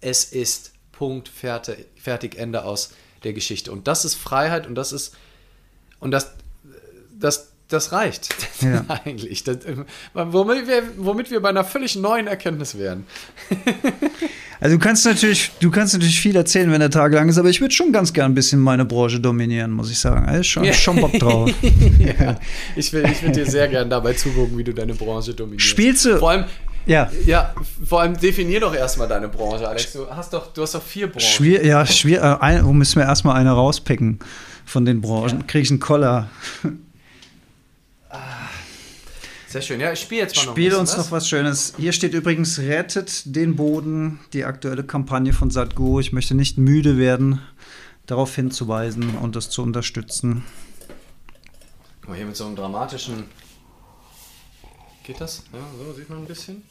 [0.00, 2.90] es ist Punkt, fertig, fertig, Ende aus
[3.24, 3.72] der Geschichte.
[3.72, 5.14] Und das ist Freiheit und das ist,
[6.00, 6.32] und das,
[7.18, 8.28] das, das reicht
[8.60, 8.84] Ja.
[9.04, 9.42] eigentlich.
[9.44, 9.58] Das,
[10.14, 13.06] womit, wir, womit wir bei einer völlig neuen Erkenntnis wären.
[14.60, 17.50] Also du kannst natürlich, du kannst natürlich viel erzählen, wenn der Tag lang ist, aber
[17.50, 20.24] ich würde schon ganz gern ein bisschen meine Branche dominieren, muss ich sagen.
[20.26, 21.50] Also schon, schon Bock drauf.
[21.98, 22.38] ja,
[22.74, 25.66] ich will, ich will dir sehr gern dabei zugucken, wie du deine Branche dominierst.
[25.66, 26.44] Spielst du- Vor allem,
[26.86, 27.10] Ja.
[27.24, 27.54] Ja,
[27.84, 29.92] vor allem definier doch erstmal deine Branche, Alex.
[29.92, 31.20] Du hast doch, du hast doch vier Branchen.
[31.20, 34.18] Schwier ja, schwier äh, ein, wo müssen wir erstmal eine rauspicken
[34.66, 35.46] von den Branchen?
[35.46, 36.28] Krieg ich einen Koller.
[39.48, 39.78] Sehr schön.
[39.80, 41.74] Ja, ich spiele jetzt mal noch ein Spiel uns noch was Schönes.
[41.78, 46.00] Hier steht übrigens Rettet den Boden, die aktuelle Kampagne von Sadhguru.
[46.00, 47.40] Ich möchte nicht müde werden,
[48.06, 50.42] darauf hinzuweisen und das zu unterstützen.
[52.00, 53.24] Guck mal, hier mit so einem dramatischen.
[55.04, 55.42] Geht das?
[55.52, 56.62] Ja, so sieht man ein bisschen.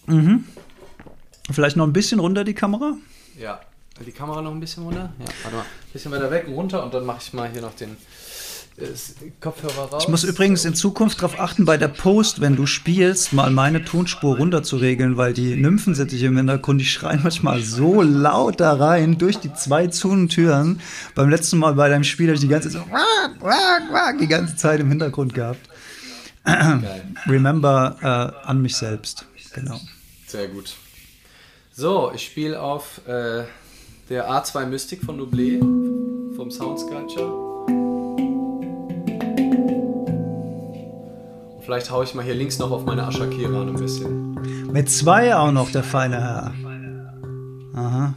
[1.51, 2.95] Vielleicht noch ein bisschen runter die Kamera.
[3.39, 3.61] Ja.
[4.03, 5.14] Die Kamera noch ein bisschen runter?
[5.19, 5.61] Ja, warte mal.
[5.61, 7.91] Ein bisschen weiter weg, runter und dann mache ich mal hier noch den
[8.77, 8.85] äh,
[9.39, 10.03] Kopfhörer raus.
[10.03, 13.85] Ich muss übrigens in Zukunft darauf achten, bei der Post, wenn du spielst, mal meine
[13.85, 18.73] Tonspur runter zu regeln, weil die Nymphensittiche im Hintergrund, die schreien manchmal so laut da
[18.73, 20.81] rein durch die zwei Zunentüren.
[21.14, 24.80] Beim letzten Mal bei deinem Spiel habe ich die ganze Zeit so die ganze Zeit
[24.80, 25.69] im Hintergrund gehabt.
[27.28, 29.26] Remember äh, an mich selbst.
[29.53, 29.80] Genau.
[30.28, 30.76] Sehr gut.
[31.72, 33.44] So, ich spiele auf äh,
[34.10, 35.60] der A2 Mystic von Nublé
[36.36, 37.32] vom Sound Sculpture.
[41.56, 44.34] Und vielleicht haue ich mal hier links noch auf meine Ashakira ein bisschen.
[44.72, 46.53] Mit zwei auch noch, der feine Herr.
[47.76, 48.14] Aha.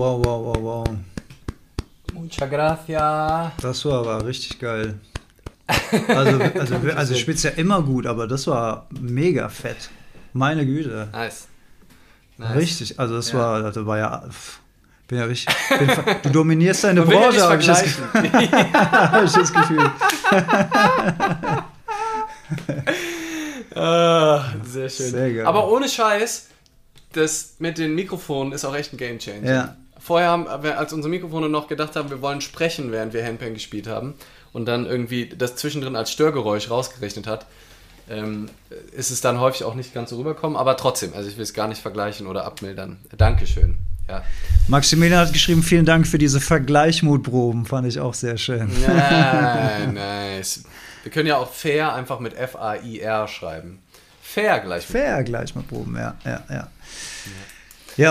[0.00, 0.84] Wow, wow, wow, wow.
[2.14, 3.52] Muchas gracias.
[3.60, 4.94] Das war aber richtig geil.
[6.08, 9.90] Also, also, also ich spiel's ja immer gut, aber das war mega fett.
[10.32, 11.08] Meine Güte.
[11.12, 11.48] Nice.
[12.38, 12.56] nice.
[12.56, 13.38] Richtig, also das Ja.
[13.40, 14.24] war, das war ja.
[15.06, 15.54] Bin ja richtig.
[15.78, 15.90] Bin,
[16.22, 19.90] du dominierst deine Man Branche, habe ich, das- hab ich das Gefühl.
[23.74, 25.10] Ah, sehr schön.
[25.10, 25.46] Sehr geil.
[25.46, 26.46] Aber ohne Scheiß,
[27.12, 29.46] das mit den Mikrofonen ist auch echt ein Gamechanger.
[29.52, 29.76] Ja.
[30.00, 33.54] Vorher haben, wir, als unsere Mikrofone noch gedacht haben, wir wollen sprechen, während wir Handpan
[33.54, 34.14] gespielt haben
[34.52, 37.46] und dann irgendwie das zwischendrin als Störgeräusch rausgerechnet hat,
[38.08, 38.48] ähm,
[38.92, 40.56] ist es dann häufig auch nicht ganz so rüberkommen.
[40.56, 42.98] Aber trotzdem, also ich will es gar nicht vergleichen oder abmildern.
[43.16, 43.78] Dankeschön.
[44.08, 44.24] Ja.
[44.66, 48.68] Maximilian hat geschrieben, vielen Dank für diese Vergleichmutproben, fand ich auch sehr schön.
[48.84, 50.64] Nein, nice.
[51.04, 53.78] Wir können ja auch fair einfach mit F-A-I-R schreiben.
[54.20, 54.86] Fair gleich.
[54.86, 56.54] Fair Gleichmutproben, ja, ja, ja.
[56.54, 56.68] Ja,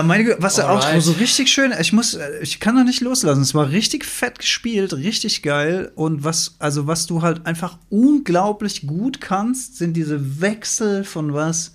[0.02, 1.02] meine Güte, was auch Alright.
[1.02, 3.42] so richtig schön, ich muss, ich kann da nicht loslassen.
[3.42, 5.90] Es war richtig fett gespielt, richtig geil.
[5.94, 11.74] Und was, also was du halt einfach unglaublich gut kannst, sind diese Wechsel von was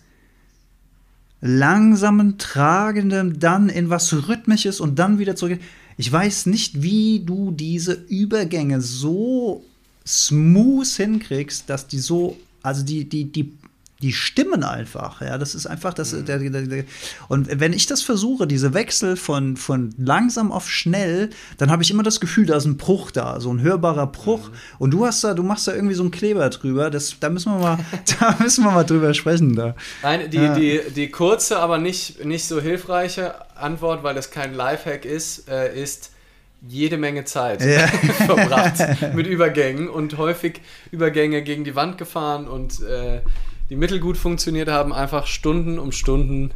[1.41, 5.59] langsamen, tragendem, dann in was rhythmisches und dann wieder zurück.
[5.97, 9.63] Ich weiß nicht, wie du diese Übergänge so
[10.05, 13.53] smooth hinkriegst, dass die so, also die, die, die,
[14.05, 15.19] die stimmen einfach.
[15.19, 16.11] Ja, das ist einfach das.
[16.11, 16.83] Der, der, der,
[17.27, 21.89] und wenn ich das versuche, diese Wechsel von, von langsam auf schnell, dann habe ich
[21.89, 24.51] immer das Gefühl, da ist ein Bruch da, so ein hörbarer Bruch.
[24.77, 26.91] Und du hast da, du machst da irgendwie so einen Kleber drüber.
[26.91, 27.79] Das, da müssen wir mal,
[28.19, 29.55] da müssen wir mal drüber sprechen.
[29.55, 29.75] Da.
[30.03, 30.53] Eine, die, Ja.
[30.53, 35.75] die, die kurze, aber nicht, nicht so hilfreiche Antwort, weil das kein Lifehack ist, äh,
[35.81, 36.11] ist
[36.67, 37.87] jede Menge Zeit Ja.
[38.27, 38.75] verbracht
[39.15, 40.61] mit Übergängen und häufig
[40.91, 43.21] Übergänge gegen die Wand gefahren und äh,
[43.69, 46.51] die Mittel gut funktioniert haben, einfach Stunden um Stunden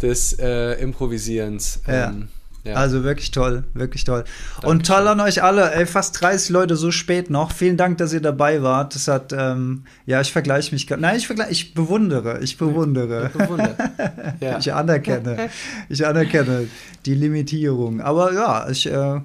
[0.00, 1.80] des äh, Improvisierens.
[1.86, 2.08] Ja.
[2.10, 2.28] Ähm,
[2.64, 2.76] ja.
[2.76, 4.24] Also wirklich toll, wirklich toll.
[4.62, 7.52] Und toll an euch alle, ey, fast 30 Leute so spät noch.
[7.52, 8.94] Vielen Dank, dass ihr dabei wart.
[8.94, 13.30] Das hat, ähm, ja, ich vergleiche mich, gar- nein, ich vergleiche, ich bewundere, ich bewundere.
[13.36, 13.76] Bewundert.
[14.40, 14.58] Ja.
[14.58, 15.50] Ich anerkenne,
[15.90, 16.66] ich anerkenne
[17.04, 18.00] die Limitierung.
[18.00, 19.20] Aber ja, ich, äh,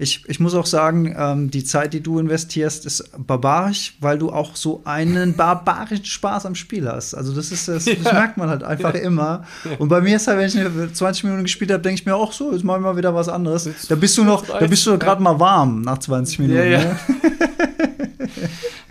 [0.00, 4.32] ich, ich muss auch sagen, ähm, die Zeit, die du investierst, ist barbarisch, weil du
[4.32, 7.12] auch so einen barbarischen Spaß am Spiel hast.
[7.14, 8.14] Also das ist das, das Ja.
[8.14, 9.44] merkt man halt einfach immer.
[9.78, 12.16] Und bei mir ist halt, wenn ich eine 20 Minuten gespielt habe, denke ich mir
[12.16, 13.68] auch so, jetzt machen wir mal wieder was anderes.
[13.88, 16.58] Da bist du noch, da bist du gerade mal warm nach 20 Minuten.
[16.58, 16.78] Ja, ja.
[16.78, 16.96] Ne?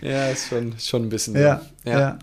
[0.02, 1.34] ja, ist schon, schon ein bisschen.
[1.34, 2.18] Ja, ja.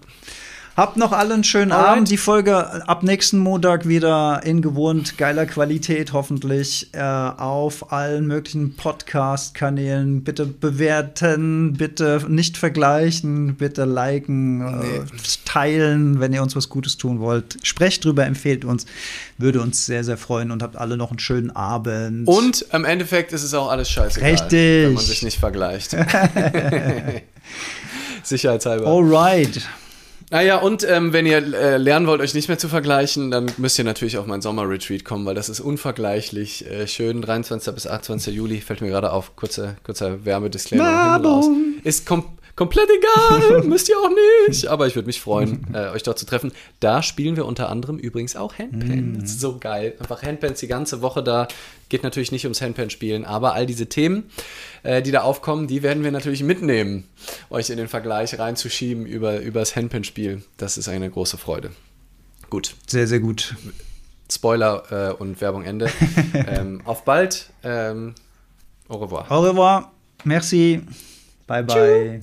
[0.77, 1.89] Habt noch alle einen schönen Alright.
[1.89, 2.11] Abend.
[2.11, 8.75] Die Folge ab nächsten Montag wieder in gewohnt geiler Qualität, hoffentlich äh, auf allen möglichen
[8.75, 10.23] Podcast-Kanälen.
[10.23, 14.99] Bitte bewerten, bitte nicht vergleichen, bitte liken, äh,
[15.45, 17.57] teilen, wenn ihr uns was Gutes tun wollt.
[17.63, 18.85] Sprecht drüber, empfehlt uns.
[19.39, 22.27] Würde uns sehr, sehr freuen und habt alle noch einen schönen Abend.
[22.27, 24.85] Und im Endeffekt ist es auch alles scheißegal, Richtig.
[24.85, 25.97] wenn man sich nicht vergleicht.
[28.23, 28.85] Sicherheitshalber.
[28.85, 29.67] Alright.
[30.29, 33.79] Naja, und ähm, wenn ihr äh, lernen wollt, euch nicht mehr zu vergleichen, dann müsst
[33.79, 37.21] ihr natürlich auf mein Sommerretreat kommen, weil das ist unvergleichlich äh, schön.
[37.21, 37.73] 23.
[37.73, 38.35] bis 28.
[38.35, 39.37] Juli fällt mir gerade auf.
[39.37, 39.75] Kurzer,
[40.25, 41.45] Werbedisclaimer hinten raus.
[41.45, 41.75] Werbung.
[41.83, 42.25] Ist kom
[42.57, 44.09] komplett egal, müsst ihr auch
[44.47, 44.67] nicht.
[44.67, 46.51] Aber ich würde mich freuen, äh, euch dort zu treffen.
[46.81, 49.19] Da spielen wir unter anderem übrigens auch Handpan.
[49.21, 49.95] Das ist so geil.
[49.99, 51.47] Einfach Handpans die ganze Woche da.
[51.87, 54.29] Geht natürlich nicht ums Handpan-Spielen, aber all diese Themen,
[54.83, 57.07] äh, die da aufkommen, die werden wir natürlich mitnehmen,
[57.49, 60.43] euch in den Vergleich reinzuschieben über, über das Handpan-Spiel.
[60.57, 61.69] Das ist eine große Freude.
[62.49, 63.55] Gut, Sehr, sehr gut.
[64.29, 65.89] Spoiler äh, und Werbung Ende.
[66.33, 67.49] ähm, auf bald.
[67.63, 68.15] Ähm,
[68.89, 69.31] au revoir.
[69.31, 69.91] Au revoir.
[70.25, 70.81] Merci.
[71.45, 72.21] Bye, bye.